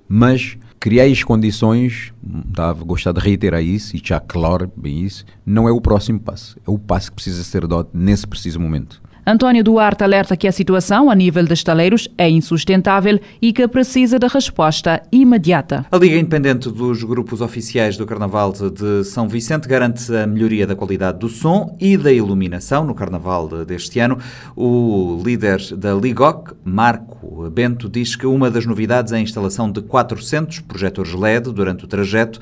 Mas 0.08 0.56
criar 0.78 1.04
as 1.04 1.24
condições, 1.24 2.12
dava 2.22 2.84
gostar 2.84 3.12
de 3.12 3.20
reiterar 3.20 3.62
isso 3.62 3.96
e 3.96 4.02
já 4.02 4.20
claro 4.20 4.70
bem 4.76 5.00
isso, 5.04 5.24
não 5.44 5.68
é 5.68 5.72
o 5.72 5.80
próximo 5.80 6.20
passo, 6.20 6.56
é 6.66 6.70
o 6.70 6.78
passo 6.78 7.10
que 7.10 7.16
precisa 7.16 7.42
ser 7.42 7.66
dado 7.66 7.88
nesse 7.92 8.26
preciso 8.26 8.60
momento. 8.60 9.02
António 9.28 9.64
Duarte 9.64 10.04
alerta 10.04 10.36
que 10.36 10.46
a 10.46 10.52
situação 10.52 11.10
a 11.10 11.14
nível 11.14 11.42
de 11.42 11.52
estaleiros 11.52 12.08
é 12.16 12.30
insustentável 12.30 13.18
e 13.42 13.52
que 13.52 13.66
precisa 13.66 14.20
de 14.20 14.28
resposta 14.28 15.02
imediata. 15.10 15.84
A 15.90 15.96
Liga 15.96 16.16
Independente 16.16 16.70
dos 16.70 17.02
Grupos 17.02 17.40
Oficiais 17.40 17.96
do 17.96 18.06
Carnaval 18.06 18.52
de 18.52 19.02
São 19.02 19.28
Vicente 19.28 19.66
garante 19.66 20.14
a 20.14 20.28
melhoria 20.28 20.64
da 20.64 20.76
qualidade 20.76 21.18
do 21.18 21.28
som 21.28 21.76
e 21.80 21.96
da 21.96 22.12
iluminação 22.12 22.84
no 22.84 22.94
Carnaval 22.94 23.48
deste 23.64 23.98
ano. 23.98 24.16
O 24.54 25.20
líder 25.24 25.74
da 25.76 25.92
Ligoc, 25.92 26.52
Marco 26.64 27.50
Bento, 27.50 27.88
diz 27.88 28.14
que 28.14 28.28
uma 28.28 28.48
das 28.48 28.64
novidades 28.64 29.12
é 29.12 29.16
a 29.16 29.20
instalação 29.20 29.72
de 29.72 29.82
400 29.82 30.60
projetores 30.60 31.12
LED 31.12 31.52
durante 31.52 31.84
o 31.84 31.88
trajeto 31.88 32.38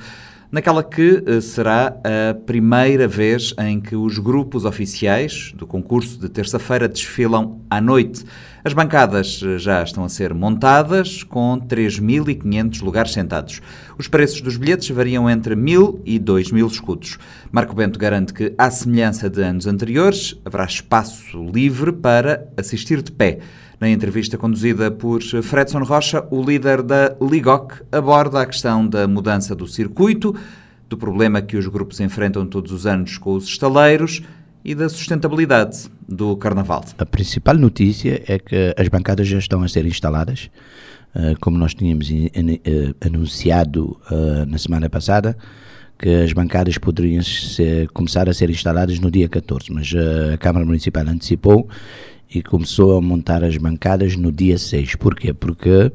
naquela 0.51 0.83
que 0.83 1.23
eh, 1.25 1.41
será 1.41 1.95
a 2.03 2.33
primeira 2.33 3.07
vez 3.07 3.53
em 3.59 3.79
que 3.79 3.95
os 3.95 4.17
grupos 4.19 4.65
oficiais 4.65 5.53
do 5.55 5.67
concurso 5.67 6.19
de 6.19 6.29
terça-feira 6.29 6.87
desfilam 6.87 7.61
à 7.69 7.81
noite. 7.81 8.23
As 8.63 8.73
bancadas 8.73 9.41
eh, 9.43 9.57
já 9.57 9.83
estão 9.83 10.03
a 10.03 10.09
ser 10.09 10.33
montadas, 10.33 11.23
com 11.23 11.59
3.500 11.59 12.81
lugares 12.81 13.11
sentados. 13.11 13.61
Os 13.97 14.07
preços 14.07 14.41
dos 14.41 14.57
bilhetes 14.57 14.89
variam 14.89 15.29
entre 15.29 15.55
1.000 15.55 16.01
e 16.05 16.19
2.000 16.19 16.71
escudos. 16.71 17.17
Marco 17.51 17.75
Bento 17.75 17.99
garante 17.99 18.33
que, 18.33 18.53
à 18.57 18.71
semelhança 18.71 19.29
de 19.29 19.41
anos 19.41 19.67
anteriores, 19.67 20.35
haverá 20.43 20.65
espaço 20.65 21.43
livre 21.43 21.91
para 21.91 22.47
assistir 22.57 23.01
de 23.01 23.11
pé. 23.11 23.39
Na 23.79 23.89
entrevista 23.89 24.37
conduzida 24.37 24.89
por 24.89 25.21
Fredson 25.21 25.83
Rocha, 25.83 26.25
o 26.31 26.41
líder 26.41 26.81
da 26.81 27.15
Ligoc 27.21 27.73
aborda 27.91 28.41
a 28.41 28.45
questão 28.45 28.87
da 28.87 29.07
mudança 29.07 29.53
do 29.53 29.67
circuito, 29.67 30.33
do 30.87 30.97
problema 30.97 31.41
que 31.41 31.57
os 31.57 31.67
grupos 31.67 31.99
enfrentam 31.99 32.45
todos 32.45 32.71
os 32.71 32.85
anos 32.85 33.17
com 33.17 33.33
os 33.33 33.45
estaleiros 33.45 34.21
e 34.63 34.73
da 34.73 34.87
sustentabilidade 34.87 35.89
do 36.07 36.37
Carnaval. 36.37 36.85
A 36.97 37.05
principal 37.05 37.55
notícia 37.55 38.23
é 38.27 38.39
que 38.39 38.73
as 38.77 38.87
bancadas 38.87 39.27
já 39.27 39.37
estão 39.37 39.61
a 39.61 39.67
ser 39.67 39.85
instaladas, 39.85 40.49
eh, 41.13 41.35
como 41.41 41.57
nós 41.57 41.73
tínhamos 41.73 42.09
eh, 42.09 42.95
anunciado 43.05 43.99
eh, 44.09 44.45
na 44.47 44.57
semana 44.57 44.89
passada, 44.89 45.37
que 45.99 46.09
as 46.09 46.33
bancadas 46.33 46.77
poderiam 46.77 47.21
ser, 47.21 47.89
começar 47.89 48.27
a 48.29 48.33
ser 48.33 48.49
instaladas 48.49 48.99
no 48.99 49.11
dia 49.11 49.29
14, 49.29 49.71
mas 49.71 49.93
a 50.33 50.37
Câmara 50.37 50.65
Municipal 50.65 51.07
antecipou 51.07 51.69
e 52.33 52.41
começou 52.41 52.97
a 52.97 53.01
montar 53.01 53.43
as 53.43 53.57
bancadas 53.57 54.15
no 54.15 54.31
dia 54.31 54.57
6. 54.57 54.95
Porquê? 54.95 55.33
Porque 55.33 55.69
uh, 55.69 55.91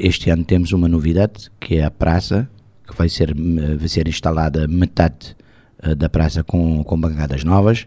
este 0.00 0.30
ano 0.30 0.44
temos 0.44 0.72
uma 0.72 0.88
novidade, 0.88 1.50
que 1.60 1.76
é 1.76 1.84
a 1.84 1.90
praça, 1.90 2.48
que 2.86 2.96
vai 2.96 3.08
ser, 3.08 3.30
uh, 3.32 3.78
vai 3.78 3.88
ser 3.88 4.08
instalada 4.08 4.66
metade 4.66 5.36
uh, 5.84 5.94
da 5.94 6.08
praça 6.08 6.42
com, 6.42 6.82
com 6.84 7.00
bancadas 7.00 7.44
novas, 7.44 7.86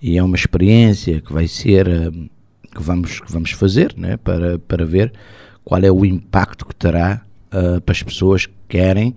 e 0.00 0.18
é 0.18 0.22
uma 0.22 0.36
experiência 0.36 1.20
que 1.20 1.32
vai 1.32 1.46
ser, 1.46 1.86
que, 2.74 2.82
vamos, 2.82 3.20
que 3.20 3.30
vamos 3.30 3.52
fazer, 3.52 3.94
né, 3.96 4.16
para, 4.16 4.58
para 4.58 4.84
ver 4.84 5.12
qual 5.64 5.80
é 5.80 5.92
o 5.92 6.04
impacto 6.04 6.66
que 6.66 6.74
terá 6.74 7.24
para 7.84 7.92
as 7.92 8.02
pessoas 8.02 8.46
que 8.46 8.52
querem 8.68 9.14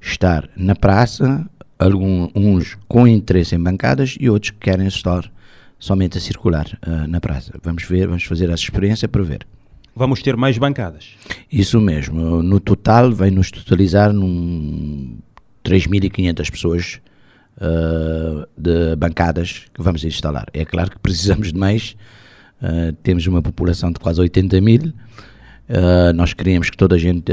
estar 0.00 0.48
na 0.56 0.76
praça, 0.76 1.44
alguns 1.76 2.78
com 2.86 3.04
interesse 3.08 3.56
em 3.56 3.58
bancadas 3.58 4.16
e 4.20 4.30
outros 4.30 4.50
que 4.50 4.58
querem 4.58 4.86
estar 4.86 5.28
somente 5.78 6.18
a 6.18 6.20
circular 6.20 6.66
uh, 6.86 7.06
na 7.06 7.20
praça. 7.20 7.52
Vamos 7.62 7.84
ver, 7.84 8.06
vamos 8.06 8.24
fazer 8.24 8.50
essa 8.50 8.62
experiência 8.62 9.08
para 9.08 9.22
ver. 9.22 9.46
Vamos 9.94 10.22
ter 10.22 10.36
mais 10.36 10.58
bancadas? 10.58 11.16
Isso 11.50 11.80
mesmo. 11.80 12.42
No 12.42 12.60
total, 12.60 13.12
vai 13.12 13.30
nos 13.30 13.50
totalizar 13.50 14.12
num 14.12 15.18
3.500 15.64 16.50
pessoas 16.50 17.00
uh, 17.56 18.46
de 18.56 18.94
bancadas 18.96 19.66
que 19.72 19.82
vamos 19.82 20.04
instalar. 20.04 20.46
É 20.52 20.64
claro 20.64 20.90
que 20.90 20.98
precisamos 20.98 21.52
de 21.52 21.58
mais. 21.58 21.96
Uh, 22.62 22.92
temos 23.02 23.26
uma 23.26 23.42
população 23.42 23.90
de 23.92 23.98
quase 23.98 24.20
80 24.20 24.60
mil 24.60 24.92
nós 26.14 26.32
queríamos 26.32 26.70
que 26.70 26.78
toda 26.78 26.96
a 26.96 26.98
gente 26.98 27.30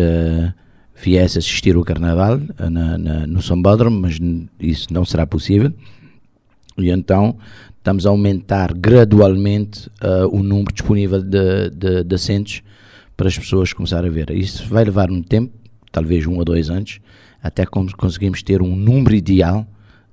viesse 0.93 1.37
assistir 1.37 1.77
o 1.77 1.85
Carnaval 1.85 2.41
na, 2.59 2.97
na, 2.97 3.27
no 3.27 3.41
Sambódromo, 3.41 4.01
mas 4.01 4.19
isso 4.59 4.87
não 4.91 5.05
será 5.05 5.25
possível. 5.25 5.73
E 6.77 6.89
então 6.89 7.37
estamos 7.85 8.07
a 8.07 8.09
aumentar 8.09 8.73
gradualmente 8.73 9.91
o 10.31 10.41
número 10.41 10.73
disponível 10.73 11.21
de, 11.21 11.69
de, 11.69 12.03
de 12.03 12.15
assentos 12.15 12.63
para 13.15 13.27
as 13.27 13.37
pessoas 13.37 13.73
começarem 13.73 14.09
a 14.09 14.11
ver. 14.11 14.31
Isso 14.31 14.67
vai 14.67 14.83
levar 14.83 15.11
um 15.11 15.21
tempo, 15.21 15.53
talvez 15.91 16.25
um 16.25 16.35
ou 16.35 16.43
dois 16.43 16.71
anos, 16.71 16.99
até 17.43 17.63
conseguimos 17.63 18.41
ter 18.41 18.59
um 18.59 18.75
número 18.75 19.13
ideal 19.13 19.67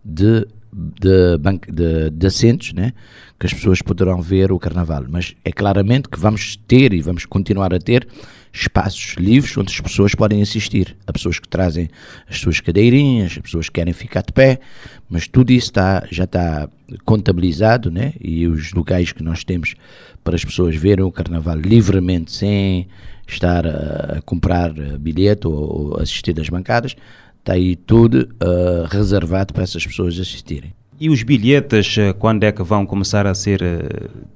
de, 0.05 0.47
de, 0.71 1.39
de, 1.73 2.11
de 2.11 2.27
assentos 2.27 2.75
né, 2.75 2.93
que 3.41 3.47
as 3.47 3.55
pessoas 3.55 3.81
poderão 3.81 4.21
ver 4.21 4.53
o 4.53 4.59
carnaval. 4.59 5.05
Mas 5.09 5.35
é 5.43 5.51
claramente 5.51 6.11
que 6.11 6.21
vamos 6.21 6.57
ter 6.69 6.93
e 6.93 7.01
vamos 7.01 7.25
continuar 7.25 7.73
a 7.73 7.79
ter 7.79 8.07
espaços 8.53 9.15
livres 9.19 9.57
onde 9.57 9.73
as 9.73 9.81
pessoas 9.81 10.15
podem 10.15 10.43
assistir. 10.43 10.97
Há 11.07 11.13
pessoas 11.13 11.39
que 11.39 11.49
trazem 11.49 11.89
as 12.29 12.39
suas 12.39 12.61
cadeirinhas, 12.61 13.33
as 13.33 13.39
pessoas 13.39 13.69
que 13.69 13.75
querem 13.75 13.95
ficar 13.95 14.23
de 14.23 14.33
pé, 14.33 14.61
mas 15.09 15.27
tudo 15.27 15.53
isso 15.53 15.67
está, 15.67 16.07
já 16.11 16.25
está 16.25 16.69
contabilizado 17.05 17.91
né? 17.91 18.13
e 18.21 18.47
os 18.47 18.73
locais 18.73 19.11
que 19.11 19.23
nós 19.23 19.43
temos 19.43 19.75
para 20.23 20.37
as 20.37 20.45
pessoas 20.45 20.77
verem 20.77 21.05
o 21.05 21.11
carnaval 21.11 21.57
livremente, 21.57 22.31
sem 22.33 22.87
estar 23.27 23.67
a, 23.67 24.21
comprar 24.25 24.73
bilhete 24.99 25.47
ou, 25.47 25.99
assistir 25.99 26.35
das 26.35 26.49
bancadas, 26.49 26.95
está 27.39 27.55
aí 27.55 27.75
tudo 27.75 28.29
uh, 28.43 28.87
reservado 28.91 29.55
para 29.55 29.63
essas 29.63 29.87
pessoas 29.87 30.19
assistirem. 30.21 30.73
E 31.01 31.09
os 31.11 31.25
bilhetes, 31.25 31.99
eh, 31.99 32.13
quando 32.13 32.45
é 32.45 32.53
que 32.53 32.63
vão 32.63 32.87
começar 32.87 33.27
a 33.27 33.35
ser 33.35 33.61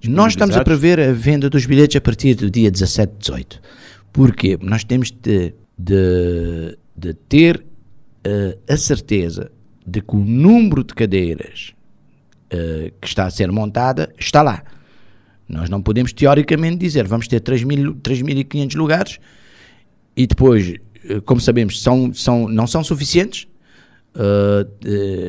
Nós 0.03 0.33
estamos 0.33 0.57
a 0.57 0.65
prever 0.65 0.99
a 0.99 1.13
venda 1.13 1.49
dos 1.49 1.65
bilhetes 1.65 1.95
a 1.95 2.01
partir 2.01 2.35
do 2.35 2.51
dia 2.51 2.73
17, 2.73 3.13
18. 3.21 3.61
Porquê? 4.17 4.59
Nós 4.61 4.83
temos 4.83 5.11
de, 5.11 5.55
de, 5.79 6.77
de 6.97 7.15
ter 7.15 7.59
uh, 8.27 8.59
a 8.73 8.77
certeza 8.77 9.53
de 9.87 10.01
que 10.01 10.17
o 10.17 10.19
número 10.19 10.83
de 10.83 10.95
cadeiras 10.95 11.75
uh, 12.53 12.91
que 13.01 13.07
está 13.07 13.27
a 13.27 13.31
ser 13.31 13.53
montada 13.53 14.13
está 14.19 14.43
lá. 14.43 14.65
Nós 15.49 15.69
não 15.69 15.81
podemos, 15.81 16.13
teoricamente, 16.13 16.79
dizer 16.79 17.07
vamos 17.07 17.29
ter 17.29 17.41
3.500 17.41 18.75
lugares 18.75 19.19
e 20.17 20.27
depois 20.27 20.75
eh, 21.09 21.21
como 21.25 21.41
sabemos, 21.41 21.81
são, 21.83 22.13
são, 22.13 22.49
não 22.49 22.67
são 22.67 22.83
suficientes. 22.83 23.47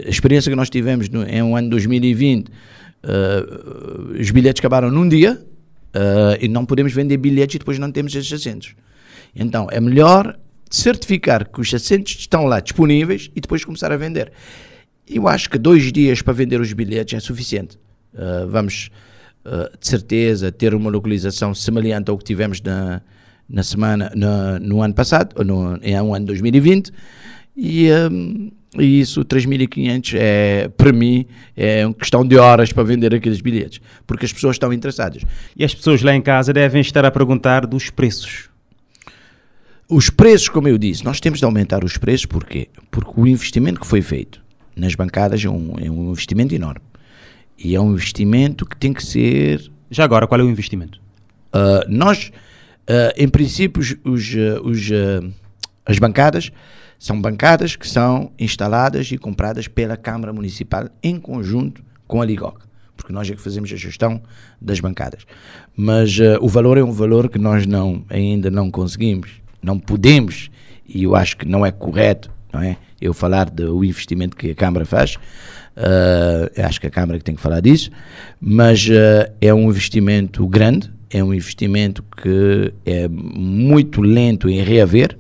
A 0.05 0.09
experiência 0.09 0.49
que 0.49 0.55
nós 0.55 0.69
tivemos 0.69 1.09
no, 1.09 1.23
em 1.23 1.43
um 1.43 1.57
ano 1.57 1.69
2020, 1.69 2.47
uh, 2.47 2.51
eh, 3.03 4.21
os 4.21 4.31
bilhetes 4.31 4.61
acabaram 4.61 4.89
num 4.89 5.09
dia 5.09 5.45
uh, 5.97 6.37
e 6.39 6.47
não 6.47 6.65
podemos 6.65 6.93
vender 6.93 7.17
bilhetes 7.17 7.55
e 7.55 7.59
depois 7.59 7.79
não 7.79 7.91
temos 7.91 8.15
esses 8.15 8.31
assentos. 8.31 8.75
Então 9.35 9.67
é 9.71 9.79
melhor 9.79 10.37
certificar 10.69 11.49
que 11.49 11.59
os 11.59 11.73
assentos 11.73 12.15
estão 12.19 12.45
lá 12.45 12.59
disponíveis 12.59 13.31
e 13.35 13.41
depois 13.41 13.65
começar 13.65 13.91
a 13.91 13.97
vender. 13.97 14.31
Eu 15.07 15.27
acho 15.27 15.49
que 15.49 15.57
dois 15.57 15.91
dias 15.91 16.21
para 16.21 16.33
vender 16.33 16.59
os 16.59 16.73
bilhetes 16.73 17.17
é 17.17 17.19
suficiente. 17.19 17.79
vamos, 18.49 18.89
de 19.79 19.87
certeza, 19.87 20.51
ter 20.51 20.75
uma 20.75 20.89
localização 20.89 21.53
semelhante 21.53 22.11
ao 22.11 22.17
que 22.17 22.25
tivemos 22.25 22.61
na 22.61 23.01
na 23.49 23.63
semana, 23.63 24.11
no, 24.15 24.59
no 24.59 24.81
ano 24.81 24.93
passado, 24.93 25.43
no, 25.43 25.79
em 25.81 25.99
um 26.01 26.13
ano 26.13 26.25
2020, 26.25 26.91
e, 27.55 27.89
um, 27.91 28.51
e 28.75 28.99
isso, 28.99 29.23
3.500, 29.23 30.15
é, 30.19 30.67
para 30.67 30.91
mim, 30.91 31.25
é 31.55 31.85
uma 31.85 31.93
questão 31.93 32.25
de 32.25 32.37
horas 32.37 32.71
para 32.71 32.83
vender 32.83 33.13
aqueles 33.13 33.39
bilhetes, 33.39 33.79
porque 34.05 34.25
as 34.25 34.33
pessoas 34.33 34.55
estão 34.55 34.73
interessadas. 34.73 35.23
E 35.55 35.63
as 35.63 35.73
pessoas 35.73 36.01
lá 36.01 36.13
em 36.13 36.21
casa 36.21 36.51
devem 36.51 36.81
estar 36.81 37.05
a 37.05 37.11
perguntar 37.11 37.65
dos 37.65 37.89
preços. 37.89 38.49
Os 39.89 40.09
preços, 40.09 40.49
como 40.49 40.67
eu 40.67 40.77
disse, 40.77 41.05
nós 41.05 41.19
temos 41.19 41.39
de 41.39 41.45
aumentar 41.45 41.83
os 41.83 41.97
preços, 41.97 42.25
porquê? 42.25 42.67
Porque 42.91 43.11
o 43.15 43.25
investimento 43.25 43.79
que 43.79 43.87
foi 43.87 44.01
feito 44.01 44.43
nas 44.75 44.95
bancadas 44.95 45.43
é 45.43 45.49
um, 45.49 45.75
é 45.79 45.89
um 45.89 46.11
investimento 46.11 46.53
enorme. 46.53 46.81
E 47.57 47.73
é 47.73 47.79
um 47.79 47.93
investimento 47.93 48.65
que 48.65 48.75
tem 48.75 48.93
que 48.93 49.03
ser... 49.03 49.71
Já 49.89 50.03
agora, 50.03 50.27
qual 50.27 50.39
é 50.39 50.43
o 50.43 50.49
investimento? 50.49 50.99
Uh, 51.53 51.89
nós 51.89 52.31
Uh, 52.87 53.11
em 53.17 53.27
princípio, 53.27 53.81
os, 53.81 53.97
os, 54.05 54.33
ah, 54.37 54.61
os, 54.63 54.89
uh, 54.89 55.33
as 55.85 55.99
bancadas 55.99 56.53
são 56.99 57.21
bancadas 57.21 57.75
que 57.75 57.87
são 57.87 58.31
instaladas 58.39 59.11
e 59.11 59.17
compradas 59.17 59.67
pela 59.67 59.95
Câmara 59.95 60.33
Municipal 60.33 60.89
em 61.03 61.19
conjunto 61.19 61.83
com 62.07 62.21
a 62.21 62.25
Ligoc, 62.25 62.59
porque 62.95 63.13
nós 63.13 63.29
é 63.29 63.35
que 63.35 63.41
fazemos 63.41 63.71
a 63.71 63.75
gestão 63.75 64.21
das 64.59 64.79
bancadas. 64.79 65.25
Mas 65.75 66.17
uh, 66.19 66.37
o 66.41 66.47
valor 66.47 66.77
é 66.77 66.83
um 66.83 66.91
valor 66.91 67.29
que 67.29 67.37
nós 67.37 67.65
não, 67.65 68.03
ainda 68.09 68.49
não 68.49 68.71
conseguimos, 68.71 69.29
não 69.61 69.77
podemos, 69.77 70.49
e 70.87 71.03
eu 71.03 71.15
acho 71.15 71.37
que 71.37 71.47
não 71.47 71.65
é 71.65 71.71
correto, 71.71 72.31
não 72.51 72.61
é? 72.61 72.77
Eu 72.99 73.13
falar 73.13 73.49
do 73.49 73.83
investimento 73.83 74.35
que 74.35 74.51
a 74.51 74.55
Câmara 74.55 74.85
faz, 74.85 75.15
uh, 75.77 76.65
acho 76.65 76.81
que 76.81 76.87
a 76.87 76.89
Câmara 76.89 77.19
que 77.19 77.25
tem 77.25 77.35
que 77.35 77.41
falar 77.41 77.59
disso, 77.59 77.91
mas 78.41 78.87
uh, 78.87 79.31
é 79.39 79.53
um 79.53 79.69
investimento 79.69 80.47
grande, 80.47 80.91
é 81.11 81.23
um 81.23 81.33
investimento 81.33 82.03
que 82.21 82.73
é 82.85 83.07
muito 83.07 84.01
lento 84.01 84.49
em 84.49 84.61
reaver 84.61 85.15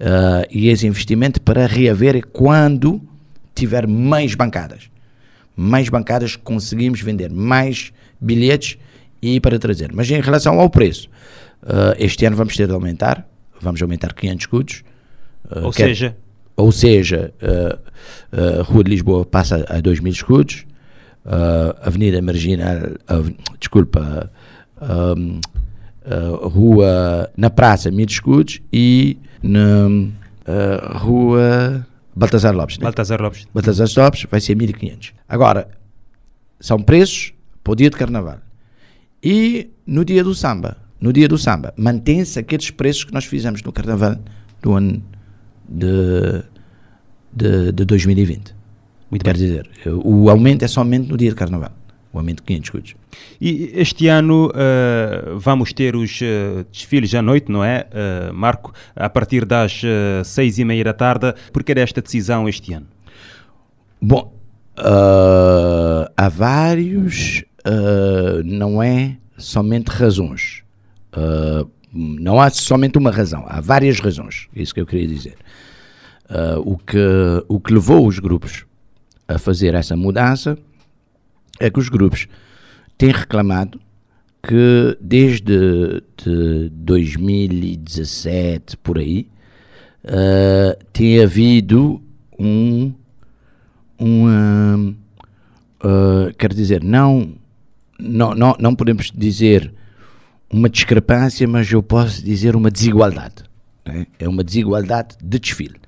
uh, 0.00 0.46
e 0.50 0.68
esse 0.68 0.86
investimento 0.86 1.40
para 1.40 1.66
reaver 1.66 2.26
quando 2.26 3.00
tiver 3.54 3.86
mais 3.86 4.34
bancadas. 4.34 4.90
Mais 5.56 5.88
bancadas 5.88 6.36
conseguimos 6.36 7.00
vender 7.00 7.30
mais 7.30 7.92
bilhetes 8.20 8.78
e 9.22 9.40
para 9.40 9.58
trazer. 9.58 9.90
Mas 9.92 10.10
em 10.10 10.20
relação 10.20 10.60
ao 10.60 10.68
preço, 10.68 11.08
uh, 11.62 11.94
este 11.98 12.24
ano 12.26 12.36
vamos 12.36 12.56
ter 12.56 12.66
de 12.66 12.72
aumentar, 12.72 13.26
vamos 13.60 13.80
aumentar 13.80 14.12
500 14.12 14.42
escudos. 14.42 14.84
Uh, 15.50 15.66
ou 15.66 15.72
quer, 15.72 15.86
seja? 15.88 16.16
Ou 16.56 16.72
seja, 16.72 17.34
Rua 18.64 18.82
de 18.82 18.90
Lisboa 18.90 19.26
passa 19.26 19.66
a 19.68 19.78
2 19.78 20.00
mil 20.00 20.10
escudos, 20.10 20.64
Avenida 21.82 22.22
Marginal, 22.22 22.78
desculpa, 23.60 24.30
um, 24.80 25.38
uh, 26.06 26.48
rua 26.48 27.30
na 27.36 27.50
Praça 27.50 27.90
Mil 27.90 28.06
Escudos 28.06 28.60
e 28.72 29.18
na 29.42 29.88
uh, 29.88 30.98
rua 30.98 31.86
Baltazar 32.14 32.54
Lopes. 32.54 32.78
Né? 32.78 32.84
Baltazar 32.84 33.20
Lopes. 33.20 33.46
Baltazar 33.52 33.88
Lopes 33.96 34.26
vai 34.30 34.40
ser 34.40 34.54
1500. 34.54 35.12
Agora, 35.28 35.68
são 36.60 36.80
preços 36.80 37.32
para 37.62 37.72
o 37.72 37.76
dia 37.76 37.90
de 37.90 37.96
carnaval. 37.96 38.38
E 39.22 39.70
no 39.86 40.04
dia 40.04 40.22
do 40.22 40.34
samba, 40.34 40.76
no 41.00 41.12
dia 41.12 41.28
do 41.28 41.36
samba, 41.36 41.74
mantém-se 41.76 42.38
aqueles 42.38 42.70
preços 42.70 43.04
que 43.04 43.12
nós 43.12 43.24
fizemos 43.24 43.62
no 43.62 43.72
carnaval 43.72 44.16
do 44.62 44.72
ano 44.72 45.02
de, 45.68 46.42
de, 47.32 47.72
de 47.72 47.84
2020. 47.84 48.54
Muito 49.10 49.24
Quer 49.24 49.36
bem. 49.36 49.46
dizer, 49.46 49.70
o 50.04 50.30
aumento 50.30 50.64
é 50.64 50.68
somente 50.68 51.08
no 51.08 51.16
dia 51.16 51.30
de 51.30 51.36
carnaval 51.36 51.72
o 52.16 52.18
aumento 52.18 52.38
de 52.38 52.44
500 52.44 52.66
escudos. 52.66 52.94
E 53.40 53.70
este 53.74 54.08
ano 54.08 54.48
uh, 54.48 55.38
vamos 55.38 55.72
ter 55.72 55.94
os 55.94 56.20
uh, 56.20 56.64
desfiles 56.72 57.14
à 57.14 57.22
noite, 57.22 57.52
não 57.52 57.62
é, 57.62 57.86
uh, 58.30 58.34
Marco? 58.34 58.72
A 58.94 59.08
partir 59.08 59.44
das 59.44 59.82
seis 60.24 60.58
e 60.58 60.64
meia 60.64 60.84
da 60.84 60.92
tarde. 60.92 61.34
Por 61.52 61.62
que 61.62 61.74
desta 61.74 62.00
decisão 62.00 62.48
este 62.48 62.72
ano? 62.72 62.86
Bom, 64.00 64.32
há 66.16 66.28
vários, 66.28 67.44
não 68.44 68.82
é 68.82 69.16
somente 69.36 69.88
razões. 69.88 70.62
não 71.92 72.40
há 72.40 72.50
somente 72.50 72.98
uma 72.98 73.10
razão, 73.10 73.44
há 73.48 73.60
várias 73.60 74.00
razões, 74.00 74.48
é 74.54 74.62
isso 74.62 74.74
que 74.74 74.80
eu 74.80 74.86
queria 74.86 75.06
dizer. 75.06 75.36
o, 76.64 76.76
que, 76.76 76.98
o 77.48 77.58
que 77.58 77.72
levou 77.72 78.06
os 78.06 78.18
grupos 78.18 78.64
a 79.26 79.38
fazer 79.38 79.74
essa 79.74 79.96
mudança 79.96 80.58
é 81.60 81.70
que 81.70 81.78
os 81.78 81.88
grupos 81.88 82.26
têm 82.98 83.10
reclamado 83.10 83.80
que 84.42 84.98
desde 85.00 86.02
de 86.16 86.68
2017 86.70 88.76
por 88.76 88.98
aí 88.98 89.28
uh, 90.04 90.76
tem 90.92 91.20
havido 91.20 92.02
um, 92.38 92.92
um 93.98 94.26
uh, 94.26 94.94
uh, 95.84 96.32
quer 96.38 96.52
dizer 96.52 96.84
não, 96.84 97.32
não 97.98 98.34
não 98.34 98.54
não 98.58 98.74
podemos 98.74 99.10
dizer 99.10 99.72
uma 100.48 100.68
discrepância 100.68 101.48
mas 101.48 101.72
eu 101.72 101.82
posso 101.82 102.24
dizer 102.24 102.54
uma 102.54 102.70
desigualdade 102.70 103.42
né? 103.84 104.06
é 104.18 104.28
uma 104.28 104.44
desigualdade 104.44 105.16
de 105.20 105.40
desfile 105.40 105.80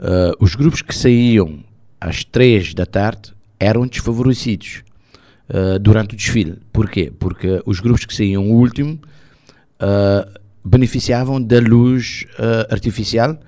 uh, 0.00 0.34
os 0.40 0.54
grupos 0.54 0.80
que 0.80 0.94
saíam 0.94 1.58
às 2.00 2.24
três 2.24 2.72
da 2.72 2.86
tarde 2.86 3.33
eram 3.58 3.86
desfavorecidos 3.86 4.82
uh, 5.48 5.78
durante 5.78 6.14
o 6.14 6.16
desfile. 6.16 6.58
Porquê? 6.72 7.12
Porque 7.18 7.62
os 7.64 7.80
grupos 7.80 8.04
que 8.04 8.14
saíam 8.14 8.50
último 8.50 8.98
uh, 9.80 10.40
beneficiavam 10.64 11.40
da 11.42 11.60
luz 11.60 12.24
uh, 12.38 12.72
artificial 12.72 13.38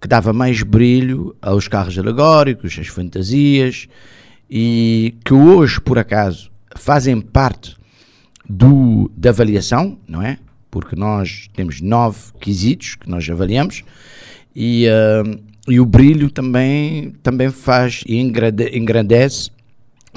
que 0.00 0.08
dava 0.08 0.32
mais 0.32 0.62
brilho 0.62 1.34
aos 1.40 1.66
carros 1.66 1.98
alegóricos, 1.98 2.78
às 2.78 2.88
fantasias 2.88 3.88
e 4.50 5.14
que 5.24 5.32
hoje, 5.32 5.80
por 5.80 5.98
acaso, 5.98 6.50
fazem 6.76 7.20
parte 7.20 7.74
do, 8.48 9.10
da 9.16 9.30
avaliação, 9.30 9.98
não 10.06 10.20
é? 10.20 10.38
porque 10.74 10.96
nós 10.96 11.48
temos 11.54 11.80
nove 11.80 12.18
quesitos 12.40 12.96
que 12.96 13.08
nós 13.08 13.30
avaliamos 13.30 13.84
e, 14.56 14.88
uh, 14.88 15.40
e 15.68 15.78
o 15.78 15.86
brilho 15.86 16.28
também, 16.28 17.12
também 17.22 17.48
faz 17.48 18.02
e 18.08 18.16
engrandece 18.18 19.50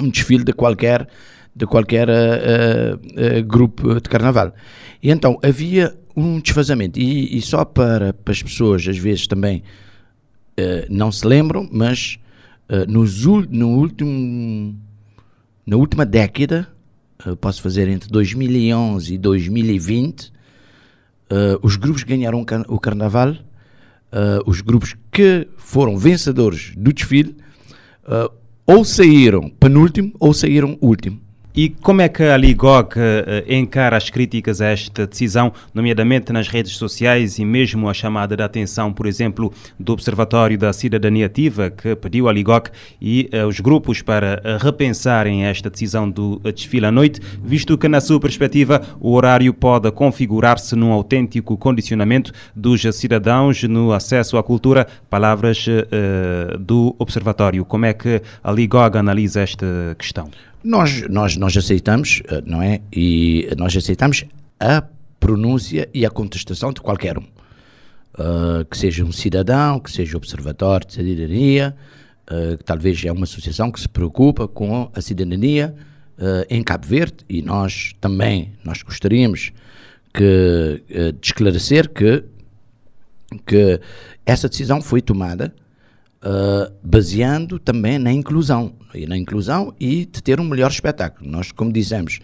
um 0.00 0.08
desfile 0.08 0.44
de 0.44 0.52
qualquer, 0.52 1.08
de 1.54 1.66
qualquer 1.66 2.08
uh, 2.08 2.12
uh, 2.12 3.44
grupo 3.44 3.94
de 3.94 4.08
carnaval. 4.08 4.54
E 5.02 5.10
então 5.10 5.38
havia 5.42 5.96
um 6.16 6.40
desfazamento, 6.40 6.98
e, 6.98 7.36
e 7.36 7.40
só 7.40 7.64
para, 7.64 8.12
para, 8.12 8.32
as 8.32 8.42
pessoas 8.42 8.86
às 8.88 8.98
vezes 8.98 9.26
também 9.26 9.62
não 10.90 11.12
se 11.12 11.24
lembram, 11.24 11.68
mas 11.70 12.18
nos, 12.88 13.24
no 13.48 13.78
último, 13.78 14.76
na 15.64 15.76
última 15.76 16.04
década, 16.04 16.66
posso 17.40 17.62
fazer 17.62 17.86
entre 17.86 18.08
2011 18.08 19.14
e 19.14 19.18
2020, 19.18 20.32
os 21.62 21.76
grupos 21.76 22.02
ganharam 22.02 22.44
o 22.66 22.80
carnaval 22.80 23.36
uh, 24.12 24.42
os 24.46 24.60
grupos 24.60 24.94
que 25.10 25.48
foram 25.56 25.96
vencedores 25.96 26.72
do 26.76 26.92
desfile 26.92 27.36
uh, 28.04 28.32
ou 28.68 28.84
saíram 28.84 29.48
penúltimo 29.48 30.12
ou 30.20 30.34
saíram 30.34 30.76
último. 30.82 31.18
E 31.60 31.70
como 31.70 32.00
é 32.00 32.08
que 32.08 32.22
a 32.22 32.36
Ligog 32.36 32.94
uh, 32.96 33.52
encara 33.52 33.96
as 33.96 34.08
críticas 34.08 34.60
a 34.60 34.66
esta 34.66 35.08
decisão, 35.08 35.52
nomeadamente 35.74 36.32
nas 36.32 36.46
redes 36.46 36.76
sociais 36.76 37.36
e 37.40 37.44
mesmo 37.44 37.88
a 37.88 37.94
chamada 37.94 38.36
de 38.36 38.44
atenção, 38.44 38.92
por 38.92 39.06
exemplo, 39.06 39.52
do 39.76 39.92
Observatório 39.92 40.56
da 40.56 40.72
Cidadania 40.72 41.26
Ativa, 41.26 41.68
que 41.68 41.96
pediu 41.96 42.28
à 42.28 42.32
Ligog 42.32 42.70
e 43.02 43.28
uh, 43.34 43.48
os 43.48 43.58
grupos 43.58 44.02
para 44.02 44.40
uh, 44.44 44.64
repensarem 44.64 45.46
esta 45.46 45.68
decisão 45.68 46.08
do 46.08 46.38
desfile 46.54 46.86
à 46.86 46.92
noite, 46.92 47.20
visto 47.42 47.76
que, 47.76 47.88
na 47.88 48.00
sua 48.00 48.20
perspectiva, 48.20 48.80
o 49.00 49.14
horário 49.14 49.52
pode 49.52 49.90
configurar-se 49.90 50.76
num 50.76 50.92
autêntico 50.92 51.56
condicionamento 51.56 52.30
dos 52.54 52.82
cidadãos 52.92 53.64
no 53.64 53.92
acesso 53.92 54.38
à 54.38 54.44
cultura? 54.44 54.86
Palavras 55.10 55.66
do 56.60 56.94
Observatório. 57.00 57.64
Como 57.64 57.84
é 57.84 57.92
que 57.92 58.22
a 58.44 58.52
Ligog 58.52 58.96
analisa 58.96 59.40
esta 59.40 59.66
questão? 59.98 60.30
Nós, 60.62 61.08
nós, 61.08 61.36
nós 61.36 61.56
aceitamos, 61.56 62.22
eh, 62.28 62.42
não 62.44 62.60
é? 62.60 62.80
E 62.92 63.48
nós 63.56 63.76
aceitamos 63.76 64.24
a 64.58 64.82
pronúncia 65.20 65.88
e 65.94 66.04
a 66.04 66.10
contestação 66.10 66.72
de 66.72 66.80
qualquer 66.80 67.18
um. 67.18 67.26
Uh, 68.18 68.64
que 68.68 68.76
seja 68.76 69.04
um 69.04 69.12
cidadão, 69.12 69.78
que 69.78 69.92
seja 69.92 70.16
observatório 70.16 70.84
de 70.84 70.94
cidadania, 70.94 71.76
uh, 72.28 72.58
que 72.58 72.64
talvez 72.64 73.04
é 73.04 73.12
uma 73.12 73.22
associação 73.22 73.70
que 73.70 73.78
se 73.78 73.88
preocupa 73.88 74.48
com 74.48 74.90
a 74.92 75.00
cidadania 75.00 75.72
uh, 76.18 76.44
em 76.50 76.60
Cabo 76.64 76.84
Verde 76.84 77.18
e 77.28 77.42
nós 77.42 77.92
também 78.00 78.52
nós 78.64 78.82
gostaríamos 78.82 79.52
que, 80.12 80.82
de 80.88 81.26
esclarecer 81.28 81.88
que, 81.90 82.24
que 83.46 83.80
essa 84.26 84.48
decisão 84.48 84.80
foi 84.80 85.00
tomada 85.00 85.54
baseando 86.82 87.60
também 87.60 87.98
na 88.00 88.10
inclusão, 88.10 88.72
e 88.94 89.06
na 89.06 89.16
inclusão 89.16 89.74
e 89.78 90.04
de 90.04 90.22
ter 90.22 90.40
um 90.40 90.44
melhor 90.44 90.70
espetáculo. 90.70 91.30
Nós, 91.30 91.52
como 91.52 91.72
dizemos 91.72 92.20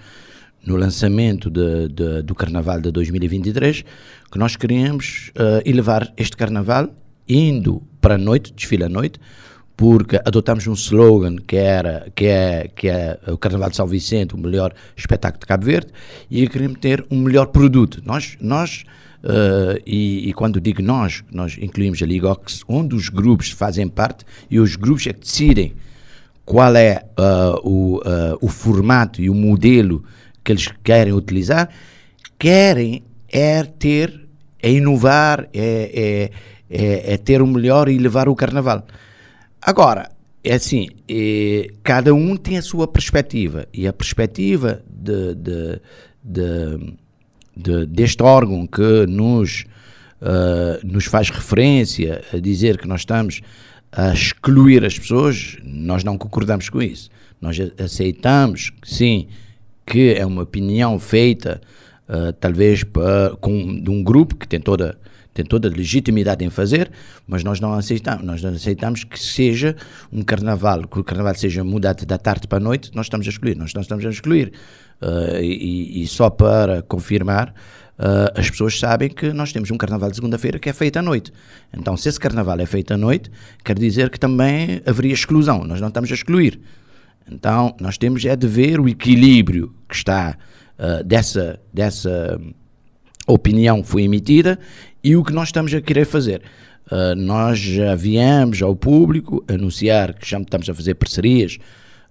no 0.67 0.77
lançamento 0.77 1.51
de, 1.51 1.89
de, 1.89 2.23
do 2.23 2.35
Carnaval 2.35 2.81
de 2.81 2.91
2023, 2.91 3.85
que 4.31 4.39
nós 4.39 4.57
queríamos 4.57 5.31
uh, 5.37 5.62
elevar 5.65 6.12
este 6.17 6.37
Carnaval 6.37 6.89
indo 7.29 7.83
para 8.01 8.15
a 8.15 8.19
noite, 8.19 8.53
desfile 8.53 8.85
à 8.85 8.89
noite, 8.89 9.19
porque 9.77 10.21
adotamos 10.25 10.67
um 10.67 10.73
slogan 10.75 11.37
que 11.37 11.57
era 11.57 12.07
que 12.15 12.27
é 12.27 12.71
que 12.75 12.89
é 12.89 13.19
o 13.27 13.37
Carnaval 13.37 13.71
de 13.71 13.77
São 13.77 13.87
Vicente, 13.87 14.35
o 14.35 14.39
melhor 14.39 14.73
espetáculo 14.97 15.41
de 15.41 15.47
Cabo 15.47 15.65
Verde, 15.65 15.91
e 16.31 16.49
queríamos 16.49 16.79
ter 16.79 17.05
um 17.11 17.21
melhor 17.21 17.47
produto. 17.47 18.03
Nós 18.05 18.37
nós 18.41 18.85
Uh, 19.25 19.81
e, 19.87 20.29
e, 20.29 20.35
quando 20.35 20.61
digo 20.61 20.83
nós, 20.83 21.25
nós 21.33 21.57
incluímos 21.59 22.03
a 22.03 22.05
Ligox, 22.05 22.62
onde 22.69 22.95
os 22.95 23.09
grupos 23.09 23.51
fazem 23.51 23.89
parte 23.89 24.23
e 24.51 24.61
os 24.61 24.77
grupos 24.77 25.07
é 25.07 25.15
que 25.15 25.21
decidem 25.21 25.73
qual 26.45 26.74
é 26.76 27.05
uh, 27.18 27.68
o, 27.68 27.97
uh, 27.99 28.38
o 28.40 28.49
formato 28.49 29.20
e 29.22 29.30
o 29.30 29.34
modelo 29.34 30.05
que 30.42 30.53
eles 30.53 30.68
querem 30.82 31.12
utilizar, 31.12 31.68
querem 32.38 33.03
é 33.28 33.62
ter, 33.64 34.28
é 34.62 34.70
inovar, 34.70 35.49
é, 35.53 36.30
é, 36.70 36.84
é, 36.84 37.14
é 37.14 37.16
ter 37.16 37.40
o 37.40 37.47
melhor 37.47 37.88
e 37.88 37.99
levar 37.99 38.28
o 38.28 38.34
carnaval. 38.34 38.86
Agora, 39.61 40.11
é 40.42 40.55
assim, 40.55 40.88
é, 41.09 41.68
cada 41.82 42.14
um 42.14 42.36
tem 42.36 42.59
a 42.59 42.62
sua 42.62 42.86
perspectiva 42.86 43.66
e 43.72 43.88
a 43.88 43.92
perspectiva 43.92 44.82
de, 44.90 45.34
de, 45.34 45.80
de 46.22 46.95
de, 47.57 47.86
deste 47.86 48.22
órgão 48.22 48.66
que 48.66 49.07
nos, 49.07 49.64
uh, 50.20 50.84
nos 50.84 51.05
faz 51.05 51.30
referência 51.30 52.22
a 52.32 52.38
dizer 52.38 52.78
que 52.78 52.88
nós 52.88 53.03
estamos 53.03 53.40
a 53.97 54.12
excluir 54.12 54.84
as 54.84 54.99
pessoas, 54.99 55.57
nós 55.62 56.03
não 56.03 56.18
concordamos 56.18 56.68
com 56.68 56.82
isso. 56.82 57.09
Nós 57.40 57.57
aceitamos, 57.78 58.72
sim, 58.82 59.28
que 59.86 60.14
é 60.14 60.26
uma 60.26 60.42
opinião 60.42 60.99
feita, 60.99 61.61
uh, 62.09 62.32
talvez 62.32 62.84
com, 63.40 63.80
de 63.80 63.90
um 63.90 64.03
grupo 64.03 64.34
que 64.34 64.49
tem 64.49 64.61
toda, 64.61 64.99
tem 65.32 65.45
toda 65.45 65.68
legitimidade 65.68 66.45
em 66.45 66.51
fazer, 66.51 66.90
mas 67.24 67.45
nós 67.45 67.61
não 67.61 67.72
aceitamos. 67.72 68.24
Nós 68.24 68.42
não 68.42 68.51
aceitamos 68.51 69.05
que 69.05 69.18
seja 69.18 69.76
um 70.12 70.22
carnaval, 70.22 70.88
que 70.88 70.99
o 70.99 71.05
carnaval 71.05 71.34
seja 71.36 71.62
mudado 71.62 72.05
da 72.05 72.18
tarde 72.18 72.49
para 72.49 72.59
a 72.59 72.61
noite, 72.61 72.90
nós 72.95 73.07
estamos 73.07 73.26
a 73.28 73.30
excluir. 73.30 73.57
Nós 73.57 73.72
não 73.74 73.82
estamos 73.82 74.05
a 74.05 74.11
excluir. 74.11 74.53
Uh, 75.01 75.40
e, 75.40 76.03
e, 76.03 76.07
só 76.09 76.30
para 76.30 76.82
confirmar, 76.82 77.55
uh, 77.99 78.38
as 78.38 78.51
pessoas 78.51 78.78
sabem 78.78 79.09
que 79.09 79.32
nós 79.32 79.53
temos 79.53 79.70
um 79.70 79.76
carnaval 79.76 80.11
de 80.11 80.16
segunda-feira 80.16 80.59
que 80.59 80.68
é 80.68 80.72
feito 80.72 80.99
à 80.99 81.03
noite. 81.03 81.32
Então, 81.72 81.97
se 81.97 82.09
esse 82.09 82.18
carnaval 82.18 82.59
é 82.61 82.66
feito 82.66 82.92
à 82.92 82.97
noite, 82.97 83.30
quer 83.64 83.78
dizer 83.78 84.11
que 84.11 84.18
também 84.18 84.82
haveria 84.86 85.12
exclusão. 85.12 85.64
Nós 85.64 85.80
não 85.80 85.88
estamos 85.88 86.11
a 86.11 86.14
excluir. 86.14 86.61
Então, 87.30 87.74
nós 87.80 87.97
temos 87.97 88.24
é 88.24 88.36
de 88.36 88.47
ver 88.47 88.80
o 88.80 88.88
equilíbrio 88.88 89.74
que 89.88 89.95
está 89.95 90.36
uh, 90.78 91.05
dessa, 91.05 91.59
dessa 91.72 92.40
opinião 93.26 93.82
que 93.82 93.88
foi 93.88 94.03
emitida 94.03 94.59
e 95.03 95.16
o 95.16 95.24
que 95.24 95.32
nós 95.32 95.49
estamos 95.49 95.72
a 95.74 95.80
querer 95.80 96.05
fazer. 96.05 96.42
Uh, 96.90 97.14
nós 97.16 97.59
já 97.59 97.95
viemos 97.95 98.61
ao 98.62 98.76
público 98.76 99.42
anunciar 99.49 100.14
que 100.14 100.28
já 100.28 100.38
estamos 100.38 100.68
a 100.68 100.74
fazer 100.74 100.95
parcerias 100.95 101.59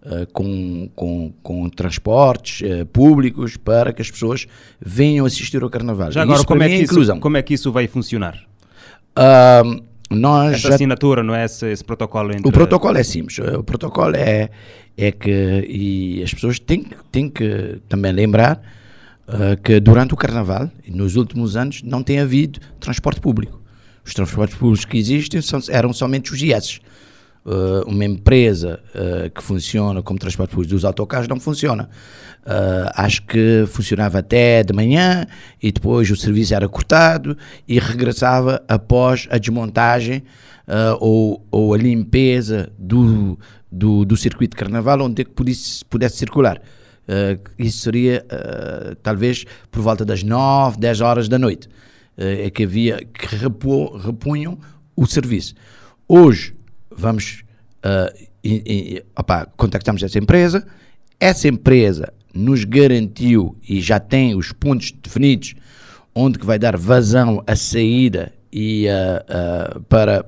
uh, 0.06 0.32
com, 0.32 0.90
com, 0.96 1.34
com, 1.42 1.70
transportes 1.70 2.62
uh, 2.62 2.86
públicos 2.88 3.58
para 3.58 3.94
que 3.94 4.02
as 4.02 4.12
pessoas 4.12 4.48
venham 4.80 5.26
assistir 5.26 5.64
ao 5.64 5.70
Carnaval. 5.70 6.12
Já 6.12 6.22
agora, 6.22 6.44
como 6.44 6.64
é, 6.64 6.70
que 6.70 6.76
isso, 6.76 7.20
como 7.20 7.38
é 7.38 7.42
que 7.42 7.54
isso 7.54 7.72
vai 7.72 7.88
funcionar? 7.88 8.44
Uh, 9.18 9.84
nós 10.10 10.56
Essa 10.56 10.70
já... 10.70 10.76
assinatura, 10.76 11.24
não 11.24 11.34
é 11.34 11.46
esse, 11.46 11.66
esse, 11.72 11.84
protocolo? 11.84 12.32
Entre... 12.32 12.48
O 12.48 12.52
protocolo 12.52 12.98
é 12.98 13.04
simples. 13.04 13.40
O 13.40 13.64
protocolo 13.64 14.16
é, 14.16 14.50
é 14.98 15.12
que 15.12 15.66
e 15.68 16.22
as 16.24 16.34
pessoas 16.34 16.60
têm, 16.60 16.86
têm 17.12 17.30
que 17.30 17.80
também 17.90 18.12
lembrar 18.12 18.62
uh, 19.28 19.60
que 19.62 19.80
durante 19.80 20.14
o 20.14 20.18
Carnaval, 20.18 20.70
nos 20.88 21.16
últimos 21.16 21.56
anos, 21.56 21.82
não 21.84 22.04
tem 22.04 22.20
havido 22.20 22.60
transporte 22.80 23.20
público. 23.20 23.62
Os 24.06 24.14
transportes 24.14 24.58
públicos 24.58 24.86
que 24.86 24.98
existem 24.98 25.42
são, 25.42 25.60
eram 25.70 25.94
somente 25.94 26.34
os 26.34 26.42
IES 26.42 26.82
uh, 27.46 27.88
uma 27.88 28.06
empresa 28.06 28.80
uh, 28.96 29.30
que 29.30 29.44
funciona 29.44 30.02
como 30.02 30.20
transporte 30.20 30.52
público 30.52 30.74
dos 30.74 30.86
autocarros 30.86 31.28
não 31.28 31.40
funciona. 31.40 31.90
Uh, 32.46 32.92
acho 32.96 33.24
que 33.24 33.66
funcionava 33.68 34.20
até 34.20 34.64
de 34.64 34.74
manhã 34.74 35.26
e 35.62 35.72
depois 35.72 36.10
o 36.12 36.16
serviço 36.16 36.54
era 36.54 36.68
cortado 36.68 37.38
e 37.68 37.80
regressava 37.80 38.62
após 38.68 39.28
a 39.32 39.38
desmontagem 39.38 40.24
ou, 41.02 41.46
ou 41.52 41.74
a 41.74 41.78
limpeza 41.78 42.72
do, 42.80 43.38
do, 43.70 44.06
do, 44.06 44.16
circuito 44.16 44.56
de 44.56 44.64
carnaval 44.64 45.02
onde 45.02 45.22
é 45.22 45.26
que 45.26 45.32
pudesse, 45.32 45.84
pudesse 45.84 46.16
circular. 46.16 46.62
isso 47.60 47.80
seria 47.80 48.26
talvez 49.02 49.44
por 49.70 49.82
volta 49.82 50.06
das 50.06 50.24
9, 50.24 50.78
10 50.80 51.02
horas 51.02 51.28
da 51.28 51.38
noite. 51.38 51.68
é 52.18 52.50
que 52.50 52.64
havia 52.64 53.04
que 53.04 53.36
repunham 53.36 54.58
o 54.96 55.06
serviço. 55.06 55.54
Hoje, 56.08 56.56
vamos 56.98 57.44
uh, 57.84 58.14
e, 58.44 58.64
e, 58.66 59.04
opa, 59.18 59.46
contactamos 59.58 60.04
essa 60.04 60.20
empresa, 60.20 60.66
essa 61.20 61.48
empresa 61.48 62.14
nos 62.34 62.64
garantiu 62.64 63.58
e 63.68 63.80
já 63.80 64.00
tem 64.00 64.36
os 64.36 64.52
pontos 64.52 64.92
definidos 64.92 65.56
onde 66.14 66.38
que 66.38 66.46
vai 66.46 66.60
dar 66.60 66.76
vazão 66.78 67.44
à 67.48 67.56
saída 67.56 68.34
e 68.52 68.88
uh, 68.88 69.78
uh, 69.78 69.84
para 69.84 70.26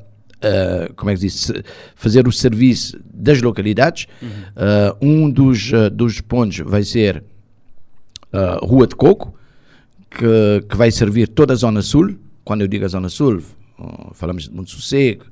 como 0.95 1.09
é 1.09 1.15
que 1.15 1.21
diz, 1.21 1.51
fazer 1.95 2.27
o 2.27 2.31
serviço 2.31 2.99
das 3.11 3.41
localidades. 3.41 4.05
Uhum. 4.21 5.23
um 5.25 5.29
dos, 5.31 5.71
dos 5.91 6.21
pontos 6.21 6.59
vai 6.59 6.83
ser 6.83 7.23
Rua 8.61 8.85
de 8.85 8.95
Coco, 8.95 9.33
que, 10.11 10.63
que 10.69 10.77
vai 10.77 10.91
servir 10.91 11.29
toda 11.29 11.53
a 11.53 11.55
Zona 11.55 11.81
Sul. 11.81 12.15
Quando 12.43 12.61
eu 12.61 12.67
digo 12.67 12.85
a 12.85 12.87
Zona 12.87 13.09
Sul, 13.09 13.41
falamos 14.13 14.43
de 14.43 14.51
Monte 14.51 14.69
Sossego, 14.69 15.25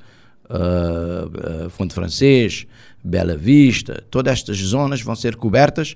uh, 0.54 1.70
Fonte 1.70 1.94
Francês, 1.94 2.66
Bela 3.04 3.36
Vista, 3.36 4.04
todas 4.10 4.34
estas 4.34 4.58
zonas 4.58 5.02
vão 5.02 5.16
ser 5.16 5.36
cobertas 5.36 5.96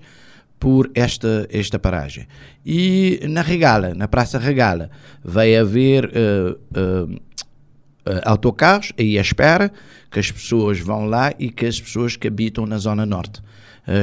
por 0.60 0.90
esta, 0.96 1.48
esta 1.52 1.78
paragem. 1.78 2.28
E 2.66 3.20
na 3.30 3.42
Regala, 3.42 3.94
na 3.94 4.08
Praça 4.08 4.40
Regala, 4.40 4.90
vai 5.24 5.56
haver 5.56 6.06
uh, 6.06 6.58
uh, 6.78 7.14
uh, 7.14 8.22
autocarros 8.26 8.92
aí 8.98 9.18
à 9.18 9.22
espera 9.22 9.72
que 10.12 10.20
as 10.20 10.32
pessoas 10.32 10.80
vão 10.80 11.06
lá 11.06 11.34
e 11.38 11.50
que 11.50 11.66
as 11.66 11.80
pessoas 11.80 12.16
que 12.16 12.28
habitam 12.28 12.66
na 12.66 12.78
Zona 12.78 13.06
Norte. 13.06 13.42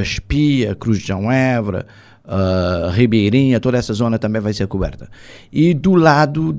Espia, 0.02 0.74
Cruz 0.74 1.00
de 1.00 1.08
João 1.08 1.30
Évora, 1.30 1.86
Ribeirinha, 2.94 3.60
toda 3.60 3.76
essa 3.76 3.92
zona 3.92 4.18
também 4.18 4.40
vai 4.40 4.54
ser 4.54 4.66
coberta. 4.66 5.10
E 5.52 5.74
do 5.74 5.94
lado 5.94 6.54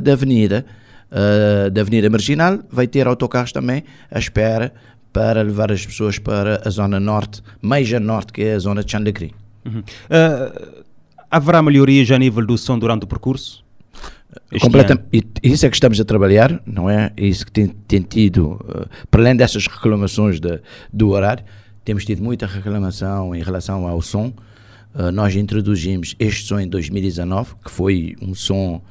da 0.00 0.12
avenida, 0.12 0.64
uh, 1.10 1.70
da 1.70 1.80
Avenida 1.80 2.08
Marginal, 2.10 2.60
vai 2.70 2.86
ter 2.86 3.06
autocarros 3.06 3.52
também 3.52 3.84
à 4.10 4.18
espera 4.18 4.72
para 5.12 5.42
levar 5.42 5.72
as 5.72 5.84
pessoas 5.84 6.18
para 6.18 6.62
a 6.64 6.70
zona 6.70 7.00
norte, 7.00 7.42
mais 7.60 7.92
a 7.92 8.00
norte, 8.00 8.32
que 8.32 8.42
é 8.42 8.54
a 8.54 8.58
zona 8.58 8.84
de 8.84 8.92
Xandacri. 8.92 9.34
Uhum. 9.64 9.80
Uh, 9.80 10.84
haverá 11.30 11.62
melhorias 11.62 12.10
a 12.10 12.18
nível 12.18 12.46
do 12.46 12.56
som 12.56 12.78
durante 12.78 13.04
o 13.04 13.06
percurso? 13.06 13.64
Isso 15.42 15.66
é 15.66 15.70
que 15.70 15.76
estamos 15.76 16.00
a 16.00 16.04
trabalhar, 16.04 16.60
não 16.66 16.88
é? 16.88 17.12
Isso 17.16 17.46
que 17.46 17.52
tem, 17.52 17.68
tem 17.68 18.02
tido, 18.02 18.52
uh, 18.52 18.88
para 19.10 19.22
além 19.22 19.36
dessas 19.36 19.66
reclamações 19.66 20.38
de, 20.38 20.60
do 20.92 21.10
horário, 21.10 21.44
temos 21.84 22.04
tido 22.04 22.22
muita 22.22 22.46
reclamação 22.46 23.34
em 23.34 23.42
relação 23.42 23.86
ao 23.86 24.00
som. 24.02 24.32
Uh, 24.94 25.10
nós 25.12 25.34
introduzimos 25.34 26.14
este 26.18 26.44
som 26.46 26.60
em 26.60 26.68
2019, 26.68 27.54
que 27.64 27.70
foi 27.70 28.16
um 28.20 28.34
som 28.34 28.82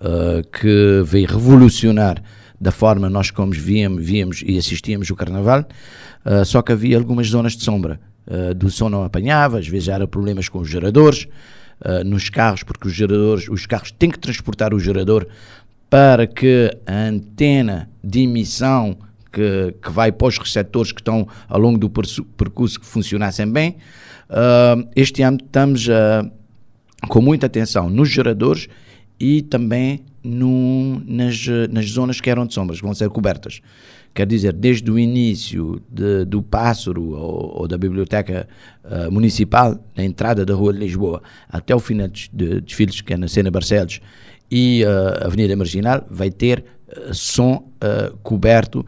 uh, 0.00 0.46
que 0.50 1.02
veio 1.04 1.26
revolucionar 1.28 2.22
da 2.60 2.70
forma 2.70 3.08
nós 3.08 3.30
como 3.30 3.52
víamos, 3.52 4.04
víamos 4.04 4.42
e 4.44 4.58
assistíamos 4.58 5.10
o 5.10 5.16
carnaval, 5.16 5.64
uh, 6.24 6.44
só 6.44 6.62
que 6.62 6.72
havia 6.72 6.96
algumas 6.96 7.28
zonas 7.28 7.56
de 7.56 7.62
sombra. 7.62 8.00
Uh, 8.26 8.54
do 8.54 8.68
som 8.70 8.88
não 8.88 9.04
apanhava, 9.04 9.58
às 9.58 9.68
vezes 9.68 9.88
era 9.88 10.06
problemas 10.06 10.48
com 10.48 10.58
os 10.58 10.68
geradores, 10.68 11.28
uh, 11.84 12.02
nos 12.04 12.28
carros, 12.28 12.62
porque 12.62 12.88
os 12.88 12.94
geradores, 12.94 13.48
os 13.48 13.66
carros 13.66 13.92
têm 13.92 14.10
que 14.10 14.18
transportar 14.18 14.74
o 14.74 14.80
gerador 14.80 15.26
para 15.88 16.26
que 16.26 16.76
a 16.84 17.08
antena 17.08 17.88
de 18.02 18.22
emissão 18.22 18.96
que, 19.30 19.74
que 19.80 19.90
vai 19.90 20.10
para 20.10 20.26
os 20.26 20.38
receptores 20.38 20.90
que 20.90 21.00
estão 21.00 21.28
ao 21.48 21.60
longo 21.60 21.78
do 21.78 21.88
percurso 21.88 22.80
que 22.80 22.86
funcionassem 22.86 23.48
bem. 23.48 23.76
este 24.96 25.22
ano 25.22 25.38
estamos 25.40 25.86
com 27.08 27.20
muita 27.20 27.46
atenção 27.46 27.88
nos 27.88 28.08
geradores 28.08 28.66
e 29.18 29.42
também 29.42 30.04
nas, 30.24 31.46
nas 31.70 31.86
zonas 31.90 32.20
que 32.20 32.28
eram 32.28 32.46
de 32.46 32.54
sombras, 32.54 32.78
que 32.78 32.84
vão 32.84 32.94
ser 32.94 33.08
cobertas. 33.10 33.60
Quer 34.16 34.26
dizer, 34.26 34.54
desde 34.54 34.90
o 34.90 34.98
início 34.98 35.78
de, 35.90 36.24
do 36.24 36.42
Pássaro 36.42 37.10
ou, 37.10 37.60
ou 37.60 37.68
da 37.68 37.76
Biblioteca 37.76 38.48
uh, 38.82 39.12
Municipal, 39.12 39.78
na 39.94 40.02
entrada 40.02 40.44
da 40.44 40.54
Rua 40.54 40.72
de 40.72 40.78
Lisboa, 40.78 41.22
até 41.48 41.74
o 41.74 41.78
final 41.78 42.08
de, 42.08 42.30
de 42.32 42.62
desfiles, 42.62 43.02
que 43.02 43.12
é 43.12 43.16
na 43.18 43.28
Cena 43.28 43.50
Barcelos, 43.50 44.00
e 44.50 44.82
uh, 44.84 45.22
a 45.22 45.26
Avenida 45.26 45.54
Marginal, 45.54 46.06
vai 46.10 46.30
ter 46.30 46.64
uh, 46.88 47.14
som 47.14 47.70
coberto 48.22 48.84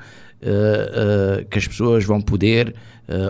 que 1.51 1.59
as 1.59 1.67
pessoas 1.67 2.05
vão 2.05 2.21
poder 2.21 2.73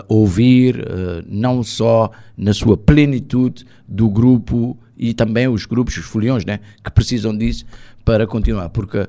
ouvir, 0.07 0.85
não 1.27 1.63
só 1.63 2.11
na 2.37 2.53
sua 2.53 2.77
plenitude 2.77 3.65
do 3.87 4.07
grupo 4.07 4.77
e 4.99 5.13
também 5.13 5.47
os 5.47 5.65
grupos, 5.65 5.95
os 5.95 6.05
foliões, 6.05 6.43
né, 6.43 6.59
que 6.83 6.91
precisam 6.91 7.35
disso, 7.35 7.65
para 8.03 8.27
continuar, 8.27 8.69
porque 8.69 8.97
uh, 8.99 9.07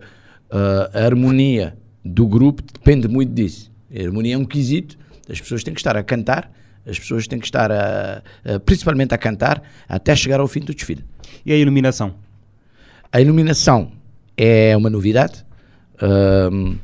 a 0.95 1.05
harmonia 1.05 1.77
do 2.05 2.27
grupo 2.27 2.63
depende 2.63 3.09
muito 3.09 3.33
disso. 3.33 3.71
A 3.93 4.05
harmonia 4.05 4.35
é 4.37 4.39
um 4.39 4.45
quesito, 4.45 4.97
as 5.29 5.41
pessoas 5.41 5.65
têm 5.65 5.75
que 5.75 5.81
estar 5.81 5.97
a 5.97 6.03
cantar, 6.03 6.53
as 6.87 6.99
pessoas 6.99 7.27
têm 7.27 7.41
que 7.41 7.45
estar 7.45 7.73
a, 7.73 8.23
a, 8.45 8.61
principalmente 8.61 9.13
a 9.13 9.19
cantar 9.19 9.63
até 9.89 10.15
chegar 10.15 10.39
ao 10.39 10.47
fim 10.47 10.61
do 10.61 10.73
desfile. 10.73 11.05
E 11.45 11.53
a 11.53 11.57
iluminação? 11.57 12.15
A 13.13 13.21
iluminação 13.21 13.93
é 14.37 14.77
uma 14.77 14.89
novidade. 14.89 15.45
Uh, 16.01 16.77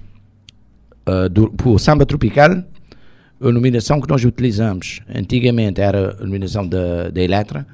uh, 1.09 1.29
do, 1.31 1.55
o 1.65 1.79
samba 1.79 2.05
tropical, 2.05 2.51
a 2.51 3.49
iluminação 3.49 4.01
que 4.01 4.09
nós 4.09 4.25
utilizamos 4.25 5.01
antigamente 5.09 5.81
era 5.81 6.17
a 6.19 6.23
iluminação 6.23 6.67
da, 6.67 7.09
da 7.11 7.23
Eletra, 7.23 7.67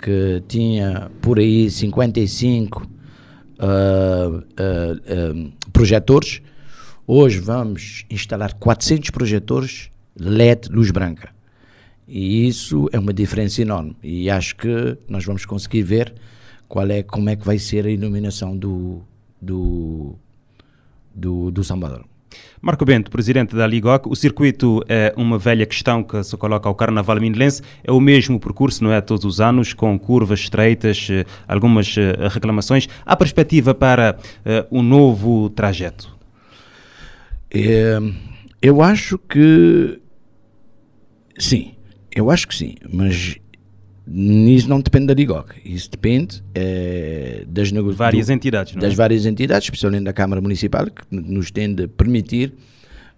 que 0.00 0.42
tinha 0.48 1.10
por 1.20 1.38
aí 1.38 1.70
55 1.70 2.82
uh, 2.82 4.38
uh, 4.38 5.52
projetores. 5.72 6.40
Hoje 7.06 7.38
vamos 7.38 8.04
instalar 8.08 8.54
400 8.54 9.10
projetores 9.10 9.90
LED 10.16 10.68
luz 10.70 10.90
branca. 10.90 11.30
E 12.08 12.48
isso 12.48 12.88
é 12.92 12.98
uma 12.98 13.12
diferença 13.12 13.60
enorme. 13.62 13.96
E 14.02 14.30
acho 14.30 14.56
que 14.56 14.96
nós 15.08 15.24
vamos 15.24 15.44
conseguir 15.44 15.82
ver 15.82 16.14
qual 16.68 16.88
é, 16.90 17.02
como 17.02 17.28
é 17.28 17.36
que 17.36 17.44
vai 17.44 17.58
ser 17.58 17.86
a 17.86 17.90
iluminação 17.90 18.56
do, 18.56 19.02
do, 19.40 20.14
do, 21.14 21.50
do 21.50 21.62
Salvador. 21.62 22.09
Marco 22.60 22.84
Bento, 22.84 23.10
presidente 23.10 23.56
da 23.56 23.66
Ligoc, 23.66 24.06
o 24.06 24.14
circuito 24.14 24.82
é 24.88 25.12
uma 25.16 25.38
velha 25.38 25.64
questão 25.64 26.02
que 26.02 26.22
se 26.22 26.36
coloca 26.36 26.68
ao 26.68 26.74
Carnaval 26.74 27.20
Mindelense. 27.20 27.62
É 27.82 27.90
o 27.90 28.00
mesmo 28.00 28.38
percurso, 28.38 28.84
não 28.84 28.92
é? 28.92 29.00
Todos 29.00 29.24
os 29.24 29.40
anos, 29.40 29.72
com 29.72 29.98
curvas 29.98 30.40
estreitas, 30.40 31.08
eh, 31.10 31.24
algumas 31.48 31.96
eh, 31.96 32.28
reclamações. 32.28 32.88
Há 33.04 33.16
perspectiva 33.16 33.74
para 33.74 34.18
uh, 34.18 34.78
um 34.78 34.82
novo 34.82 35.50
trajeto? 35.50 36.16
É, 37.50 37.98
eu 38.62 38.80
acho 38.80 39.18
que 39.18 40.00
sim, 41.38 41.74
eu 42.14 42.30
acho 42.30 42.46
que 42.46 42.54
sim, 42.54 42.74
mas 42.92 43.36
isso 44.12 44.68
não 44.68 44.80
depende 44.80 45.06
da 45.06 45.14
DIGOC, 45.14 45.54
isso 45.64 45.88
depende 45.88 46.42
é, 46.52 47.44
das 47.46 47.70
várias 47.70 48.26
do, 48.26 48.32
entidades, 48.32 48.74
das 48.74 48.92
é? 48.92 48.96
várias 48.96 49.24
entidades, 49.24 49.66
especialmente 49.66 50.02
da 50.04 50.12
Câmara 50.12 50.40
Municipal, 50.40 50.86
que 50.86 51.02
nos 51.10 51.52
tem 51.52 51.72
de 51.72 51.86
permitir 51.86 52.52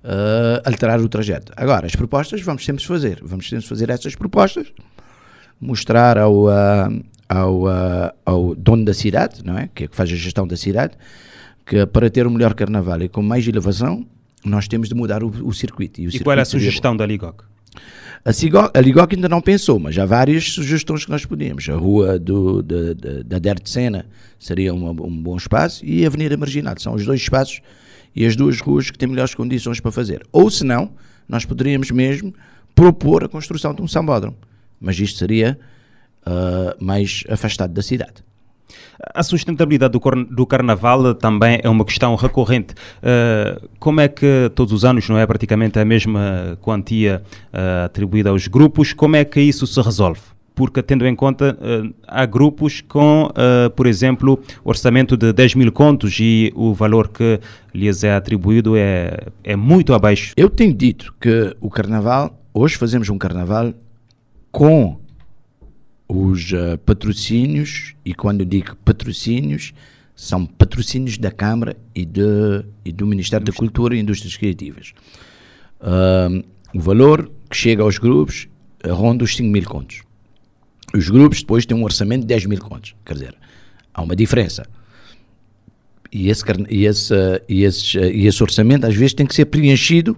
uh, 0.05 0.61
alterar 0.65 1.01
o 1.01 1.09
trajeto. 1.09 1.51
Agora, 1.57 1.87
as 1.87 1.97
propostas 1.97 2.43
vamos 2.43 2.65
sempre 2.65 2.85
fazer, 2.85 3.21
vamos 3.23 3.49
sempre 3.49 3.67
fazer 3.67 3.89
essas 3.89 4.15
propostas, 4.15 4.67
mostrar 5.59 6.19
ao, 6.19 6.45
uh, 6.45 7.03
ao, 7.27 7.63
uh, 7.63 8.13
ao 8.27 8.55
dono 8.55 8.85
da 8.85 8.93
cidade, 8.93 9.43
não 9.43 9.57
é, 9.57 9.71
que 9.75 9.85
é 9.85 9.89
que 9.89 9.97
faz 9.97 10.11
a 10.11 10.15
gestão 10.15 10.47
da 10.47 10.59
cidade, 10.59 10.95
que 11.65 11.87
para 11.87 12.11
ter 12.11 12.27
um 12.27 12.31
melhor 12.31 12.53
carnaval 12.53 13.01
e 13.01 13.09
com 13.09 13.23
mais 13.23 13.49
elevação, 13.49 14.07
nós 14.45 14.69
temos 14.69 14.91
de 14.91 14.95
mudar 14.95 15.23
o, 15.23 15.29
o 15.29 15.55
circuito. 15.55 16.01
E, 16.01 16.05
o 16.05 16.09
e 16.09 16.13
circuito 16.13 16.25
qual 16.25 16.37
é 16.37 16.43
a 16.43 16.45
sugestão 16.45 16.95
da 16.95 17.07
Ligoc? 17.07 17.45
A, 18.25 18.33
Cigo, 18.33 18.71
a 18.73 18.81
Ligoc 18.81 19.13
ainda 19.15 19.29
não 19.29 19.41
pensou, 19.41 19.79
mas 19.79 19.99
há 19.99 20.07
várias 20.07 20.53
sugestões 20.53 21.05
que 21.05 21.11
nós 21.11 21.25
podemos. 21.25 21.69
A 21.69 21.75
rua 21.75 22.19
do, 22.19 22.63
da 22.63 23.39
Der 23.39 23.59
de 23.61 23.69
Sena 23.69 24.07
seria 24.39 24.73
uma, 24.73 24.91
um 24.91 25.23
bom 25.23 25.37
espaço 25.37 25.85
e 25.85 26.05
a 26.05 26.07
Avenida 26.07 26.37
Marginal. 26.37 26.75
São 26.79 26.95
os 26.95 27.05
dois 27.05 27.21
espaços 27.21 27.61
e 28.15 28.25
as 28.25 28.37
duas 28.37 28.61
ruas 28.61 28.91
que 28.91 28.99
têm 28.99 29.09
melhores 29.09 29.35
condições 29.35 29.81
para 29.81 29.91
fazer. 29.91 30.25
Ou 30.31 30.51
se 30.51 30.65
não, 30.65 30.93
nós 31.29 31.45
poderíamos 31.45 31.91
mesmo 31.91 32.33
propor 32.75 33.25
a 33.25 33.29
construção 33.29 33.75
de 33.75 33.83
um 33.83 33.89
sambódromo. 33.89 34.37
Mas 34.81 34.99
isto 34.99 35.19
seria 35.19 35.59
uh, 36.27 36.85
mais 36.85 37.25
afastado 37.29 37.73
da 37.73 37.83
cidade. 37.83 38.25
A 39.15 39.23
sustentabilidade 39.23 39.93
do, 39.93 40.01
do, 40.31 40.47
carnaval 40.47 41.15
também 41.15 41.61
é 41.63 41.69
uma 41.69 41.85
questão 41.85 42.15
recorrente. 42.15 42.75
Uh, 43.03 43.69
como 43.79 44.01
é 44.01 44.09
que 44.09 44.51
todos 44.55 44.73
os 44.73 44.85
anos 44.85 45.09
não 45.09 45.19
é 45.19 45.27
praticamente 45.27 45.79
a 45.79 45.85
mesma 45.85 46.57
quantia 46.61 47.23
uh, 47.53 47.85
atribuída 47.85 48.31
aos 48.31 48.47
grupos? 48.47 48.93
Como 48.93 49.17
é 49.17 49.25
que 49.25 49.41
isso 49.41 49.67
se 49.67 49.81
resolve? 49.81 50.21
Porque, 50.55 50.83
tendo 50.83 51.07
em 51.07 51.17
conta, 51.17 51.59
uh, 51.61 51.95
há 52.07 52.27
grupos 52.27 52.83
com, 52.83 53.29
por 53.75 53.87
exemplo, 53.87 54.39
orçamento 54.63 55.17
de 55.17 55.33
10 55.33 55.55
mil 55.55 55.73
contos 55.73 56.19
e 56.21 56.53
o 56.55 56.75
valor 56.75 57.09
que 57.09 57.41
lhes 57.75 58.05
é 58.05 58.15
atribuído 58.15 58.77
é, 58.77 59.29
é 59.43 59.57
muito 59.57 59.95
abaixo. 59.95 60.35
Eu 60.37 60.51
tenho 60.51 60.75
dito 60.75 61.15
que 61.21 61.57
o 61.61 61.71
carnaval, 61.71 62.39
hoje 62.53 62.77
fazemos 62.77 63.09
um 63.09 63.17
carnaval 63.17 63.73
com 64.51 65.02
os 66.13 66.53
uh, 66.53 66.77
patrocínios, 66.85 67.95
e 68.05 68.13
quando 68.13 68.45
digo 68.45 68.77
patrocínios, 68.85 69.73
são 70.15 70.45
patrocínios 70.45 71.17
da 71.17 71.31
Câmara 71.31 71.75
e, 71.95 72.05
de, 72.05 72.23
e 72.85 72.93
do 72.93 73.07
Ministério 73.07 73.47
da 73.47 73.53
Cultura 73.53 73.97
e 73.97 74.01
Indústrias 74.01 74.37
Criativas. 74.37 74.93
Uh, 75.81 76.45
o 76.75 76.81
valor 76.81 77.31
que 77.49 77.57
chega 77.57 77.83
aos 77.83 77.97
grupos 77.97 78.47
ronda 78.87 79.25
os 79.25 79.35
5 79.35 79.49
mil 79.49 79.65
contos. 79.65 80.03
Os 80.95 81.09
grupos 81.09 81.41
depois 81.41 81.65
têm 81.65 81.77
um 81.77 81.85
orçamento 81.85 82.21
de 82.21 82.27
10 82.27 82.45
mil 82.47 82.61
contos. 82.61 82.95
Quer 83.07 83.15
dizer, 83.15 83.35
há 83.95 84.03
uma 84.03 84.15
diferença. 84.15 84.67
E 86.13 86.29
esse, 86.29 86.45
e 86.69 86.85
esse, 86.85 87.15
e 87.49 87.63
esse, 87.63 87.99
e 87.99 88.27
esse 88.27 88.43
orçamento 88.43 88.87
às 88.87 88.95
vezes 88.95 89.15
tem 89.15 89.25
que 89.25 89.35
ser 89.35 89.47
preenchido 89.47 90.15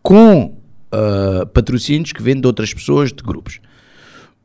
com 0.00 0.44
uh, 0.44 1.46
patrocínios 1.52 2.12
que 2.12 2.22
vêm 2.22 2.40
de 2.40 2.46
outras 2.46 2.72
pessoas, 2.72 3.12
de 3.12 3.22
grupos. 3.22 3.60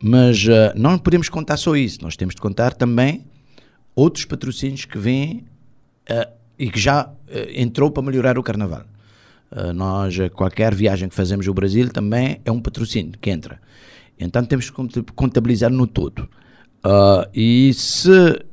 Mas 0.02 0.44
uh, 0.46 0.74
não 0.76 0.98
podemos 0.98 1.30
contar 1.30 1.58
só 1.58 1.76
isso, 1.76 2.00
nós 2.02 2.16
temos 2.16 2.36
de 2.36 2.42
contar 2.42 2.74
também 2.74 3.26
outros 3.96 4.26
patrocínios 4.26 4.86
que 4.86 4.98
vêm 4.98 5.46
uh, 6.10 6.32
e 6.58 6.70
que 6.70 6.80
já 6.80 7.06
uh, 7.06 7.14
entrou 7.56 7.90
para 7.90 8.04
melhorar 8.04 8.38
o 8.38 8.44
carnaval. 8.44 8.86
nós, 9.74 10.16
qualquer 10.34 10.76
viagem 10.76 11.10
que 11.10 11.16
fazemos 11.16 11.48
ao 11.48 11.54
Brasil 11.54 11.90
também 11.90 12.42
é 12.44 12.52
um 12.52 12.60
patrocínio 12.60 13.14
que 13.20 13.30
entra. 13.30 13.60
Então 14.20 14.44
temos 14.44 14.70
que 14.70 15.02
contabilizar 15.16 15.72
no 15.72 15.88
todo. 15.88 16.28
E 17.34 17.72
se 17.74 18.44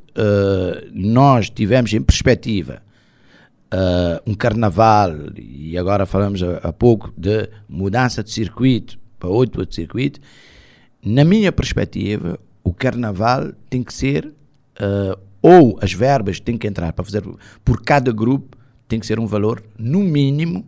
nós 0.93 1.51
tivermos 1.51 1.93
em 1.93 2.01
perspectiva 2.01 2.81
uh, 3.75 4.31
um 4.31 4.35
carnaval, 4.35 5.11
e 5.37 5.77
agora 5.77 6.07
falamos 6.07 6.43
há, 6.43 6.73
pouco 6.73 7.13
de 7.17 7.49
mudança 7.69 8.23
de 8.23 8.31
circuito 8.31 8.99
para 9.19 9.29
outro 9.29 9.67
circuito, 9.73 10.21
na 11.05 11.25
minha 11.25 11.53
perspectiva, 11.53 12.39
o 12.63 12.73
carnaval 12.73 13.53
tem 13.69 13.83
que 13.83 13.93
ser, 13.93 14.33
ou 15.43 15.79
as 15.83 15.93
verbas 15.93 16.41
têm 16.41 16.57
que 16.57 16.67
entrar 16.67 16.93
para 16.93 17.05
fazer, 17.05 17.23
por 17.65 17.83
cada 17.83 18.11
grupo, 18.11 18.57
tem 18.89 18.99
que 18.99 19.07
ser 19.07 19.19
um 19.21 19.27
valor, 19.27 19.63
no 19.79 20.01
mínimo, 20.01 20.67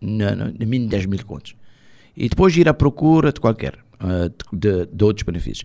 no, 0.00 0.36
no, 0.36 0.44
no 0.46 0.66
mínimo 0.66 0.88
10 0.88 1.06
mil 1.06 1.24
contos. 1.24 1.56
E 2.16 2.28
depois 2.28 2.56
ir 2.56 2.68
à 2.68 2.74
procura 2.74 3.32
de 3.32 3.40
qualquer, 3.40 3.78
de, 4.52 4.86
de 4.86 5.04
outros 5.04 5.24
benefícios. 5.24 5.64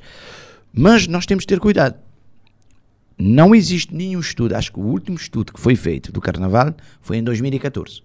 Mas 0.73 1.07
nós 1.07 1.25
temos 1.25 1.43
de 1.43 1.47
ter 1.47 1.59
cuidado. 1.59 1.95
Não 3.17 3.55
existe 3.55 3.93
nenhum 3.95 4.19
estudo, 4.19 4.55
acho 4.55 4.71
que 4.71 4.79
o 4.79 4.83
último 4.83 5.17
estudo 5.17 5.51
que 5.51 5.59
foi 5.59 5.75
feito 5.75 6.11
do 6.11 6.21
Carnaval 6.21 6.75
foi 7.01 7.17
em 7.17 7.23
2014. 7.23 8.01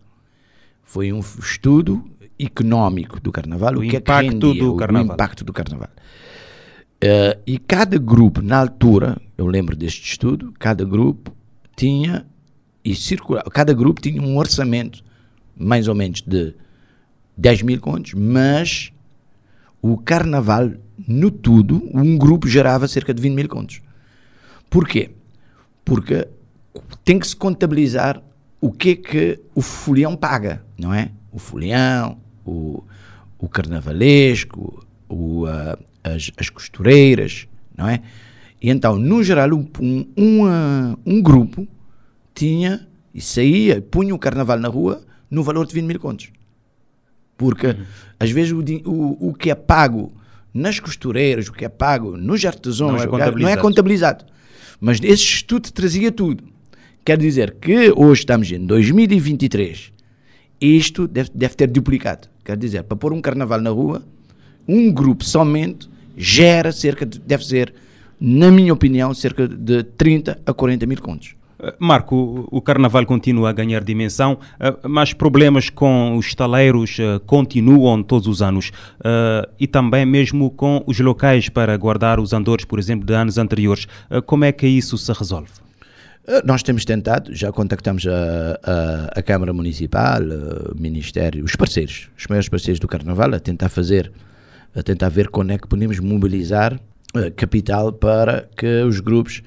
Foi 0.83 1.13
um 1.13 1.21
estudo 1.21 2.05
económico 2.39 3.21
do 3.21 3.31
Carnaval, 3.31 3.75
o, 3.75 3.79
o 3.79 3.81
que 3.81 3.97
impacto 3.97 4.27
é 4.27 4.29
que 4.29 4.47
rendia, 4.47 4.63
do 4.63 4.75
o, 4.75 4.77
Carnaval. 4.77 5.11
o 5.11 5.15
impacto 5.15 5.45
do 5.45 5.53
Carnaval. 5.53 5.89
Uh, 7.03 7.41
e 7.47 7.59
cada 7.59 7.99
grupo, 7.99 8.41
na 8.41 8.59
altura, 8.59 9.21
eu 9.37 9.47
lembro 9.47 9.75
deste 9.75 10.03
estudo, 10.03 10.53
cada 10.59 10.85
grupo 10.85 11.35
tinha 11.77 12.27
e 12.85 12.95
circula, 12.95 13.43
cada 13.53 13.73
grupo 13.73 14.01
tinha 14.01 14.21
um 14.21 14.37
orçamento 14.37 15.05
mais 15.57 15.89
ou 15.89 15.95
menos 15.95 16.23
de 16.23 16.55
10 17.37 17.63
mil 17.63 17.81
contos, 17.81 18.15
mas 18.15 18.93
o 19.81 19.99
Carnaval 19.99 20.71
no 21.07 21.31
tudo, 21.31 21.89
um 21.93 22.17
grupo 22.17 22.47
gerava 22.47 22.87
cerca 22.87 23.13
de 23.13 23.21
20 23.21 23.35
mil 23.35 23.49
contos. 23.49 23.81
Porquê? 24.71 25.11
Porque 25.85 26.29
tem 27.05 27.19
que 27.19 27.27
se 27.27 27.37
contabilizar 27.37 28.23
o 28.61 28.71
que 28.71 28.91
é 28.91 28.97
que 28.97 29.41
o 29.55 29.61
folião 29.61 30.17
paga, 30.17 30.65
não 30.79 30.95
é? 30.95 31.11
O 31.33 31.39
folião, 31.39 32.19
o, 32.45 32.85
o 33.39 33.49
carnavalesco, 33.49 34.87
o, 35.09 35.45
as, 36.05 36.31
as 36.37 36.51
costureiras, 36.51 37.49
não 37.77 37.89
é? 37.89 38.03
E 38.61 38.71
então, 38.71 38.97
no 38.97 39.23
geral, 39.25 39.51
um, 39.53 40.07
um, 40.17 40.97
um 41.05 41.23
grupo 41.23 41.67
tinha 42.35 42.87
e 43.13 43.21
saía, 43.21 43.83
punha 43.83 44.15
o 44.15 44.19
carnaval 44.19 44.59
na 44.59 44.69
rua 44.69 45.03
no 45.31 45.43
valor 45.43 45.67
de 45.67 45.75
20 45.75 45.85
mil 45.85 45.99
contos. 45.99 46.31
Porque, 47.37 47.69
uhum. 47.69 47.85
às 48.21 48.31
vezes, 48.31 48.53
o, 48.53 48.63
o, 48.89 49.31
o 49.31 49.35
que 49.35 49.51
é 49.51 49.55
pago 49.55 50.13
nas 50.55 50.79
costureiras, 50.79 51.49
o 51.49 51.53
que 51.53 51.65
é 51.65 51.69
pago 51.69 52.17
nos 52.17 52.45
artesãos, 52.45 52.93
não 52.93 53.03
é, 53.03 53.07
contabilizado. 53.07 53.43
Não 53.43 53.49
é 53.49 53.57
contabilizado. 53.57 54.25
Mas 54.81 55.01
esse 55.03 55.23
estudo 55.23 55.71
trazia 55.73 56.13
tudo. 56.13 56.45
Quer 57.05 57.19
dizer 57.19 57.57
que 57.61 57.93
hoje 57.97 58.21
estamos 58.21 58.51
em 58.53 58.65
2023, 58.65 59.92
isto 60.67 61.07
deve, 61.07 61.31
deve 61.35 61.55
ter 61.55 61.69
duplicado. 61.69 62.29
Quer 62.45 62.57
dizer, 62.57 62.83
para 62.85 62.97
pôr 62.97 63.13
um 63.13 63.21
carnaval 63.21 63.61
na 63.61 63.71
rua, 63.71 64.03
um 64.67 64.93
grupo 64.93 65.25
somente 65.25 65.89
gera 66.17 66.73
cerca 66.73 67.05
de, 67.05 67.19
deve 67.19 67.45
ser, 67.45 67.75
na 68.21 68.51
minha 68.51 68.73
opinião, 68.73 69.13
cerca 69.15 69.49
de 69.49 69.83
30 69.83 70.41
a 70.45 70.53
40 70.53 70.87
mil 70.87 71.01
contos. 71.01 71.35
Eh, 71.63 71.75
Marco, 71.79 72.49
o 72.51 72.61
carnaval 72.61 73.07
continua 73.07 73.51
a 73.51 73.53
ganhar 73.53 73.83
dimensão, 73.83 74.39
eh, 74.59 74.77
mas 74.89 75.13
problemas 75.13 75.71
com 75.71 76.17
os 76.17 76.27
estaleiros 76.27 76.99
eh, 76.99 77.21
continuam 77.27 78.03
todos 78.03 78.27
os 78.27 78.43
anos 78.43 78.73
e 79.59 79.67
também 79.67 80.05
mesmo 80.05 80.51
com 80.51 80.83
os 80.87 80.99
locais 81.01 81.49
para 81.49 81.77
guardar 81.77 82.21
os 82.21 82.33
andores, 82.33 82.65
por 82.65 82.79
exemplo, 82.79 83.07
de 83.07 83.15
anos 83.15 83.39
anteriores. 83.39 83.87
Como 84.27 84.45
é 84.45 84.53
que 84.53 84.67
isso 84.67 84.97
se 84.97 85.13
resolve? 85.13 85.62
Nós 86.45 86.63
temos 86.63 86.85
tentado, 86.85 87.35
já 87.35 87.51
contactamos 87.51 88.07
a, 88.07 88.61
a, 88.63 89.19
a 89.19 89.23
Câmara 89.23 89.53
Municipal, 89.53 90.21
o 90.73 90.81
Ministério, 90.81 91.45
os 91.45 91.57
parceiros, 91.57 92.11
os 92.17 92.27
maiores 92.29 92.49
parceiros 92.49 92.79
do 92.79 92.87
Carnaval, 92.87 93.35
a 93.35 93.41
tentar 93.41 93.69
fazer, 93.69 94.13
a 94.73 94.83
tentar 94.85 95.09
ver 95.09 95.29
como 95.29 95.51
é 95.51 95.59
que 95.59 95.67
podemos 95.67 95.99
mobilizar 95.99 96.79
capital 97.37 97.93
para 97.93 98.49
que 98.57 98.83
os 98.83 99.01
grupos 99.01 99.43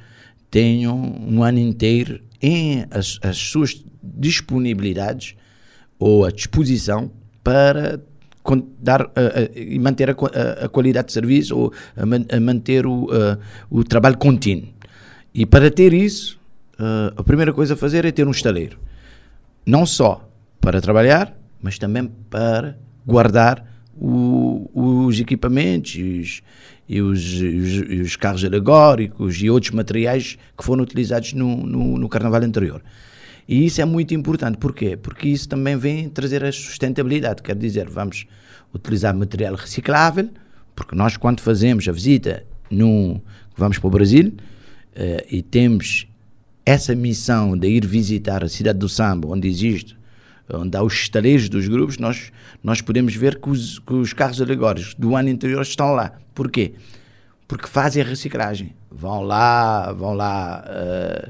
tenham 0.52 0.98
um 0.98 1.44
ano 1.44 1.60
inteiro 1.60 2.22
em 2.42 2.86
as, 2.92 3.20
as 3.24 3.38
suas 3.38 3.84
disponibilidades 4.04 5.36
ou 5.98 6.26
a 6.26 6.30
disposição 6.30 7.10
para 7.42 8.02
dar 8.80 9.10
e 9.56 9.80
manter 9.80 10.10
a, 10.10 10.14
a, 10.14 10.66
a, 10.66 10.70
qualidade 10.70 11.08
de 11.08 11.14
serviço 11.14 11.58
ou 11.58 11.74
a, 11.96 12.36
a 12.36 12.40
manter 12.40 12.86
o, 12.86 13.08
o 13.70 13.84
trabalho 13.86 14.18
contínuo. 14.18 14.68
E 15.34 15.46
para 15.46 15.72
ter 15.72 15.94
isso, 15.94 16.40
a 17.16 17.24
primeira 17.24 17.54
coisa 17.54 17.74
a 17.74 17.78
fazer 17.78 18.06
é 18.06 18.12
ter 18.12 18.28
um 18.28 18.32
estaleiro. 18.32 18.78
Não 19.66 19.86
só 19.86 20.28
para 20.60 20.82
trabalhar, 20.82 21.36
mas 21.62 21.78
também 21.78 22.12
para 22.30 22.78
guardar 23.06 23.66
o, 23.96 24.70
os 24.74 25.20
equipamentos 25.20 25.96
os, 25.96 26.42
e 26.88 27.02
os, 27.02 27.24
os, 27.34 28.02
os, 28.02 28.16
carros 28.16 28.44
alegóricos 28.44 29.42
e 29.42 29.50
outros 29.50 29.72
materiais 29.72 30.38
que 30.58 30.64
foram 30.64 30.84
utilizados 30.84 31.34
no, 31.34 31.58
no, 31.58 31.98
no, 31.98 32.10
carnaval 32.10 32.44
anterior. 32.44 32.84
E 33.48 33.66
isso 33.66 33.82
é 33.82 33.86
muito 33.86 34.14
importante. 34.14 34.58
Porquê? 34.58 34.98
Porque 34.98 35.28
isso 35.28 35.48
também 35.48 35.78
vem 35.78 36.10
trazer 36.10 36.44
a 36.44 36.52
sustentabilidade. 36.52 37.42
Quer 37.42 37.56
dizer, 37.56 37.90
vamos 37.90 38.26
utilizar 38.74 39.16
material 39.16 39.56
reciclável, 39.56 40.30
porque 40.76 40.96
nós, 40.96 41.16
quando 41.16 41.40
fazemos 41.40 41.88
a 41.88 41.92
visita, 41.92 42.46
no, 42.70 43.22
vamos 43.56 43.80
para 43.80 43.88
o 43.88 43.92
Brasil 43.92 44.28
uh, 44.28 45.26
e 45.30 45.42
temos 45.42 46.08
essa 46.66 46.96
missão 46.96 47.58
de 47.58 47.68
ir 47.68 47.86
visitar 47.86 48.44
a 48.44 48.50
cidade 48.50 48.80
do 48.80 48.90
samba, 48.90 49.28
onde 49.28 49.48
existe 49.48 49.96
onde 50.54 50.78
há 50.78 50.84
os 50.84 50.94
estaleiros 50.94 51.50
dos 51.50 51.68
grupos, 51.68 51.98
nós, 51.98 52.32
nós 52.64 52.82
podemos 52.82 53.16
ver 53.16 53.40
que 53.40 53.50
os, 53.50 53.80
que 53.80 53.94
os 53.94 54.14
carros 54.14 54.42
alegóricos 54.42 54.94
do 54.94 55.16
ano 55.16 55.30
anterior 55.30 55.62
estão 55.62 55.94
lá. 55.94 56.14
Porquê? 56.34 56.74
Porque 57.48 57.68
fazem 57.68 58.04
a 58.04 58.06
reciclagem. 58.06 58.76
Vão 58.92 59.22
lá, 59.22 59.92
vão 59.92 60.14
lá 60.14 60.64
uh, 60.66 61.30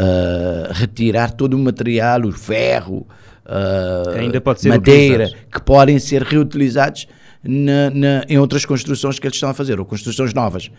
uh, 0.00 0.72
retirar 0.72 1.32
todo 1.32 1.54
o 1.54 1.58
material, 1.58 2.22
o 2.22 2.32
ferro, 2.32 3.06
uh, 3.46 4.68
madeira, 4.68 5.30
que 5.52 5.60
podem 5.62 5.98
ser 5.98 6.22
reutilizados 6.22 7.06
na, 7.42 7.90
na, 7.90 8.24
em 8.28 8.38
outras 8.38 8.66
construções 8.66 9.18
que 9.18 9.26
eles 9.26 9.36
estão 9.36 9.50
a 9.50 9.54
fazer, 9.54 9.78
ou 9.78 9.86
construções 9.86 10.34
novas. 10.34 10.70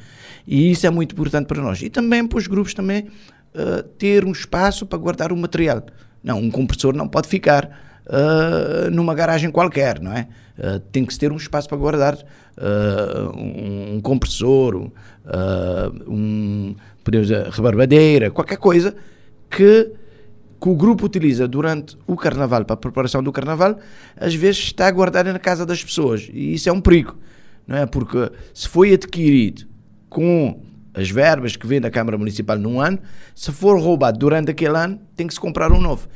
E 0.45 0.72
isso 0.72 0.86
é 0.86 0.89
muito 0.89 1.14
importante 1.14 1.47
para 1.47 1.62
nós. 1.62 1.82
E 1.82 1.89
também 1.89 2.26
para 2.28 2.38
os 2.38 2.47
grupos 2.47 2.74
também 2.74 3.08
ter 3.97 4.26
um 4.26 4.32
espaço 4.32 4.86
para 4.86 4.97
guardar 4.97 5.32
o 5.32 5.38
material. 5.38 5.84
Não, 6.24 6.38
um 6.38 6.52
compressor 6.52 6.93
não 6.93 7.08
pode 7.08 7.28
ficar 7.28 7.70
uh, 8.10 8.89
numa 8.91 9.14
garagem 9.14 9.52
qualquer, 9.52 10.02
não 10.02 10.12
é? 10.12 10.28
Uh, 10.58 10.80
tem 10.91 11.06
que 11.06 11.18
ter 11.18 11.32
um 11.32 11.38
espaço 11.38 11.70
para 11.70 11.78
guardar 11.78 12.16
uh, 12.16 13.38
um, 13.38 13.95
um, 13.95 14.02
compressor, 14.02 14.91
um, 16.08 16.76
dizer, 17.10 17.47
rebarbadeira, 17.47 18.30
qualquer 18.30 18.58
coisa 18.58 18.93
que, 19.50 19.91
que 20.60 20.70
o 20.70 20.76
grupo 20.76 21.06
utiliza 21.06 21.47
durante 21.47 21.97
o 22.06 22.18
carnaval, 22.18 22.66
para 22.66 22.74
a 22.74 22.78
preparação 22.78 23.24
do 23.24 23.32
carnaval, 23.32 23.80
às 24.18 24.36
vezes 24.36 24.64
está 24.64 24.91
guardada 24.91 25.32
na 25.32 25.39
casa 25.39 25.66
das 25.66 25.84
pessoas. 25.84 26.30
E 26.34 26.56
isso 26.56 26.68
é 26.68 26.74
um 26.74 26.82
perigo, 26.82 27.16
não 27.66 27.78
é? 27.78 27.86
Porque 27.86 28.30
se 28.54 28.68
foi 28.68 28.93
adquirido 28.93 29.66
com 30.10 30.62
as 31.00 31.10
verbas 31.10 31.56
que 31.56 31.66
vem 31.66 31.80
da 31.80 31.89
Câmara 31.89 32.18
Municipal 32.18 32.58
num 32.58 32.82
ano, 32.82 33.00
se 33.34 33.54
for 33.54 33.80
roubado 33.80 34.20
durante 34.20 34.52
aquele 34.52 34.76
ano, 34.76 35.00
tem 35.16 35.28
que 35.28 35.34
se 35.34 35.39
comprar 35.39 35.72
um 35.72 35.80
novo. 35.80 36.10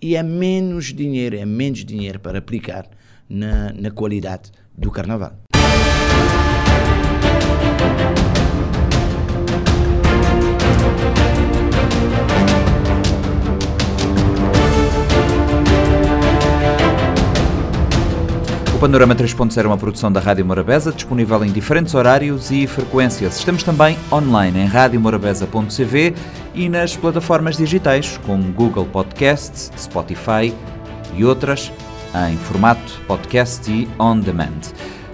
E 0.00 0.16
é 0.16 0.22
menos 0.22 0.86
dinheiro, 0.86 1.36
é 1.36 1.44
menos 1.44 1.84
dinheiro 1.84 2.18
para 2.18 2.38
aplicar 2.38 2.86
na, 3.28 3.70
na 3.74 3.90
qualidade 3.90 4.50
do 4.76 4.90
carnaval. 4.90 5.34
Panorama 18.80 19.14
3.0 19.14 19.62
é 19.62 19.66
uma 19.66 19.76
produção 19.76 20.10
da 20.10 20.20
Rádio 20.20 20.42
Morabeza, 20.42 20.90
disponível 20.90 21.44
em 21.44 21.52
diferentes 21.52 21.94
horários 21.94 22.50
e 22.50 22.66
frequências. 22.66 23.36
Estamos 23.36 23.62
também 23.62 23.98
online 24.10 24.58
em 24.58 24.64
radiomorabeza.cv 24.64 26.14
e 26.54 26.66
nas 26.66 26.96
plataformas 26.96 27.58
digitais 27.58 28.18
como 28.24 28.42
Google 28.52 28.86
Podcasts, 28.86 29.70
Spotify 29.76 30.54
e 31.14 31.22
outras 31.26 31.70
em 32.30 32.38
formato 32.38 33.02
podcast 33.06 33.70
e 33.70 33.86
on 33.98 34.18
demand. 34.18 34.72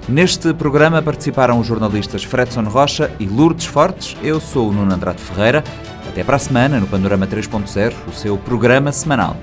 Neste 0.08 0.54
programa 0.54 1.02
participaram 1.02 1.58
os 1.58 1.66
jornalistas 1.66 2.22
Fredson 2.22 2.62
Rocha 2.62 3.10
e 3.18 3.26
Lourdes 3.26 3.66
Fortes. 3.66 4.16
Eu 4.22 4.38
sou 4.38 4.68
o 4.68 4.72
Nuno 4.72 4.94
Andrade 4.94 5.20
Ferreira. 5.20 5.64
Até 6.08 6.22
para 6.22 6.36
a 6.36 6.38
semana 6.38 6.78
no 6.78 6.86
Panorama 6.86 7.26
3.0, 7.26 7.92
o 8.06 8.12
seu 8.12 8.38
programa 8.38 8.92
semanal 8.92 9.36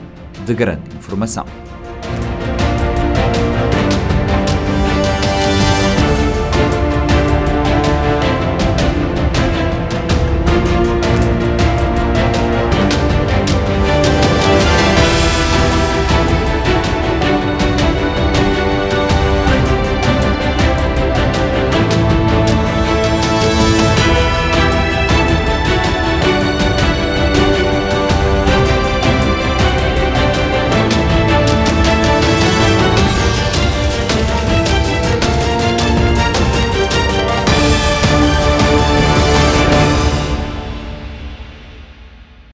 de 0.45 0.53
grande 0.53 0.95
informação. 0.95 1.45